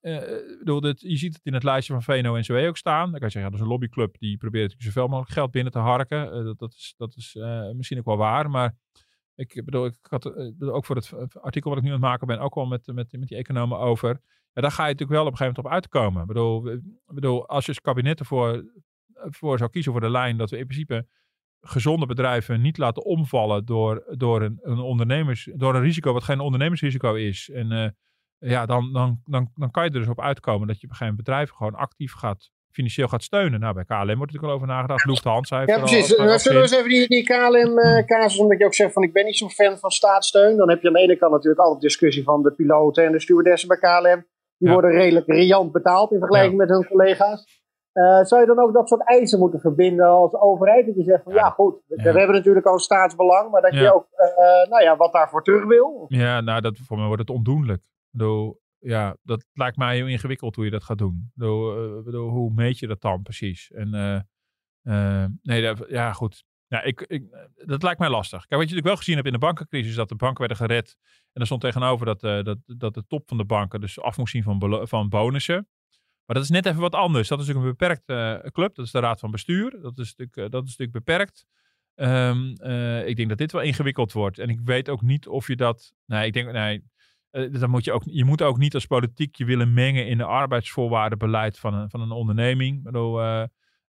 bedoel, 0.59 0.81
dat, 0.81 1.00
je 1.00 1.16
ziet 1.16 1.35
het 1.35 1.44
in 1.44 1.55
het 1.55 1.62
lijstje 1.62 2.00
van 2.00 2.03
VNO-NCW 2.03 2.55
ook 2.55 2.76
staan. 2.76 3.11
Dan 3.11 3.18
kan 3.18 3.26
je 3.26 3.33
zeggen, 3.33 3.40
ja, 3.40 3.48
dat 3.50 3.55
is 3.55 3.61
een 3.61 3.72
lobbyclub 3.72 4.18
die 4.18 4.37
probeert 4.37 4.62
natuurlijk 4.62 4.92
zoveel 4.92 5.09
mogelijk 5.09 5.33
geld 5.33 5.50
binnen 5.50 5.72
te 5.72 5.79
harken. 5.79 6.44
dat, 6.44 6.59
dat 6.59 6.74
is, 6.74 6.94
dat 6.96 7.16
is 7.16 7.38
misschien 7.72 7.98
ook 7.98 8.05
wel 8.05 8.16
waar, 8.16 8.50
maar 8.50 8.76
ik 9.40 9.64
bedoel, 9.64 9.87
ik 9.87 9.96
had 10.00 10.26
uh, 10.26 10.74
ook 10.74 10.85
voor 10.85 10.96
het 10.96 11.40
artikel 11.40 11.70
wat 11.70 11.79
ik 11.79 11.85
nu 11.85 11.90
aan 11.90 12.00
het 12.00 12.05
maken 12.05 12.26
ben, 12.26 12.38
ook 12.38 12.55
al 12.55 12.66
met, 12.66 12.87
met, 12.87 13.12
met 13.12 13.29
die 13.29 13.37
economen 13.37 13.79
over. 13.79 14.20
Ja, 14.53 14.62
daar 14.62 14.70
ga 14.70 14.83
je 14.87 14.92
natuurlijk 14.92 15.18
wel 15.18 15.26
op 15.26 15.33
een 15.33 15.37
gegeven 15.37 15.62
moment 15.62 15.66
op 15.66 15.94
uitkomen. 15.94 16.20
Ik 16.20 16.26
bedoel, 16.26 16.81
bedoel 17.07 17.48
als 17.48 17.64
je 17.64 17.70
als 17.70 17.81
kabinet 17.81 18.18
ervoor 18.18 18.64
voor 19.14 19.59
zou 19.59 19.70
kiezen 19.70 19.92
voor 19.92 20.00
de 20.00 20.11
lijn 20.11 20.37
dat 20.37 20.50
we 20.50 20.59
in 20.59 20.66
principe 20.66 21.07
gezonde 21.61 22.07
bedrijven 22.07 22.61
niet 22.61 22.79
laten 22.79 23.05
omvallen 23.05 23.64
door, 23.64 24.05
door, 24.16 24.42
een, 24.42 24.59
een 24.62 24.79
ondernemers, 24.79 25.50
door 25.55 25.74
een 25.74 25.83
risico 25.83 26.12
wat 26.12 26.24
geen 26.24 26.40
ondernemersrisico 26.40 27.14
is. 27.14 27.50
En 27.50 27.96
ja, 28.38 28.66
dan, 28.66 28.92
dan, 28.92 29.20
dan, 29.24 29.50
dan 29.55 29.70
kan 29.70 29.85
je 29.85 29.90
er 29.90 29.98
dus 29.98 30.09
op 30.09 30.20
uitkomen 30.20 30.68
dat 30.68 30.81
je 30.81 30.88
op 30.90 31.00
een 31.00 31.16
bedrijf 31.16 31.50
gewoon 31.50 31.74
actief 31.74 32.12
gaat, 32.12 32.50
financieel 32.71 33.09
gaat 33.09 33.23
steunen. 33.23 33.61
Nou, 33.61 33.75
bij 33.75 33.85
KLM 33.85 33.97
wordt 34.07 34.19
natuurlijk 34.19 34.45
al 34.45 34.51
over 34.55 34.67
nagedacht. 34.67 35.05
Lufthansa 35.05 35.59
heeft 35.59 35.71
Ja, 35.71 35.79
precies. 35.79 36.07
Zullen 36.07 36.27
we 36.43 36.53
eens 36.53 36.73
even 36.77 36.89
die, 36.89 37.09
die 37.09 37.23
KLM-casus, 37.25 38.39
omdat 38.39 38.59
je 38.59 38.65
ook 38.65 38.75
zegt 38.75 38.93
van 38.93 39.03
ik 39.03 39.13
ben 39.13 39.25
niet 39.25 39.37
zo'n 39.37 39.51
fan 39.51 39.79
van 39.79 39.91
staatssteun. 39.91 40.57
Dan 40.57 40.69
heb 40.71 40.81
je 40.83 40.87
aan 40.89 40.95
de 40.95 41.01
ene 41.01 41.17
kant 41.17 41.33
natuurlijk 41.33 41.61
altijd 41.61 41.81
discussie 41.81 42.25
van 42.25 42.43
de 42.43 42.53
piloten 42.53 43.05
en 43.05 43.13
de 43.13 43.21
stewardessen 43.21 43.69
bij 43.69 43.79
KLM. 43.79 44.27
Die 44.57 44.69
Ja. 44.69 44.73
worden 44.73 44.91
redelijk 44.91 45.27
riant 45.27 45.73
betaald 45.73 46.13
in 46.13 46.19
vergelijking 46.19 46.57
met 46.59 46.69
hun 46.69 46.87
collega's. 46.87 47.59
Eh, 47.93 48.23
zou 48.23 48.41
je 48.41 48.47
dan 48.47 48.59
ook 48.59 48.73
dat 48.73 48.89
soort 48.89 49.09
eisen 49.09 49.39
moeten 49.39 49.61
verbinden 49.61 50.07
als 50.07 50.35
overheid? 50.35 50.87
Dat 50.87 50.95
je 50.95 51.03
zegt 51.03 51.23
van 51.23 51.33
ja, 51.33 51.39
Ja. 51.45 51.51
goed, 51.51 51.75
we, 51.87 52.03
Ja. 52.03 52.13
hebben 52.13 52.37
natuurlijk 52.37 52.67
al 52.67 52.79
staatsbelang, 52.79 53.51
maar 53.51 53.63
dat 53.63 53.75
je 53.75 53.95
ook 53.95 54.07
eh, 54.11 54.71
nou 54.71 54.83
ja, 54.83 54.97
wat 54.97 55.13
daarvoor 55.13 55.43
terug 55.43 55.65
wil. 55.65 56.05
Ja, 56.09 56.41
nou, 56.41 56.61
dat, 56.61 56.79
voor 56.87 56.97
mij 56.97 57.07
wordt 57.07 57.21
het 57.21 57.31
ondoenlijk. 57.31 57.81
Ik 57.83 58.19
bedoel, 58.19 58.60
ja, 58.81 59.16
dat 59.23 59.47
lijkt 59.53 59.77
mij 59.77 59.95
heel 59.97 60.07
ingewikkeld 60.07 60.57
hoe 60.57 60.64
je 60.64 60.71
dat 60.71 60.85
gaat 60.85 60.99
doen. 60.99 61.33
Eh, 61.37 62.03
bedoel, 62.05 62.29
hoe 62.29 62.53
meet 62.55 62.79
je 62.79 62.87
dat 62.87 63.01
dan 63.01 63.23
precies? 63.23 63.71
En 63.71 63.95
eh, 63.95 64.21
eh, 64.83 65.31
nee, 65.43 65.75
ja, 65.88 66.12
goed. 66.12 66.45
Ik, 66.69 67.01
ik, 67.01 67.25
dat 67.55 67.83
lijkt 67.83 67.99
mij 67.99 68.09
lastig. 68.09 68.38
Kijk, 68.38 68.61
wat 68.61 68.71
je 68.71 68.75
natuurlijk 68.75 68.87
wel 68.87 68.97
gezien 68.97 69.14
hebt 69.14 69.27
in 69.27 69.33
de 69.33 69.38
bankencrisis, 69.38 69.95
dat 69.95 70.09
de 70.09 70.14
banken 70.14 70.38
werden 70.38 70.57
gered. 70.57 70.97
En 71.33 71.40
er 71.40 71.47
stond 71.47 71.61
tegenover 71.61 72.07
dat, 72.07 72.21
dat, 72.21 72.59
dat 72.66 72.95
de 72.95 73.07
top 73.07 73.29
van 73.29 73.37
de 73.37 73.45
banken 73.45 73.81
dus 73.81 74.01
af 74.01 74.16
moest 74.16 74.33
zien 74.33 74.43
van, 74.43 74.88
van 74.88 75.09
bonussen. 75.09 75.69
Maar 76.25 76.37
dat 76.37 76.45
is 76.45 76.51
net 76.51 76.66
even 76.66 76.81
wat 76.81 76.95
anders. 76.95 77.29
Dat 77.29 77.40
is 77.40 77.47
natuurlijk 77.47 77.73
een 77.73 77.77
beperkte 77.79 78.51
club. 78.53 78.75
Dat 78.75 78.85
is 78.85 78.90
de 78.90 78.99
raad 78.99 79.21
van 79.21 79.31
bestuur. 79.31 79.79
Dat 79.83 79.99
is 79.99 80.14
natuurlijk, 80.16 80.53
dat 80.53 80.64
is 80.64 80.77
natuurlijk 80.77 81.05
beperkt. 81.05 81.47
Ehm, 82.01 82.53
eh, 82.53 83.07
ik 83.07 83.16
denk 83.16 83.29
dat 83.29 83.38
dit 83.38 83.53
wel 83.53 83.62
ingewikkeld 83.62 84.12
wordt. 84.12 84.38
En 84.38 84.49
ik 84.49 84.61
weet 84.64 84.88
ook 84.88 85.03
niet 85.03 85.29
of 85.29 85.47
je 85.47 85.57
dat. 85.57 85.93
Nee, 86.07 86.27
ik 86.27 86.33
denk. 86.33 86.53
Nee, 86.53 86.83
eh, 87.31 87.53
dan 87.53 87.71
moet 87.71 87.85
je, 87.85 87.93
ook, 87.93 88.03
je 88.05 88.25
moet 88.25 88.43
ook 88.43 88.59
niet 88.59 88.75
als 88.75 88.87
politiek 88.87 89.37
je 89.37 89.45
willen 89.45 89.73
mengen 89.73 90.07
in 90.07 90.19
de 90.19 90.25
arbeidsvoorwaardenbeleid 90.25 91.59
van 91.59 91.75
een, 91.75 91.90
van 91.90 92.01
een 92.01 92.11
onderneming. 92.11 92.77
Ik 92.77 92.83
bedoel, 92.83 93.21
eh, 93.21 93.43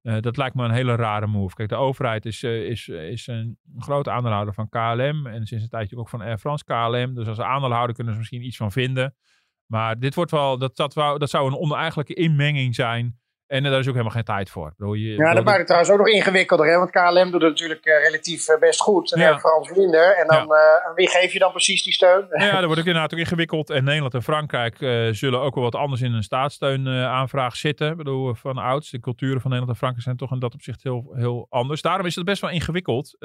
eh, 0.03 0.21
dat 0.21 0.37
lijkt 0.37 0.55
me 0.55 0.65
een 0.65 0.71
hele 0.71 0.95
rare 0.95 1.27
move. 1.27 1.55
Kijk, 1.55 1.69
de 1.69 1.75
overheid 1.75 2.27
is, 2.27 2.43
is, 2.43 2.89
is 2.89 3.27
een 3.27 3.59
grote 3.79 4.11
aandeelhouder 4.11 4.55
van 4.55 4.69
KLM. 4.69 5.27
En 5.27 5.47
sinds 5.47 5.65
een 5.65 5.71
tijdje 5.71 5.97
ook 5.97 6.09
van 6.09 6.21
Air 6.21 6.39
France 6.39 6.65
KLM. 6.65 7.15
Dus 7.15 7.29
als 7.29 7.41
aandeelhouder 7.41 7.95
kunnen 7.95 8.13
ze 8.13 8.19
misschien 8.19 8.45
iets 8.45 8.57
van 8.57 8.73
vinden. 8.73 9.15
Maar 9.67 9.99
dit 9.99 10.15
wordt 10.15 10.31
wel, 10.31 10.59
dat, 10.59 10.77
dat, 10.77 10.95
wou- 10.95 11.19
dat 11.19 11.31
zou 11.31 11.47
een 11.47 11.59
oneigenlijke 11.59 12.15
inmenging 12.15 12.75
zijn. 12.75 13.21
En 13.51 13.65
eh, 13.65 13.71
daar 13.71 13.81
is 13.81 13.87
ook 13.87 13.93
helemaal 13.93 14.15
geen 14.15 14.25
tijd 14.25 14.51
voor. 14.51 14.73
Bedoel, 14.77 14.95
je, 14.95 15.17
Ja, 15.17 15.35
dat 15.35 15.45
maakt 15.45 15.57
het 15.57 15.67
trouwens 15.67 15.93
ook 15.93 15.99
nog 15.99 16.09
ingewikkelder, 16.09 16.67
hè? 16.67 16.77
want 16.77 16.91
KLM 16.91 17.31
doet 17.31 17.43
het 17.43 17.51
natuurlijk 17.51 17.85
eh, 17.85 18.03
relatief 18.03 18.49
eh, 18.49 18.59
best 18.59 18.81
goed 18.81 19.13
en 19.13 19.21
Ja. 19.21 19.31
Air 19.31 19.39
France 19.39 19.73
minder. 19.77 20.17
En 20.17 20.27
dan, 20.27 20.55
aan 20.87 20.95
wie 20.95 21.09
geef 21.09 21.33
je 21.33 21.39
dan 21.39 21.51
precies 21.51 21.83
die 21.83 21.93
steun? 21.93 22.27
Ja, 22.31 22.53
dat 22.53 22.65
wordt 22.65 22.81
ook 22.81 22.87
inderdaad 22.87 23.13
ook 23.13 23.19
ingewikkeld. 23.19 23.71
En 23.71 23.85
Nederland 23.85 24.15
en 24.15 24.23
Frankrijk 24.23 24.77
zullen 25.11 25.41
ook 25.41 25.55
wel 25.55 25.65
wat 25.65 25.75
anders 25.75 26.01
in 26.01 26.13
een 26.13 26.23
staatssteunaanvraag 26.23 27.57
zitten. 27.57 27.91
Ik 27.91 27.97
bedoel, 27.97 28.35
van 28.35 28.59
ouds, 28.59 28.91
de 28.91 29.01
culturen 29.01 29.41
van 29.41 29.51
Nederland 29.51 29.73
en 29.73 29.79
Frankrijk 29.79 30.05
zijn 30.05 30.17
toch 30.17 30.33
in 30.33 30.39
dat 30.39 30.55
opzicht 30.55 30.83
heel, 30.83 31.13
heel 31.15 31.47
anders. 31.49 31.83
Daarom 31.83 32.07
is 32.07 32.15
het 32.15 32.25
best 32.25 32.41
wel 32.41 32.51
ingewikkeld, 32.51 33.17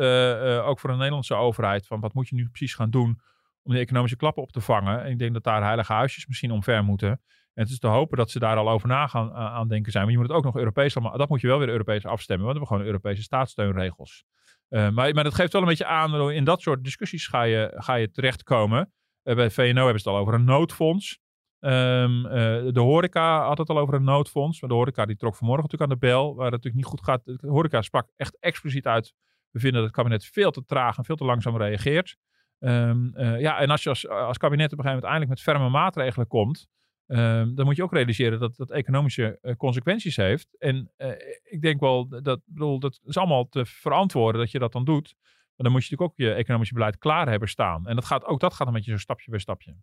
ook 0.66 0.80
voor 0.80 0.90
de 0.90 0.96
Nederlandse 0.96 1.36
overheid, 1.36 1.88
van 1.88 2.00
wat 2.00 2.14
moet 2.14 2.30
je 2.30 2.36
nu 2.36 2.50
precies 2.50 2.74
gaan 2.74 2.90
doen 2.90 3.22
om 3.64 3.74
de 3.74 3.80
economische 3.80 4.18
klappen 4.18 4.44
op 4.44 4.52
te 4.52 4.62
vangen. 4.62 5.04
En 5.04 5.12
ik 5.12 5.20
denk 5.20 5.34
dat 5.34 5.44
daar 5.44 5.64
heilige 5.64 5.94
huisjes 5.94 6.28
misschien 6.28 6.52
omver 6.52 6.84
moeten. 6.84 7.22
En 7.56 7.64
het 7.64 7.72
is 7.72 7.80
te 7.80 7.88
hopen 7.88 8.18
dat 8.18 8.32
ze 8.32 8.40
daar 8.40 8.58
al 8.58 8.70
over 8.70 8.88
na 8.88 9.08
gaan 9.08 9.34
aan 9.34 9.52
aan 9.52 9.68
denken 9.68 9.92
zijn. 9.92 10.04
Maar 10.04 10.14
je 10.14 10.20
moet 10.20 10.28
het 10.28 10.38
ook 10.38 10.44
nog 10.44 10.58
Europees 10.58 10.96
allemaal, 10.96 11.18
dat 11.18 11.30
moet 11.30 11.42
je 11.42 11.48
wel 11.48 11.60
weer 11.60 11.70
Europees 11.70 12.06
afstemmen, 12.06 12.46
want 12.46 12.58
we 12.58 12.64
hebben 12.64 12.78
gewoon 12.78 12.94
Europese 12.94 13.24
staatssteunregels. 13.24 14.24
Eh, 14.68 14.90
maar, 14.90 15.14
maar 15.14 15.24
dat 15.24 15.34
geeft 15.34 15.54
wel 15.54 15.62
een 15.62 15.68
beetje 15.68 15.86
aan, 15.86 16.32
in 16.32 16.44
dat 16.44 16.62
soort 16.62 16.84
discussies 16.84 17.28
ga 17.28 17.44
je, 17.44 17.72
ga 17.76 17.94
je 17.94 18.12
terechtkomen. 18.12 18.94
Eh, 19.24 19.36
bij 19.36 19.50
VNO 19.50 19.84
hebben 19.84 20.02
ze 20.02 20.10
het 20.10 20.18
al 20.18 20.22
over 20.22 20.34
een 20.34 20.44
noodfonds. 20.44 21.20
Ehm, 21.60 22.26
eh, 22.26 22.74
de 22.74 22.80
horeca 22.80 23.46
had 23.48 23.58
het 23.58 23.70
al 23.70 23.78
over 23.78 23.94
een 23.94 24.04
noodfonds. 24.04 24.62
Maar 24.62 24.70
de 24.70 24.76
horeca 24.76 25.06
die 25.06 25.16
trok 25.16 25.36
vanmorgen 25.36 25.64
natuurlijk 25.64 25.92
aan 25.92 26.00
de 26.00 26.08
bel. 26.08 26.36
Waar 26.36 26.52
het 26.52 26.64
natuurlijk 26.64 26.76
niet 26.76 26.86
goed 26.86 27.04
gaat. 27.04 27.26
De 27.26 27.48
horeca 27.48 27.82
sprak 27.82 28.10
echt 28.16 28.38
expliciet 28.40 28.88
uit. 28.88 29.14
We 29.52 29.60
vinden 29.60 29.80
dat 29.80 29.90
het 29.90 29.96
kabinet 30.00 30.26
veel 30.26 30.52
te 30.52 30.66
traag 30.66 30.98
en 30.98 31.06
veel 31.06 31.16
te 31.16 31.26
langzaam 31.26 31.58
reageert. 31.58 32.18
Ehm, 32.60 33.08
eh, 33.14 33.40
ja, 33.40 33.60
en 33.60 33.70
als 33.70 33.84
je 33.84 33.90
als, 33.90 34.08
als 34.08 34.38
kabinet 34.38 34.72
op 34.72 34.78
een 34.78 34.84
gegeven 34.84 35.02
moment 35.02 35.04
eindelijk 35.04 35.30
met 35.30 35.42
ferme 35.42 35.70
maatregelen 35.70 36.28
komt. 36.28 36.68
Ehm, 37.08 37.56
dan 37.56 37.66
moet 37.66 37.76
je 37.76 37.84
ook 37.84 37.94
realiseren 37.94 38.40
dat 38.40 38.56
dat 38.56 38.72
economische 38.72 39.38
eh, 39.42 39.56
consequenties 39.56 40.16
heeft. 40.16 40.48
En 40.60 40.92
eh, 40.98 41.10
ik 41.44 41.62
denk 41.62 41.80
wel, 41.80 42.08
dat, 42.08 42.40
bedoel, 42.46 42.80
dat 42.80 43.00
is 43.06 43.18
allemaal 43.18 43.48
te 43.50 43.66
verantwoorden 43.66 44.42
dat 44.42 44.52
je 44.52 44.60
dat 44.60 44.72
dan 44.72 44.86
doet. 44.86 45.14
Maar 45.56 45.66
dan 45.66 45.72
moet 45.72 45.86
je 45.86 45.90
natuurlijk 45.92 46.20
ook 46.20 46.28
je 46.28 46.34
economische 46.34 46.74
beleid 46.74 46.98
klaar 46.98 47.30
hebben 47.30 47.50
staan. 47.50 47.88
En 47.88 47.96
dat 47.96 48.06
gaat, 48.06 48.26
ook 48.26 48.40
dat 48.40 48.54
gaat 48.54 48.68
een 48.68 48.74
beetje 48.74 48.92
zo 48.92 48.98
stapje 48.98 49.30
bij 49.32 49.40
stapje. 49.40 49.76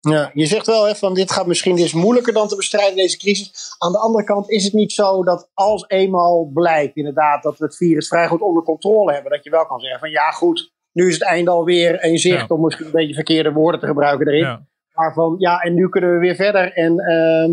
Ja, 0.00 0.30
je 0.34 0.46
zegt 0.46 0.66
wel 0.66 0.86
hè, 0.86 0.94
van 0.94 1.14
dit 1.14 1.32
gaat 1.32 1.46
misschien 1.46 1.76
dit 1.76 1.84
is 1.84 1.92
moeilijker 1.92 2.32
dan 2.32 2.48
te 2.48 2.56
bestrijden, 2.56 2.96
deze 2.96 3.18
crisis. 3.18 3.74
Aan 3.78 3.92
de 3.92 3.98
andere 3.98 4.24
kant 4.24 4.50
is 4.50 4.64
het 4.64 4.72
niet 4.72 4.92
zo 4.92 5.24
dat 5.24 5.50
als 5.54 5.84
eenmaal 5.88 6.50
blijkt 6.52 6.96
inderdaad 6.96 7.42
dat 7.42 7.58
we 7.58 7.64
het 7.64 7.76
virus 7.76 8.08
vrij 8.08 8.28
goed 8.28 8.40
onder 8.40 8.62
controle 8.62 9.12
hebben, 9.12 9.32
dat 9.32 9.44
je 9.44 9.50
wel 9.50 9.66
kan 9.66 9.80
zeggen 9.80 9.98
van 9.98 10.10
ja 10.10 10.30
goed, 10.30 10.72
nu 10.92 11.08
is 11.08 11.14
het 11.14 11.22
einde 11.24 11.50
alweer 11.50 12.02
in 12.02 12.18
zicht, 12.18 12.48
Ja. 12.48 12.54
om 12.54 12.60
misschien 12.60 12.86
een 12.86 12.92
beetje 12.92 13.14
verkeerde 13.14 13.52
woorden 13.52 13.80
te 13.80 13.86
gebruiken 13.86 14.26
erin. 14.26 14.40
Ja. 14.40 14.66
Maar 14.94 15.12
van 15.12 15.34
ja, 15.38 15.58
en 15.58 15.74
nu 15.74 15.88
kunnen 15.88 16.12
we 16.12 16.18
weer 16.18 16.34
verder 16.34 16.72
en 16.72 16.98
ehm, 16.98 17.52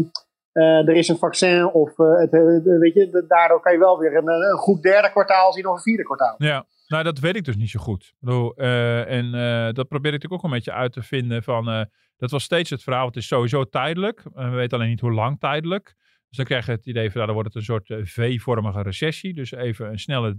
eh, 0.52 0.88
er 0.88 0.96
is 0.96 1.08
een 1.08 1.18
vaccin 1.18 1.66
of 1.66 2.00
eh, 2.00 2.18
het, 2.18 2.34
eh, 2.34 2.80
weet 2.80 2.94
je, 2.94 3.26
daardoor 3.28 3.62
kan 3.62 3.74
je 3.74 3.80
wel 3.80 4.00
weer 4.00 4.16
een, 4.16 4.28
een 4.28 4.58
goed 4.58 4.82
derde 4.82 5.12
kwartaal 5.12 5.54
zien 5.54 5.68
of 5.68 5.76
een 5.76 5.82
vierde 5.82 6.04
kwartaal. 6.04 6.36
Ja, 6.38 6.66
nou 6.88 7.04
dat 7.04 7.20
weet 7.20 7.36
ik 7.36 7.46
dus 7.46 7.56
niet 7.56 7.70
zo 7.70 7.80
goed. 7.80 8.14
En 9.08 9.32
dat 9.74 9.88
probeer 9.88 10.14
ik 10.14 10.22
natuurlijk 10.22 10.34
ook 10.34 10.44
een 10.44 10.50
beetje 10.50 10.72
uit 10.72 10.94
te 10.94 11.02
vinden 11.02 11.44
van, 11.44 11.88
dat 12.18 12.32
was 12.32 12.44
steeds 12.44 12.70
het 12.70 12.84
verhaal, 12.84 13.06
het 13.08 13.16
is 13.16 13.28
sowieso 13.28 13.64
tijdelijk. 13.64 14.24
We 14.34 14.50
weten 14.50 14.78
alleen 14.78 14.90
niet 14.90 15.00
hoe 15.00 15.14
lang 15.14 15.40
tijdelijk. 15.40 15.96
Dus 16.28 16.38
dan 16.38 16.46
krijg 16.46 16.66
je 16.66 16.72
het 16.72 16.86
idee 16.86 17.12
van, 17.12 17.14
nou, 17.14 17.26
dan 17.26 17.36
wordt 17.36 17.54
het 17.54 17.58
een 17.58 17.74
soort 17.74 18.10
V-vormige 18.10 18.82
recessie. 18.82 19.34
Dus 19.34 19.52
even 19.52 19.90
een 19.90 20.00
snelle, 20.00 20.38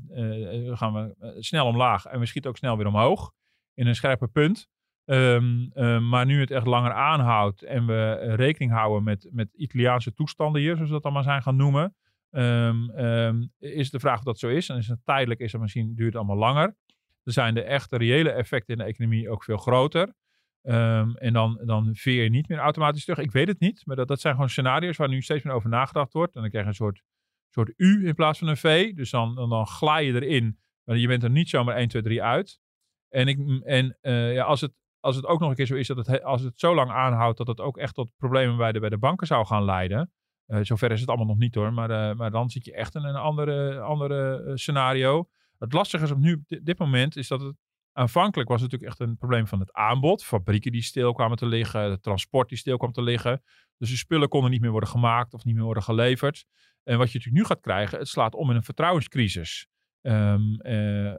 gaan 0.74 0.92
we 0.92 1.36
snel 1.38 1.66
omlaag 1.66 2.04
en 2.04 2.20
we 2.20 2.26
schieten 2.26 2.50
ook 2.50 2.56
snel 2.56 2.76
weer 2.76 2.86
omhoog. 2.86 3.32
In 3.74 3.86
een 3.86 3.94
scherpe 3.94 4.28
punt. 4.28 4.68
Ehm, 5.04 5.66
eh, 5.72 5.98
maar 6.00 6.26
nu 6.26 6.40
het 6.40 6.50
echt 6.50 6.66
langer 6.66 6.92
aanhoudt 6.92 7.62
en 7.62 7.86
we 7.86 8.18
eh, 8.20 8.34
rekening 8.34 8.72
houden 8.72 9.02
met, 9.02 9.28
met 9.30 9.52
Italiaanse 9.54 10.14
toestanden 10.14 10.60
hier, 10.60 10.74
zoals 10.74 10.88
we 10.88 10.94
dat 10.94 11.04
allemaal 11.04 11.22
zijn 11.22 11.42
gaan 11.42 11.56
noemen. 11.56 11.94
ehm, 12.30 12.90
ehm, 12.90 13.46
is 13.58 13.90
de 13.90 14.00
vraag 14.00 14.18
of 14.18 14.24
dat 14.24 14.38
zo 14.38 14.48
is. 14.48 14.68
En 14.68 14.76
is 14.76 14.88
het 14.88 15.04
tijdelijk, 15.04 15.40
is 15.40 15.52
het 15.52 15.60
misschien 15.60 15.94
duurt 15.94 16.12
het 16.12 16.16
allemaal 16.16 16.36
langer. 16.36 16.76
Dan 17.24 17.32
zijn 17.32 17.54
de 17.54 17.62
echte 17.62 17.96
reële 17.96 18.30
effecten 18.30 18.74
in 18.74 18.84
de 18.84 18.90
economie 18.90 19.30
ook 19.30 19.44
veel 19.44 19.56
groter. 19.56 20.14
Ehm, 20.62 21.10
en 21.14 21.32
dan, 21.32 21.60
dan 21.64 21.94
veer 21.94 22.22
je 22.22 22.30
niet 22.30 22.48
meer 22.48 22.58
automatisch 22.58 23.04
terug. 23.04 23.18
Ik 23.18 23.30
weet 23.30 23.48
het 23.48 23.60
niet, 23.60 23.86
maar 23.86 23.96
dat, 23.96 24.08
dat 24.08 24.20
zijn 24.20 24.34
gewoon 24.34 24.48
scenario's 24.48 24.96
waar 24.96 25.08
nu 25.08 25.22
steeds 25.22 25.44
meer 25.44 25.54
over 25.54 25.68
nagedacht 25.68 26.12
wordt. 26.12 26.34
En 26.34 26.40
dan 26.40 26.50
krijg 26.50 26.64
je 26.64 26.70
een 26.70 26.76
soort, 26.76 27.02
soort 27.48 27.72
U 27.76 28.06
in 28.06 28.14
plaats 28.14 28.38
van 28.38 28.48
een 28.48 28.56
V. 28.56 28.94
Dus 28.94 29.10
dan, 29.10 29.34
dan, 29.34 29.48
dan 29.48 29.66
glij 29.66 30.04
je 30.04 30.14
erin, 30.14 30.58
maar 30.84 30.96
je 30.96 31.06
bent 31.06 31.22
er 31.22 31.30
niet 31.30 31.48
zomaar 31.48 31.76
1, 31.76 31.88
2, 31.88 32.02
3 32.02 32.22
uit. 32.22 32.60
En, 33.08 33.28
ik, 33.28 33.62
en 33.64 33.98
eh, 34.00 34.34
ja, 34.34 34.44
als, 34.44 34.60
het, 34.60 34.72
als 35.02 35.16
het 35.16 35.26
ook 35.26 35.40
nog 35.40 35.48
een 35.48 35.54
keer 35.54 35.66
zo 35.66 35.74
is 35.74 35.86
dat 35.86 35.96
het, 35.96 36.06
he- 36.06 36.22
als 36.22 36.42
het 36.42 36.60
zo 36.60 36.74
lang 36.74 36.90
aanhoudt, 36.90 37.38
dat 37.38 37.46
het 37.46 37.60
ook 37.60 37.78
echt 37.78 37.94
tot 37.94 38.10
problemen 38.16 38.56
bij 38.56 38.72
de, 38.72 38.80
bij 38.80 38.88
de 38.88 38.98
banken 38.98 39.26
zou 39.26 39.46
gaan 39.46 39.64
leiden. 39.64 40.12
Eh, 40.46 40.58
zover 40.62 40.90
is 40.90 41.00
het 41.00 41.08
allemaal 41.08 41.26
nog 41.26 41.38
niet 41.38 41.54
hoor, 41.54 41.72
maar, 41.72 41.90
eh, 41.90 42.16
maar 42.16 42.30
dan 42.30 42.50
zit 42.50 42.64
je 42.64 42.74
echt 42.74 42.94
in 42.94 43.04
een 43.04 43.16
andere, 43.16 43.80
andere 43.80 44.42
eh, 44.42 44.52
scenario. 44.54 45.28
Het 45.58 45.72
lastige 45.72 46.04
is 46.04 46.10
op 46.10 46.18
nu, 46.18 46.44
dit, 46.46 46.78
moment, 46.78 47.16
is 47.16 47.28
dat 47.28 47.40
het 47.40 47.56
aanvankelijk 47.92 48.48
was 48.48 48.60
natuurlijk 48.60 48.90
echt 48.90 49.00
een 49.00 49.16
probleem 49.16 49.46
van 49.46 49.60
het 49.60 49.72
aanbod. 49.72 50.24
Fabrieken 50.24 50.72
die 50.72 50.82
stil 50.82 51.12
kwamen 51.12 51.36
te 51.36 51.46
liggen, 51.46 51.90
het 51.90 52.02
transport 52.02 52.48
die 52.48 52.58
stil 52.58 52.76
kwam 52.76 52.92
te 52.92 53.02
liggen. 53.02 53.42
Dus 53.78 53.90
de 53.90 53.96
spullen 53.96 54.28
konden 54.28 54.50
niet 54.50 54.60
meer 54.60 54.70
worden 54.70 54.88
gemaakt 54.88 55.34
of 55.34 55.44
niet 55.44 55.54
meer 55.54 55.64
worden 55.64 55.82
geleverd. 55.82 56.44
En 56.82 56.98
wat 56.98 57.12
je 57.12 57.18
natuurlijk 57.18 57.44
nu 57.44 57.44
gaat 57.54 57.60
krijgen, 57.60 57.98
het 57.98 58.08
slaat 58.08 58.34
om 58.34 58.50
in 58.50 58.56
een 58.56 58.62
vertrouwenscrisis. 58.62 59.66
Ehm, 60.00 60.54
eh, 60.54 61.14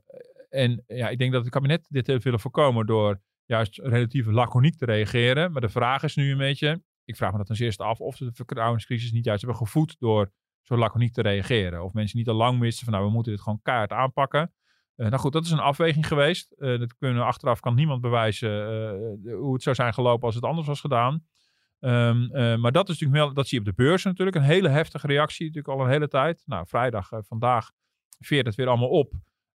en 0.50 0.84
ja, 0.88 1.10
ik 1.10 1.18
denk 1.18 1.32
dat 1.32 1.42
het 1.44 1.52
kabinet 1.54 1.86
dit 1.90 2.08
heeft 2.08 2.24
willen 2.24 2.40
voorkomen 2.40 2.86
door 2.86 3.22
juist 3.46 3.80
relatief 3.80 4.26
laconiek 4.26 4.78
te 4.78 4.86
reageren. 4.86 5.52
Maar 5.52 5.62
de 5.62 5.70
vraag 5.70 6.04
is 6.04 6.16
nu 6.16 6.32
een 6.32 6.38
beetje, 6.38 6.84
ik 7.06 7.16
vraag 7.16 7.32
me 7.32 7.38
dat 7.38 7.48
ten 7.48 7.66
eerste 7.66 7.84
af, 7.84 8.00
of 8.00 8.16
ze 8.16 8.26
de 8.26 8.34
vertrouwenscrisis 8.34 9.12
niet 9.12 9.26
juist 9.26 9.42
hebben 9.42 9.60
gevoed 9.60 9.96
door 10.00 10.32
zo 10.62 10.78
laconiek 10.78 11.14
te 11.14 11.22
reageren. 11.22 11.84
Of 11.84 11.94
mensen 11.94 12.18
niet 12.18 12.30
al 12.30 12.36
lang 12.36 12.60
wisten 12.60 12.84
van 12.84 12.94
nou, 12.94 13.06
we 13.06 13.12
moeten 13.12 13.32
dit 13.32 13.42
gewoon 13.42 13.60
keihard 13.62 13.92
aanpakken. 13.92 14.54
Eh, 14.96 15.08
nou 15.08 15.20
goed, 15.20 15.34
dat 15.34 15.46
is 15.46 15.52
een 15.52 15.60
afweging 15.60 16.08
geweest. 16.08 16.52
Eh, 16.52 16.80
dat 16.80 16.98
kunnen 16.98 17.26
achteraf 17.26 17.60
kan 17.60 17.76
niemand 17.76 18.02
bewijzen 18.02 18.50
eh, 18.50 19.34
hoe 19.36 19.54
het 19.54 19.64
zou 19.64 19.76
zijn 19.76 19.94
gelopen 19.94 20.26
als 20.26 20.36
het 20.36 20.44
anders 20.44 20.68
was 20.68 20.80
gedaan. 20.80 21.24
Ehm, 21.84 22.24
eh, 22.32 22.56
maar 22.58 22.72
dat 22.72 22.90
is 22.90 23.00
natuurlijk 23.00 23.26
wel, 23.26 23.34
dat 23.34 23.48
zie 23.48 23.62
je 23.62 23.70
op 23.70 23.76
de 23.76 23.84
beurs 23.84 24.04
natuurlijk. 24.04 24.38
Een 24.38 24.44
hele 24.44 24.70
heftige 24.70 25.08
reactie, 25.08 25.46
natuurlijk 25.46 25.74
al 25.74 25.86
een 25.86 25.92
hele 25.92 26.08
tijd. 26.08 26.44
Nou, 26.46 26.68
vrijdag, 26.68 27.10
vandaag 27.20 27.72
veert 28.20 28.46
het 28.46 28.56
weer 28.56 28.68
allemaal 28.68 28.90
op. 28.90 29.14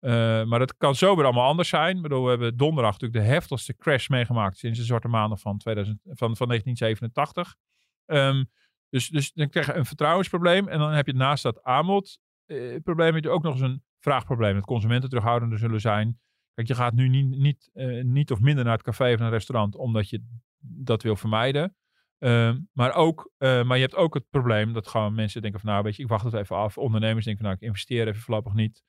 Eh, 0.06 0.44
maar 0.44 0.60
het 0.60 0.78
kan 0.78 0.96
zo 0.96 1.16
weer 1.16 1.26
allemaal 1.26 1.48
anders 1.48 1.70
zijn. 1.70 2.02
We 2.02 2.30
hebben 2.30 2.58
donderdag 2.58 2.92
natuurlijk 2.92 3.26
de 3.26 3.32
heftigste 3.34 3.76
crash 3.76 4.08
meegemaakt 4.08 4.58
sinds 4.58 4.80
de 4.80 4.86
zwarte 4.86 5.08
maanden 5.08 5.38
van, 5.38 5.58
2000, 5.58 6.00
van, 6.04 6.36
van 6.36 6.48
1987. 6.48 7.56
Ehm, 8.06 8.44
dus, 8.90 9.10
dus 9.10 9.32
dan 9.34 9.50
krijg 9.50 9.66
je 9.66 9.74
een 9.74 9.86
vertrouwensprobleem. 9.86 10.68
En 10.68 10.80
dan 10.80 10.92
heb 10.92 11.06
je 11.06 11.14
naast 11.14 11.44
dat 11.44 11.64
aanbodprobleem 11.64 13.14
heb 13.14 13.24
je 13.24 13.30
ook 13.30 13.44
nog 13.44 13.54
eens 13.54 13.62
een 13.62 13.84
vraagprobleem. 14.00 14.54
Dat 14.54 14.66
consumenten 14.66 15.10
terughoudender 15.10 15.58
zullen 15.58 15.82
zijn. 15.82 16.20
Kijk, 16.54 16.68
je 16.68 16.76
gaat 16.76 16.94
nu 16.94 17.08
niet, 17.08 17.38
niet, 17.38 17.70
eh, 17.74 18.04
niet 18.04 18.32
of 18.32 18.40
minder 18.40 18.64
naar 18.64 18.74
het 18.74 18.84
café 18.84 19.12
of 19.14 19.18
naar 19.18 19.28
een 19.28 19.34
restaurant 19.34 19.76
omdat 19.76 20.10
je 20.10 20.24
dat 20.60 21.04
wil 21.04 21.16
vermijden. 21.16 21.76
Ehm, 22.18 22.60
maar, 22.74 22.94
ook, 22.94 23.32
eh, 23.38 23.64
maar 23.64 23.78
je 23.78 23.84
hebt 23.84 23.96
ook 23.96 24.14
het 24.14 24.30
probleem 24.30 24.74
dat 24.74 24.88
gewoon 24.88 25.16
mensen 25.16 25.42
denken 25.42 25.60
van 25.60 25.70
nou 25.70 25.84
weet 25.84 25.96
je, 25.96 26.04
ik 26.04 26.10
wacht 26.10 26.24
het 26.24 26.34
even 26.34 26.56
af. 26.56 26.78
Ondernemers 26.78 27.26
denken 27.26 27.44
van 27.44 27.52
nou 27.52 27.62
ik 27.62 27.68
investeer 27.68 28.08
even 28.08 28.22
voorlopig 28.22 28.54
niet. 28.54 28.84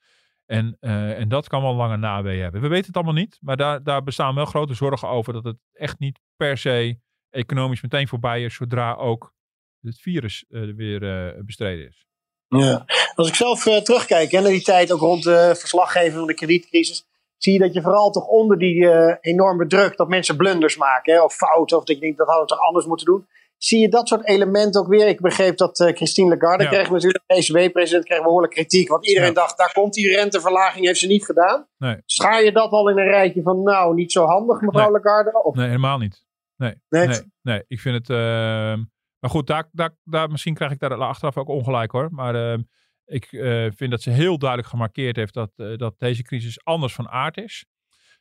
En, 0.47 0.77
eh, 0.79 1.19
en 1.19 1.29
dat 1.29 1.47
kan 1.47 1.61
wel 1.61 1.75
lange 1.75 1.97
naweeën 1.97 2.41
hebben. 2.41 2.61
We 2.61 2.67
weten 2.67 2.85
het 2.85 2.95
allemaal 2.95 3.13
niet, 3.13 3.37
maar 3.41 3.57
daar, 3.57 3.83
daar 3.83 4.03
bestaan 4.03 4.35
wel 4.35 4.45
grote 4.45 4.73
zorgen 4.73 5.07
over 5.07 5.33
dat 5.33 5.43
het 5.43 5.57
echt 5.73 5.99
niet 5.99 6.19
per 6.35 6.57
se 6.57 6.99
economisch 7.29 7.81
meteen 7.81 8.07
voorbij 8.07 8.43
is 8.43 8.55
zodra 8.55 8.93
ook 8.93 9.33
het 9.81 9.99
virus 9.99 10.45
weer 10.49 10.99
bestreden 11.45 11.87
is. 11.87 12.05
Ja. 12.47 12.85
Als 13.15 13.27
ik 13.27 13.35
zelf 13.35 13.63
terugkijk 13.63 14.31
naar 14.31 14.43
die 14.43 14.61
tijd 14.61 14.91
ook 14.91 14.99
rond 14.99 15.23
de 15.23 15.55
verslaggeving 15.57 16.13
van 16.13 16.27
de 16.27 16.33
kredietcrisis, 16.33 17.07
zie 17.37 17.53
je 17.53 17.59
dat 17.59 17.73
je 17.73 17.81
vooral 17.81 18.11
toch 18.11 18.27
onder 18.27 18.57
die 18.57 18.89
enorme 19.21 19.67
druk 19.67 19.97
dat 19.97 20.07
mensen 20.07 20.37
blunders 20.37 20.77
maken 20.77 21.13
hè, 21.13 21.21
of 21.21 21.35
fouten 21.35 21.77
of 21.77 21.83
dat 21.83 21.95
je 21.95 22.01
denkt 22.01 22.17
dat 22.17 22.27
hadden 22.27 22.45
we 22.45 22.51
toch 22.51 22.65
anders 22.67 22.85
moeten 22.85 23.05
doen. 23.05 23.27
Zie 23.57 23.79
je 23.79 23.89
dat 23.89 24.07
soort 24.07 24.27
elementen 24.27 24.81
ook 24.81 24.87
weer? 24.87 25.07
Ik 25.07 25.21
begreep 25.21 25.57
dat 25.57 25.79
uh, 25.79 25.87
Christine 25.87 26.29
Lagarde 26.29 26.63
ja. 26.63 26.69
kreeg 26.69 26.89
natuurlijk, 26.89 27.23
de 27.27 27.35
ECB-president 27.35 28.05
kreeg 28.05 28.21
behoorlijk 28.21 28.53
kritiek. 28.53 28.89
Want 28.89 29.07
iedereen 29.07 29.33
dacht, 29.33 29.57
daar 29.57 29.71
komt 29.73 29.93
die 29.93 30.15
renteverlaging, 30.15 30.85
heeft 30.85 30.99
ze 30.99 31.07
niet 31.07 31.25
gedaan. 31.25 31.67
Nee. 31.77 31.97
Schaar 32.05 32.43
je 32.43 32.51
dat 32.51 32.71
al 32.71 32.89
in 32.89 32.97
een 32.97 33.07
rijtje 33.07 33.41
van, 33.41 33.63
nou, 33.63 33.93
niet 33.93 34.11
zo 34.11 34.25
handig 34.25 34.61
mevrouw 34.61 34.91
nee. 34.91 35.01
Lagarde? 35.01 35.43
Of? 35.43 35.55
Nee, 35.55 35.67
helemaal 35.67 35.97
niet. 35.97 36.25
Nee, 36.55 36.75
nee, 36.89 37.07
nee, 37.07 37.21
nee. 37.41 37.63
ik 37.67 37.79
vind 37.79 37.95
het... 37.95 38.09
Uh, 38.09 38.17
maar 39.19 39.29
goed, 39.29 39.47
daar, 39.47 39.69
daar, 39.71 39.97
daar, 40.03 40.29
misschien 40.29 40.53
krijg 40.53 40.71
ik 40.71 40.79
daar 40.79 40.93
achteraf 40.93 41.37
ook 41.37 41.47
ongelijk 41.47 41.91
hoor. 41.91 42.07
Maar 42.11 42.35
ehm, 42.35 42.61
ik 43.05 43.31
uh, 43.31 43.71
vind 43.75 43.91
dat 43.91 44.01
ze 44.01 44.09
heel 44.09 44.37
duidelijk 44.37 44.69
gemarkeerd 44.69 45.15
heeft 45.15 45.33
dat, 45.33 45.51
uh, 45.55 45.77
dat 45.77 45.99
deze 45.99 46.23
crisis 46.23 46.63
anders 46.63 46.93
van 46.93 47.09
aard 47.09 47.37
is. 47.37 47.65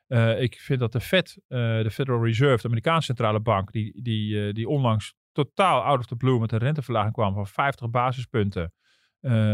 Uh, 0.09 0.41
ik 0.41 0.55
vind 0.61 0.81
dat 0.81 0.93
de 0.93 1.01
Fed, 1.01 1.39
de 1.49 1.91
Federal 1.91 2.25
Reserve, 2.25 2.61
de 2.61 2.67
Amerikaanse 2.67 3.07
centrale 3.07 3.41
bank, 3.41 3.73
die, 3.73 4.03
die, 4.03 4.53
die 4.53 4.69
onlangs 4.69 5.15
totaal 5.45 5.83
out 5.83 5.99
of 5.99 6.07
the 6.07 6.17
blue 6.17 6.39
met 6.39 6.53
een 6.53 6.59
renteverlaging 6.59 7.13
kwam 7.13 7.35
van 7.35 7.47
50 7.47 7.91
basispunten. 7.91 8.73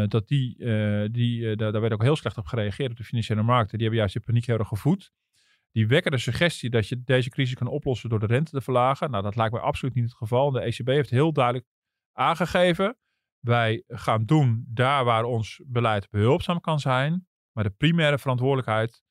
dat 0.09 0.29
die, 0.29 0.57
die 1.11 1.57
daar, 1.57 1.73
daar 1.73 1.81
werd 1.81 1.93
ook 1.93 2.03
heel 2.03 2.17
slecht 2.17 2.39
op 2.39 2.47
gereageerd 2.47 2.91
op 2.91 2.97
de 2.97 3.05
financiële 3.05 3.43
markten. 3.43 3.79
Die 3.79 3.87
hebben 3.87 3.99
juist 3.99 4.15
de 4.15 4.21
paniek 4.21 4.47
heel 4.47 4.59
erg 4.59 4.69
gevoed. 4.69 5.13
Die 5.71 5.87
wekken 5.87 6.11
de 6.11 6.19
suggestie 6.19 6.71
dat 6.71 6.89
je 6.89 7.03
deze 7.03 7.31
crisis 7.31 7.55
kan 7.55 7.67
oplossen 7.67 8.09
door 8.09 8.19
de 8.19 8.27
rente 8.27 8.51
te 8.51 8.61
verlagen. 8.61 9.11
Nou, 9.11 9.23
dat 9.23 9.37
lijkt 9.37 9.53
mij 9.53 9.63
absoluut 9.63 9.95
niet 9.95 10.05
het 10.05 10.15
geval. 10.15 10.51
De 10.51 10.61
ECB 10.61 10.87
heeft 10.87 11.11
heel 11.11 11.33
duidelijk 11.33 11.67
aangegeven 12.13 12.97
wij 13.43 13.85
gaan 13.89 14.25
doen 14.25 14.65
daar 14.69 15.05
waar 15.05 15.25
ons 15.25 15.61
beleid 15.67 16.11
behulpzaam 16.11 16.61
kan 16.61 16.81
zijn. 16.81 17.27
Maar 17.53 17.65
de 17.65 17.71
primaire 17.71 18.19
verantwoordelijkheid 18.19 19.03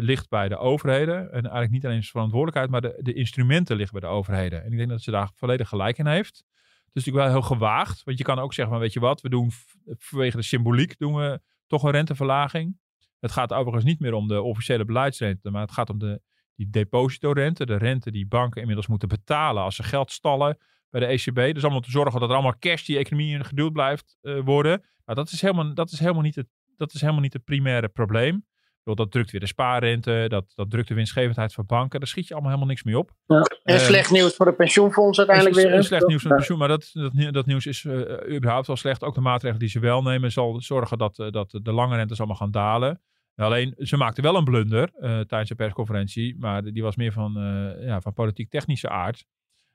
ligt 0.00 0.28
bij 0.28 0.48
de 0.48 0.56
overheden. 0.56 1.16
En 1.16 1.42
eigenlijk 1.42 1.70
niet 1.70 1.86
alleen 1.86 2.02
verantwoordelijkheid, 2.02 2.70
maar 2.70 2.80
de, 2.80 2.98
de 3.02 3.12
instrumenten 3.12 3.76
liggen 3.76 4.00
bij 4.00 4.10
de 4.10 4.16
overheden. 4.16 4.64
En 4.64 4.72
ik 4.72 4.76
denk 4.76 4.88
dat 4.88 5.02
ze 5.02 5.10
daar 5.10 5.30
volledig 5.34 5.68
gelijk 5.68 5.98
in 5.98 6.06
heeft. 6.06 6.36
Het 6.36 6.98
is 6.98 7.04
natuurlijk 7.04 7.24
wel 7.24 7.40
heel 7.40 7.56
gewaagd. 7.56 8.04
Want 8.04 8.18
je 8.18 8.24
kan 8.24 8.38
ook 8.38 8.54
zeggen, 8.54 8.74
van, 8.74 8.82
weet 8.82 8.92
je 8.92 9.00
wat, 9.00 9.20
we 9.20 9.28
doen 9.28 9.50
vanwege 9.98 10.36
de 10.36 10.42
symboliek 10.42 10.98
doen 10.98 11.14
we 11.14 11.40
toch 11.66 11.82
een 11.82 11.90
renteverlaging. 11.90 12.78
Het 13.20 13.32
gaat 13.32 13.52
overigens 13.52 13.84
niet 13.84 14.00
meer 14.00 14.12
om 14.12 14.28
de 14.28 14.42
officiële 14.42 14.84
beleidsrente, 14.84 15.50
maar 15.50 15.60
het 15.60 15.72
gaat 15.72 15.90
om 15.90 15.98
de, 15.98 16.20
die 16.54 16.70
depositorente. 16.70 17.66
De 17.66 17.76
rente 17.76 18.10
die 18.10 18.26
banken 18.26 18.60
inmiddels 18.60 18.86
moeten 18.86 19.08
betalen 19.08 19.62
als 19.62 19.74
ze 19.74 19.82
geld 19.82 20.10
stallen 20.10 20.58
bij 20.90 21.00
de 21.00 21.06
ECB. 21.06 21.54
Dus 21.54 21.62
allemaal 21.62 21.80
te 21.80 21.90
zorgen 21.90 22.20
dat 22.20 22.28
er 22.28 22.34
allemaal 22.34 22.58
cash 22.58 22.84
die 22.84 22.98
economie 22.98 23.34
in 23.34 23.44
geduld 23.44 23.72
blijft 23.72 24.18
uh, 24.22 24.40
worden. 24.44 24.80
Nou, 25.04 25.18
dat 25.18 25.30
is, 25.30 25.40
helemaal, 25.40 25.74
dat, 25.74 25.90
is 25.90 25.98
helemaal 25.98 26.22
niet 26.22 26.34
het, 26.34 26.48
dat 26.76 26.92
is 26.92 27.00
helemaal 27.00 27.22
niet 27.22 27.32
het 27.32 27.44
primaire 27.44 27.88
probleem. 27.88 28.44
Dat 28.84 29.10
drukt 29.10 29.30
weer 29.30 29.40
de 29.40 29.46
spaarrente, 29.46 30.24
dat, 30.28 30.52
dat 30.54 30.70
drukt 30.70 30.88
de 30.88 30.94
winstgevendheid 30.94 31.54
van 31.54 31.66
banken. 31.66 32.00
Daar 32.00 32.08
schiet 32.08 32.26
je 32.26 32.32
allemaal 32.32 32.50
helemaal 32.50 32.70
niks 32.70 32.84
mee 32.84 32.98
op. 32.98 33.10
Ja. 33.26 33.42
En 33.62 33.74
uh, 33.74 33.80
slecht 33.80 34.10
nieuws 34.10 34.34
voor 34.34 34.46
de 34.46 34.52
pensioenfonds 34.52 35.18
uiteindelijk 35.18 35.56
is, 35.56 35.62
weer. 35.62 35.74
Is 35.74 35.86
slecht 35.86 36.06
nieuws 36.06 36.22
voor 36.22 36.30
de 36.30 36.36
pensioen, 36.36 36.58
maar 36.58 36.68
dat, 36.68 36.90
dat, 36.92 37.32
dat 37.32 37.46
nieuws 37.46 37.66
is 37.66 37.84
uh, 37.84 38.36
überhaupt 38.36 38.66
wel 38.66 38.76
slecht. 38.76 39.04
Ook 39.04 39.14
de 39.14 39.20
maatregelen 39.20 39.58
die 39.58 39.68
ze 39.68 39.78
wel 39.78 40.02
nemen, 40.02 40.32
zal 40.32 40.60
zorgen 40.60 40.98
dat, 40.98 41.18
uh, 41.18 41.30
dat 41.30 41.58
de 41.62 41.72
lange 41.72 41.96
rentes 41.96 42.18
allemaal 42.18 42.36
gaan 42.36 42.50
dalen. 42.50 43.00
Alleen, 43.36 43.74
ze 43.78 43.96
maakten 43.96 44.22
wel 44.22 44.36
een 44.36 44.44
blunder 44.44 44.90
tijdens 45.00 45.48
de 45.48 45.54
persconferentie, 45.54 46.36
maar 46.38 46.62
die 46.62 46.82
was 46.82 46.96
meer 46.96 47.12
van, 47.12 47.32
ja, 47.80 48.00
van 48.00 48.12
politiek-technische 48.12 48.88
aard 48.88 49.26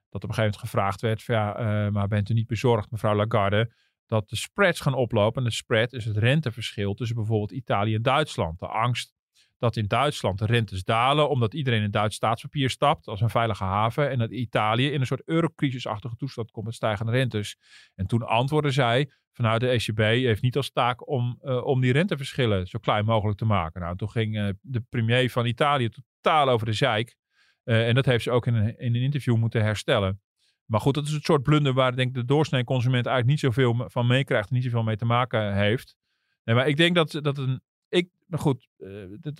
dat 0.10 0.24
op 0.24 0.30
een 0.30 0.36
gegeven 0.36 0.42
moment 0.42 0.58
gevraagd 0.58 1.02
werd: 1.02 1.24
van, 1.24 1.36
ja, 1.36 1.90
maar 1.92 2.08
bent 2.08 2.30
u 2.30 2.34
niet 2.34 2.48
bezorgd, 2.48 2.92
mevrouw 2.92 3.16
Lagarde, 3.16 3.72
dat 4.06 4.30
de 4.30 4.36
spreads 4.36 4.80
gaan 4.80 4.94
oplopen? 4.94 5.44
En 5.44 5.50
de 5.50 5.56
spread 5.56 5.94
is 5.94 6.06
het 6.06 6.18
renteverschil 6.18 6.94
tussen 6.94 7.16
bijvoorbeeld 7.16 7.52
Italië 7.52 7.96
en 7.96 8.02
Duitsland. 8.02 8.60
De 8.60 8.68
angst 8.68 9.14
dat 9.58 9.76
in 9.76 9.88
Duitsland 9.88 10.40
de 10.40 10.46
rentes 10.46 10.84
dalen, 10.84 11.30
omdat 11.30 11.54
iedereen 11.54 11.84
in 11.84 11.92
Duits 11.92 12.16
staatspapier 12.16 12.70
stapt 12.70 13.08
als 13.08 13.22
een 13.22 13.30
veilige 13.30 13.64
haven. 13.64 14.10
En 14.10 14.20
dat 14.20 14.32
Italië 14.32 14.92
in 14.92 15.00
een 15.00 15.08
soort 15.08 15.22
eurocrisisachtige 15.26 16.16
toestand 16.16 16.52
komt 16.52 16.66
met 16.66 16.76
stijgende 16.76 17.12
rentes. 17.12 17.58
En 17.96 18.08
toen 18.08 18.28
antwoordde 18.28 18.72
zij 18.72 19.10
vanuit 19.32 19.62
de 19.62 19.68
ECB 19.68 19.98
heeft 19.98 20.42
niet 20.42 20.56
als 20.56 20.72
taak 20.72 21.10
om, 21.10 21.40
uh, 21.42 21.66
om 21.66 21.82
die 21.82 21.92
renteverschillen 21.92 22.68
zo 22.68 22.80
klein 22.80 23.06
mogelijk 23.06 23.38
te 23.38 23.46
maken. 23.46 23.82
Nou, 23.82 23.98
toen 23.98 24.10
ging 24.10 24.36
uh, 24.36 24.50
de 24.62 24.82
premier 24.90 25.30
van 25.30 25.46
Italië 25.46 25.90
totaal 25.90 26.50
over 26.50 26.66
de 26.66 26.74
zeik. 26.74 27.16
Uh, 27.64 27.88
en 27.88 27.96
dat 27.96 28.06
heeft 28.06 28.24
ze 28.24 28.32
ook 28.32 28.48
in 28.48 28.54
een, 28.54 28.78
in 28.78 28.96
een 28.96 29.02
interview 29.02 29.36
moeten 29.36 29.64
herstellen. 29.64 30.22
Maar 30.66 30.80
goed, 30.80 30.94
dat 30.94 31.06
is 31.06 31.12
het 31.12 31.24
soort 31.24 31.44
blunder 31.44 31.74
waar 31.74 31.96
denk 31.96 32.08
ik, 32.08 32.14
de 32.14 32.26
doorsnee 32.26 32.64
consument 32.64 33.06
eigenlijk 33.06 33.28
niet 33.28 33.54
zoveel 33.54 33.90
van 33.90 34.08
meekrijgt. 34.08 34.52
Niet 34.52 34.64
zoveel 34.64 34.84
mee 34.84 34.96
te 34.96 35.06
maken 35.06 35.56
heeft. 35.56 35.96
Nee, 36.44 36.56
maar 36.56 36.68
ik 36.68 36.78
denk 36.78 36.96
dat, 36.96 37.12
dat 37.22 37.38
een. 37.38 37.62
Ik, 37.90 38.10
goed, 38.30 38.68
uh, 38.78 39.06
het, 39.22 39.40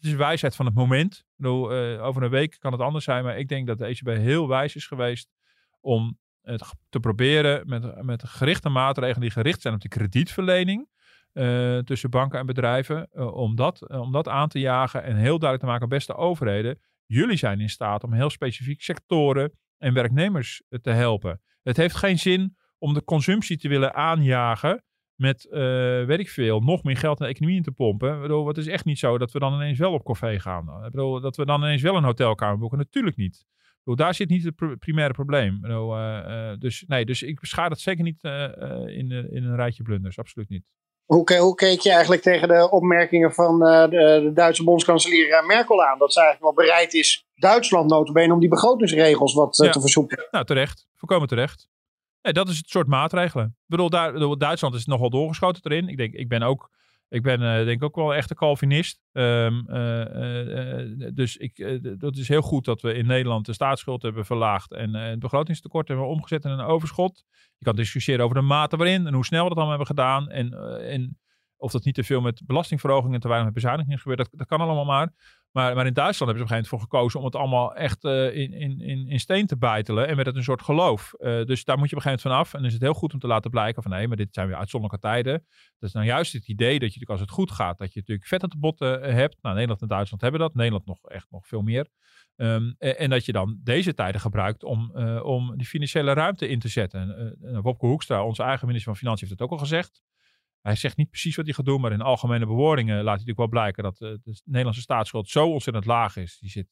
is 0.00 0.12
wijsheid 0.12 0.56
van 0.56 0.66
het 0.66 0.74
moment. 0.74 1.24
Bedoel, 1.36 1.92
uh, 1.92 2.04
over 2.04 2.22
een 2.22 2.30
week 2.30 2.56
kan 2.58 2.72
het 2.72 2.80
anders 2.80 3.04
zijn. 3.04 3.24
Maar 3.24 3.38
ik 3.38 3.48
denk 3.48 3.66
dat 3.66 3.78
de 3.78 3.86
ECB 3.86 4.06
heel 4.06 4.48
wijs 4.48 4.76
is 4.76 4.86
geweest 4.86 5.28
om 5.80 6.18
het 6.42 6.74
te 6.88 7.00
proberen 7.00 7.68
met, 7.68 8.02
met 8.02 8.28
gerichte 8.28 8.68
maatregelen 8.68 9.20
die 9.20 9.30
gericht 9.30 9.60
zijn 9.60 9.74
op 9.74 9.80
de 9.80 9.88
kredietverlening. 9.88 10.94
Uh, 11.32 11.78
tussen 11.78 12.10
banken 12.10 12.38
en 12.38 12.46
bedrijven. 12.46 13.08
om, 13.32 13.56
dat, 13.56 13.88
om 13.88 14.12
dat 14.12 14.28
aan 14.28 14.48
te 14.48 14.58
jagen 14.58 15.02
en 15.02 15.16
heel 15.16 15.38
duidelijk 15.38 15.60
te 15.60 15.66
maken, 15.66 15.88
beste 15.88 16.14
overheden 16.14 16.78
Jullie 17.06 17.36
zijn 17.36 17.60
in 17.60 17.70
staat 17.70 18.04
om 18.04 18.12
heel 18.12 18.30
specifiek 18.30 18.82
sectoren 18.82 19.52
en 19.78 19.94
werknemers 19.94 20.62
eh, 20.68 20.78
te 20.78 20.90
helpen. 20.90 21.40
Het 21.62 21.76
heeft 21.76 21.96
geen 21.96 22.18
zin 22.18 22.56
om 22.78 22.94
de 22.94 23.04
consumptie 23.04 23.56
te 23.56 23.68
willen 23.68 23.94
aanjagen 23.94 24.84
met, 25.14 25.48
uh, 25.50 25.52
weet 26.04 26.18
ik 26.18 26.28
veel, 26.28 26.60
nog 26.60 26.82
meer 26.82 26.96
geld 26.96 27.18
naar 27.18 27.28
de 27.28 27.34
economie 27.34 27.56
in 27.56 27.64
te 27.64 27.72
pompen. 27.72 28.14
Ik 28.14 28.20
bedoel, 28.20 28.46
het 28.46 28.56
is 28.56 28.66
echt 28.66 28.84
niet 28.84 28.98
zo 28.98 29.18
dat 29.18 29.32
we 29.32 29.38
dan 29.38 29.54
ineens 29.54 29.78
wel 29.78 29.92
op 29.92 30.04
café 30.04 30.40
gaan. 30.40 30.84
Ik 30.84 30.90
bedoel, 30.90 31.20
dat 31.20 31.36
we 31.36 31.44
dan 31.44 31.62
ineens 31.62 31.82
wel 31.82 31.96
een 31.96 32.04
hotelkamer 32.04 32.58
boeken. 32.58 32.78
Natuurlijk 32.78 33.16
niet. 33.16 33.46
Ik 33.84 33.96
daar 33.96 34.14
zit 34.14 34.28
niet 34.28 34.44
het 34.44 34.78
primaire 34.78 35.14
probleem. 35.14 35.64
Uh, 35.64 36.52
dus, 36.58 36.84
nee, 36.86 37.04
dus 37.04 37.22
ik 37.22 37.40
beschaar 37.40 37.68
dat 37.68 37.80
zeker 37.80 38.04
niet 38.04 38.24
in, 38.24 39.10
in 39.30 39.44
een 39.44 39.56
rijtje 39.56 39.82
blunders. 39.82 40.18
Absoluut 40.18 40.48
niet. 40.48 40.64
Hoe, 41.06 41.36
hoe, 41.38 41.54
keek 41.54 41.80
je 41.80 41.90
eigenlijk 41.90 42.22
tegen 42.22 42.48
de 42.48 42.70
opmerkingen 42.70 43.32
van 43.32 43.66
uh, 43.66 43.82
de, 43.82 44.20
de, 44.22 44.30
Duitse 44.34 44.64
bondskanselier 44.64 45.28
uh, 45.28 45.46
Merkel 45.46 45.84
aan? 45.84 45.98
Dat 45.98 46.12
ze 46.12 46.20
eigenlijk 46.20 46.56
wel 46.56 46.66
bereid 46.66 46.94
is, 46.94 47.26
Duitsland 47.34 47.90
notabene, 47.90 48.32
om 48.32 48.40
die 48.40 48.48
begrotingsregels 48.48 49.34
wat 49.34 49.56
ja. 49.56 49.70
te 49.70 49.80
versoepelen. 49.80 50.28
Nou, 50.30 50.44
terecht. 50.44 50.86
Voorkomen 50.94 51.28
terecht. 51.28 51.68
Nee, 52.22 52.32
dat 52.32 52.48
is 52.48 52.56
het 52.56 52.68
soort 52.68 52.86
maatregelen. 52.86 53.46
Ik 53.46 53.66
bedoel, 53.66 53.90
daar, 53.90 54.38
Duitsland 54.38 54.74
is 54.74 54.84
nogal 54.84 55.10
doorgeschoten 55.10 55.62
erin. 55.64 55.88
Ik 55.88 55.96
denk, 55.96 56.14
ik 56.14 56.28
ben 56.28 56.42
ook, 56.42 56.70
ik 57.08 57.22
ben 57.22 57.40
denk 57.40 57.68
ik 57.68 57.82
ook 57.82 57.96
wel 57.96 58.16
een 58.16 58.24
Calvinist. 58.34 59.00
Um, 59.12 59.64
dus 61.14 61.36
ik, 61.36 61.80
dat 61.98 62.16
is 62.16 62.28
heel 62.28 62.42
goed 62.42 62.64
dat 62.64 62.80
we 62.80 62.94
in 62.94 63.06
Nederland 63.06 63.46
de 63.46 63.52
staatsschuld 63.52 64.02
hebben 64.02 64.24
verlaagd 64.24 64.72
en 64.72 64.94
het 64.94 65.18
begrotingstekort 65.18 65.88
hebben 65.88 66.06
omgezet 66.06 66.44
in 66.44 66.50
een 66.50 66.60
overschot. 66.60 67.24
Je 67.58 67.64
kan 67.64 67.76
discussiëren 67.76 68.24
over 68.24 68.36
de 68.36 68.42
mate 68.42 68.76
waarin 68.76 69.06
en 69.06 69.14
hoe 69.14 69.24
snel 69.24 69.42
we 69.42 69.48
dat 69.48 69.58
allemaal 69.58 69.78
hebben 69.78 69.96
gedaan. 69.96 70.28
En, 70.28 70.52
en 70.90 71.18
of 71.56 71.72
dat 71.72 71.84
niet 71.84 71.94
te 71.94 72.04
veel 72.04 72.20
met 72.20 72.42
belastingverhoging 72.46 73.14
en 73.14 73.20
te 73.20 73.28
weinig 73.28 73.52
met 73.52 73.62
bezuinigingen 73.62 73.98
gebeurt. 73.98 74.18
Dat, 74.18 74.28
dat 74.32 74.46
kan 74.46 74.60
allemaal 74.60 74.84
maar. 74.84 75.12
Maar. 75.56 75.74
Maar 75.74 75.86
in 75.86 75.92
Duitsland 75.92 76.30
hebben 76.30 76.48
ze 76.48 76.54
op 76.54 76.60
een 76.60 76.64
gegeven 76.64 76.78
moment 76.78 76.90
voor 76.90 76.98
gekozen 76.98 77.18
om 77.18 77.24
het 77.24 77.34
allemaal 77.34 77.74
echt 77.74 78.04
uh, 78.04 78.36
in, 78.36 78.80
in, 78.80 79.08
in 79.08 79.20
steen 79.20 79.46
te 79.46 79.56
bijtelen. 79.56 80.08
En 80.08 80.14
werd 80.14 80.26
het 80.26 80.36
een 80.36 80.42
soort 80.42 80.62
geloof. 80.62 81.14
Uh, 81.18 81.44
dus 81.44 81.64
daar 81.64 81.78
moet 81.78 81.90
je 81.90 81.96
op 81.96 82.02
een 82.04 82.10
gegeven 82.10 82.10
moment 82.10 82.20
vanaf. 82.20 82.54
En 82.54 82.58
dan 82.58 82.66
is 82.66 82.72
het 82.72 82.82
heel 82.82 82.94
goed 82.94 83.12
om 83.12 83.18
te 83.18 83.26
laten 83.26 83.50
blijken 83.50 83.82
van 83.82 83.90
nee, 83.90 84.08
maar 84.08 84.16
dit 84.16 84.34
zijn 84.34 84.46
weer 84.46 84.56
uitzonderlijke 84.56 85.06
tijden. 85.06 85.32
Dat 85.78 85.88
is 85.88 85.92
nou 85.92 86.06
juist 86.06 86.32
het 86.32 86.48
idee 86.48 86.78
dat 86.78 86.94
je 86.94 87.06
als 87.06 87.20
het 87.20 87.30
goed 87.30 87.50
gaat, 87.50 87.78
dat 87.78 87.92
je 87.92 87.98
natuurlijk 87.98 88.28
vet 88.28 88.42
aan 88.42 88.48
de 88.48 88.58
botten 88.58 89.14
hebt. 89.14 89.36
Nou, 89.42 89.54
Nederland 89.54 89.82
en 89.82 89.88
Duitsland 89.88 90.22
hebben 90.22 90.40
dat. 90.40 90.54
Nederland 90.54 90.86
nog 90.86 91.08
echt 91.08 91.26
nog 91.30 91.46
veel 91.46 91.62
meer. 91.62 91.86
Um, 92.36 92.74
en, 92.78 92.98
en, 92.98 93.10
dat 93.10 93.24
je 93.24 93.32
dan 93.32 93.60
deze 93.62 93.94
tijden 93.94 94.20
gebruikt 94.20 94.64
om, 94.64 94.90
om 95.22 95.56
die 95.56 95.66
financiële 95.66 96.12
ruimte 96.12 96.48
in 96.48 96.58
te 96.58 96.68
zetten. 96.68 97.36
Uh, 97.42 97.58
Wopke 97.60 97.86
Hoekstra, 97.86 98.24
onze 98.24 98.42
eigen 98.42 98.66
minister 98.66 98.90
van 98.92 99.00
Financiën, 99.00 99.28
heeft 99.28 99.40
het 99.40 99.48
ook 99.48 99.58
al 99.58 99.64
gezegd. 99.64 100.02
Hij 100.66 100.74
zegt 100.74 100.96
niet 100.96 101.10
precies 101.10 101.36
wat 101.36 101.44
hij 101.44 101.54
gaat 101.54 101.64
doen, 101.64 101.80
maar 101.80 101.92
in 101.92 102.00
algemene 102.00 102.46
bewoordingen 102.46 102.94
laat 102.94 103.04
hij 103.04 103.12
natuurlijk 103.12 103.38
wel 103.38 103.48
blijken 103.48 103.82
dat 103.82 104.00
uh, 104.00 104.10
de 104.22 104.40
Nederlandse 104.44 104.80
staatsschuld 104.80 105.28
zo 105.28 105.52
ontzettend 105.52 105.86
laag 105.86 106.16
is. 106.16 106.38
Die 106.38 106.50
zit, 106.50 106.66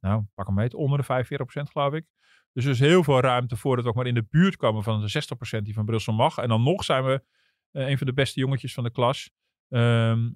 nou, 0.00 0.22
pak 0.34 0.46
hem 0.46 0.54
mee, 0.54 0.76
onder 0.76 0.98
de 0.98 1.24
45% 1.24 1.62
geloof 1.72 1.92
ik. 1.92 2.06
Dus 2.52 2.64
er 2.64 2.70
is 2.70 2.78
heel 2.78 3.04
veel 3.04 3.20
ruimte 3.20 3.56
voordat 3.56 3.84
we 3.84 3.90
ook 3.90 3.96
maar 3.96 4.06
in 4.06 4.14
de 4.14 4.26
buurt 4.30 4.56
komen 4.56 4.82
van 4.82 5.00
de 5.00 5.22
60% 5.58 5.62
die 5.62 5.74
van 5.74 5.84
Brussel 5.84 6.12
mag. 6.12 6.36
En 6.36 6.48
dan 6.48 6.62
nog 6.62 6.84
zijn 6.84 7.04
we 7.04 7.22
een 7.72 7.98
van 7.98 8.06
de 8.06 8.12
beste 8.12 8.40
jongetjes 8.40 8.74
van 8.74 8.84
de 8.84 8.90
klas. 8.90 9.30
Ehm, 9.68 10.32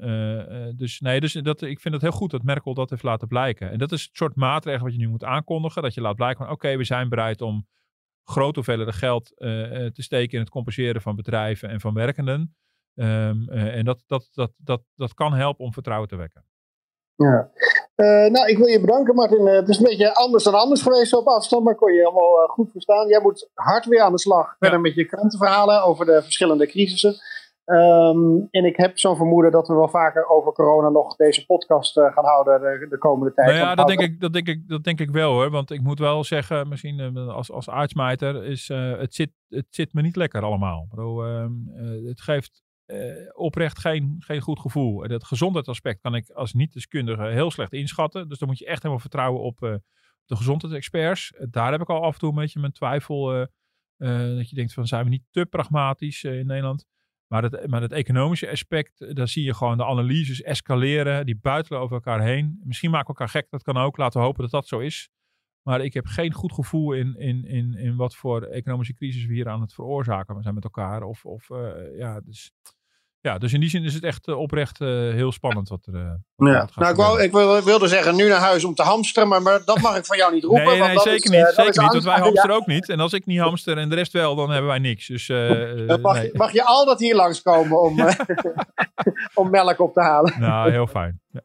dus 0.77 1.01
nee, 1.01 1.21
dus 1.21 1.33
dat, 1.33 1.63
ik 1.63 1.81
vind 1.81 1.95
het 1.95 2.03
heel 2.03 2.13
goed 2.13 2.31
dat 2.31 2.43
Merkel 2.43 2.75
dat 2.75 2.91
heeft 2.91 3.03
laten 3.03 3.29
blijken. 3.29 3.71
En 3.71 3.79
dat 3.79 3.93
is 3.93 4.03
het 4.03 4.17
soort 4.17 4.35
maatregel 4.35 4.85
wat 4.85 4.93
je 4.93 4.99
nu 4.99 5.09
moet 5.09 5.25
aankondigen. 5.25 5.83
Dat 5.83 5.95
je 5.95 6.01
laat 6.01 6.17
blijken 6.17 6.45
van 6.45 6.55
oké, 6.55 6.77
we 6.77 6.85
zijn 6.85 7.09
bereid 7.09 7.41
om 7.41 7.69
grote 8.25 8.55
hoeveelheden 8.55 8.95
geld 8.95 9.33
te 9.37 10.03
steken 10.03 10.35
in 10.35 10.41
het 10.41 10.51
compenseren 10.51 11.03
van 11.03 11.17
bedrijven 11.17 11.69
en 11.69 11.81
van 11.81 11.95
werkenden. 11.95 12.55
Ehm, 12.95 13.49
en 13.49 13.85
dat, 13.85 14.03
dat, 14.07 14.29
dat, 14.33 14.53
dat, 14.57 14.83
dat 14.95 15.15
kan 15.15 15.35
helpen 15.35 15.65
om 15.65 15.73
vertrouwen 15.73 16.09
te 16.09 16.17
wekken. 16.17 16.45
Ja. 17.17 17.51
Uh, 17.97 18.31
nou, 18.31 18.49
ik 18.49 18.59
wil 18.59 18.67
je 18.67 18.81
bedanken, 18.81 19.15
Martin. 19.15 19.47
Uh, 19.47 19.53
het 19.53 19.69
is 19.69 19.77
een 19.77 19.85
beetje 19.85 20.15
anders 20.15 20.45
dan 20.45 20.55
anders 20.55 20.83
geweest 20.83 21.15
op 21.15 21.27
afstand, 21.27 21.65
maar 21.65 21.75
kon 21.75 21.93
je 21.93 22.05
allemaal 22.05 22.43
uh, 22.43 22.49
goed 22.49 22.71
verstaan. 22.73 23.09
Jij 23.09 23.21
moet 23.21 23.51
hard 23.55 23.87
weer 23.87 24.01
aan 24.01 24.13
de 24.13 24.19
slag 24.19 24.57
verder 24.59 24.81
met 24.81 24.95
je 24.95 25.05
krantenverhalen 25.05 25.85
over 25.85 26.07
de 26.07 26.23
verschillende 26.23 26.67
crisissen. 26.67 27.15
Um, 27.67 28.49
en 28.51 28.65
ik 28.65 28.77
heb 28.77 28.99
zo'n 28.99 29.17
vermoeden 29.17 29.53
dat 29.53 29.69
we 29.69 29.75
wel 29.75 29.89
vaker 29.89 30.29
over 30.29 30.53
corona 30.53 30.89
nog 30.89 31.17
deze 31.17 31.47
podcast 31.47 31.93
gaan 31.93 32.25
houden 32.25 32.61
de, 32.61 32.87
de, 32.89 32.99
komende 32.99 33.35
tijd. 33.35 33.49
Nou 33.49 33.61
ja, 33.61 33.75
dat 33.75 33.87
denk, 33.87 34.01
ik, 34.01 34.21
dat, 34.21 34.33
denk 34.33 34.49
ik, 34.49 34.69
dat 34.69 34.85
denk 34.85 35.01
ik 35.01 35.11
wel 35.11 35.33
hoor. 35.33 35.51
Want 35.51 35.71
ik 35.71 35.83
moet 35.83 35.99
wel 35.99 36.25
zeggen, 36.25 36.69
misschien 36.69 37.17
als, 37.17 37.51
als 37.51 37.69
artsmijter, 37.69 38.45
is, 38.45 38.69
het, 38.99 39.15
zit, 39.15 39.31
het 39.49 39.67
zit 39.71 39.93
me 39.93 40.03
niet 40.03 40.17
lekker 40.17 40.43
allemaal. 40.43 40.87
Ehm, 40.97 41.53
het 42.07 42.21
geeft 42.21 42.64
uh, 42.87 43.31
oprecht 43.33 43.79
geen, 43.79 44.17
geen 44.19 44.41
goed 44.41 44.61
gevoel. 44.61 45.03
En 45.03 45.09
dat 45.09 45.25
gezondheidsaspect 45.25 46.01
kan 46.01 46.15
ik 46.15 46.31
als 46.31 46.53
niet-deskundige 46.53 47.27
heel 47.27 47.51
slecht 47.51 47.73
inschatten. 47.73 48.29
Dus 48.29 48.39
dan 48.39 48.49
moet 48.49 48.59
je 48.59 48.67
echt 48.67 48.79
helemaal 48.83 49.01
vertrouwen 49.01 49.43
op 49.43 49.63
uh, 49.63 49.75
de 50.25 50.37
gezondheidsexperts. 50.37 51.33
Uh, 51.33 51.47
daar 51.51 51.73
heb 51.73 51.81
ik 51.81 51.91
al 51.91 52.03
af 52.03 52.13
en 52.13 52.19
toe 52.19 52.29
een 52.29 52.35
beetje 52.35 52.61
mijn 52.61 52.73
twijfel. 52.73 53.49
dat 54.37 54.49
je 54.49 54.55
denkt 54.55 54.73
van 54.73 54.87
zijn 54.87 55.05
we 55.05 55.11
niet 55.11 55.25
te 55.31 55.47
pragmatisch 55.47 56.25
in 56.25 56.47
Nederland. 56.47 56.87
Maar 57.27 57.43
het, 57.43 57.67
maar 57.67 57.83
het 57.83 57.93
economische 57.93 58.51
aspect, 58.51 59.17
daar 59.17 59.29
zie 59.29 59.45
je 59.45 59.55
gewoon 59.55 59.77
de 59.77 59.85
analyses 59.85 60.43
escaleren. 60.43 61.27
Die 61.27 61.39
buitelen 61.41 61.81
over 61.81 61.95
elkaar 61.95 62.23
heen. 62.23 62.61
Misschien 62.65 62.91
maken 62.91 63.07
we 63.07 63.19
elkaar 63.19 63.41
gek, 63.41 63.51
dat 63.51 63.63
kan 63.63 63.77
ook. 63.77 63.97
Laten 63.97 64.21
we 64.21 64.27
hopen 64.27 64.43
dat 64.43 64.51
dat 64.51 64.67
zo 64.67 64.79
is. 64.79 65.11
Maar 65.65 65.85
ik 65.85 65.95
heb 65.95 66.07
geen 66.07 66.33
goed 66.33 66.53
gevoel 66.53 66.93
in, 66.93 67.17
in, 67.19 67.45
in, 67.45 67.75
in 67.75 67.97
wat 67.97 68.17
voor 68.17 68.43
economische 68.43 68.95
crisis 68.95 69.27
we 69.27 69.35
hier 69.35 69.49
aan 69.49 69.61
het 69.61 69.75
veroorzaken 69.75 70.43
zijn 70.43 70.55
met 70.55 70.65
elkaar. 70.65 71.03
Of, 71.03 71.25
of 71.25 71.49
ja, 71.97 72.21
dus 72.21 72.53
ja, 73.25 73.39
dus 73.39 73.53
in 73.53 73.61
die 73.61 73.69
zin 73.69 73.85
is 73.85 73.95
het 73.95 74.05
echt 74.05 74.29
uh, 74.29 74.39
oprecht 74.39 74.81
uh, 74.81 74.89
heel 74.89 75.33
spannend 75.33 75.69
wat 75.69 75.87
er. 75.87 75.95
Uh, 75.95 76.01
ja. 76.53 76.69
Nou, 76.75 76.91
ik, 77.23 77.33
wou, 77.33 77.57
ik 77.57 77.65
wilde 77.65 77.89
zeggen 77.89 78.17
nu 78.17 78.29
naar 78.29 78.41
huis 78.41 78.65
om 78.65 78.75
te 78.75 78.83
hamsteren, 78.83 79.29
maar, 79.29 79.43
maar 79.43 79.63
dat 79.65 79.81
mag 79.81 79.97
ik 79.97 80.05
van 80.05 80.17
jou 80.17 80.33
niet 80.33 80.45
roepen. 80.45 80.65
Nee, 80.65 80.81
nee 80.81 80.99
zeker 80.99 81.15
is, 81.15 81.31
niet. 81.31 81.53
zeker 81.55 81.83
niet, 81.83 81.93
want 81.93 82.05
wij 82.05 82.19
hamsteren 82.29 82.57
ook 82.57 82.67
niet. 82.67 82.89
En 82.89 83.01
als 83.01 83.13
ik 83.13 83.27
niet 83.27 83.41
hamster 83.41 83.79
en 83.79 83.89
de 83.89 83.95
rest 83.95 84.13
wel, 84.13 84.35
dan 84.35 84.51
hebben 84.51 84.71
wij 84.71 84.79
niks. 84.79 85.07
Dus, 85.07 85.29
mag, 86.01 86.15
nee. 86.15 86.31
mag, 86.33 86.53
je 86.53 86.65
al 86.65 86.85
dat 86.85 86.99
hier 86.99 87.15
langskomen 87.15 87.81
om, 87.81 87.97
om 89.41 89.51
melk 89.51 89.81
op 89.81 89.93
te 89.93 90.01
halen? 90.01 90.41
Nou, 90.41 90.71
heel 90.71 90.87
fijn. 90.87 91.21
Ja. 91.31 91.41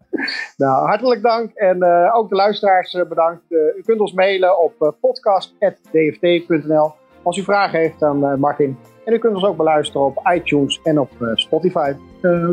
Nou, 0.58 0.88
hartelijk 0.88 1.22
dank. 1.22 1.54
En 1.54 1.84
ook 2.14 2.30
de 2.30 2.36
luisteraars 2.36 2.92
bedankt. 2.92 3.52
u 3.52 3.82
kunt 3.86 4.00
ons 4.00 4.14
mailen 4.14 4.60
op 4.60 4.96
podcast.dft.nl 5.02 6.94
als 7.24 7.38
u 7.38 7.44
vragen 7.44 7.80
heeft 7.80 8.04
aan 8.04 8.40
Martin. 8.40 8.78
En 9.10 9.16
u 9.16 9.18
kunt 9.18 9.36
ons 9.36 9.46
ook 9.46 9.58
beluisteren 9.58 10.06
op 10.06 10.30
iTunes 10.34 10.80
en 10.84 11.00
op 11.00 11.10
Spotify. 11.34 11.94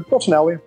tot 0.09 0.23
snel 0.23 0.45
weer. 0.45 0.61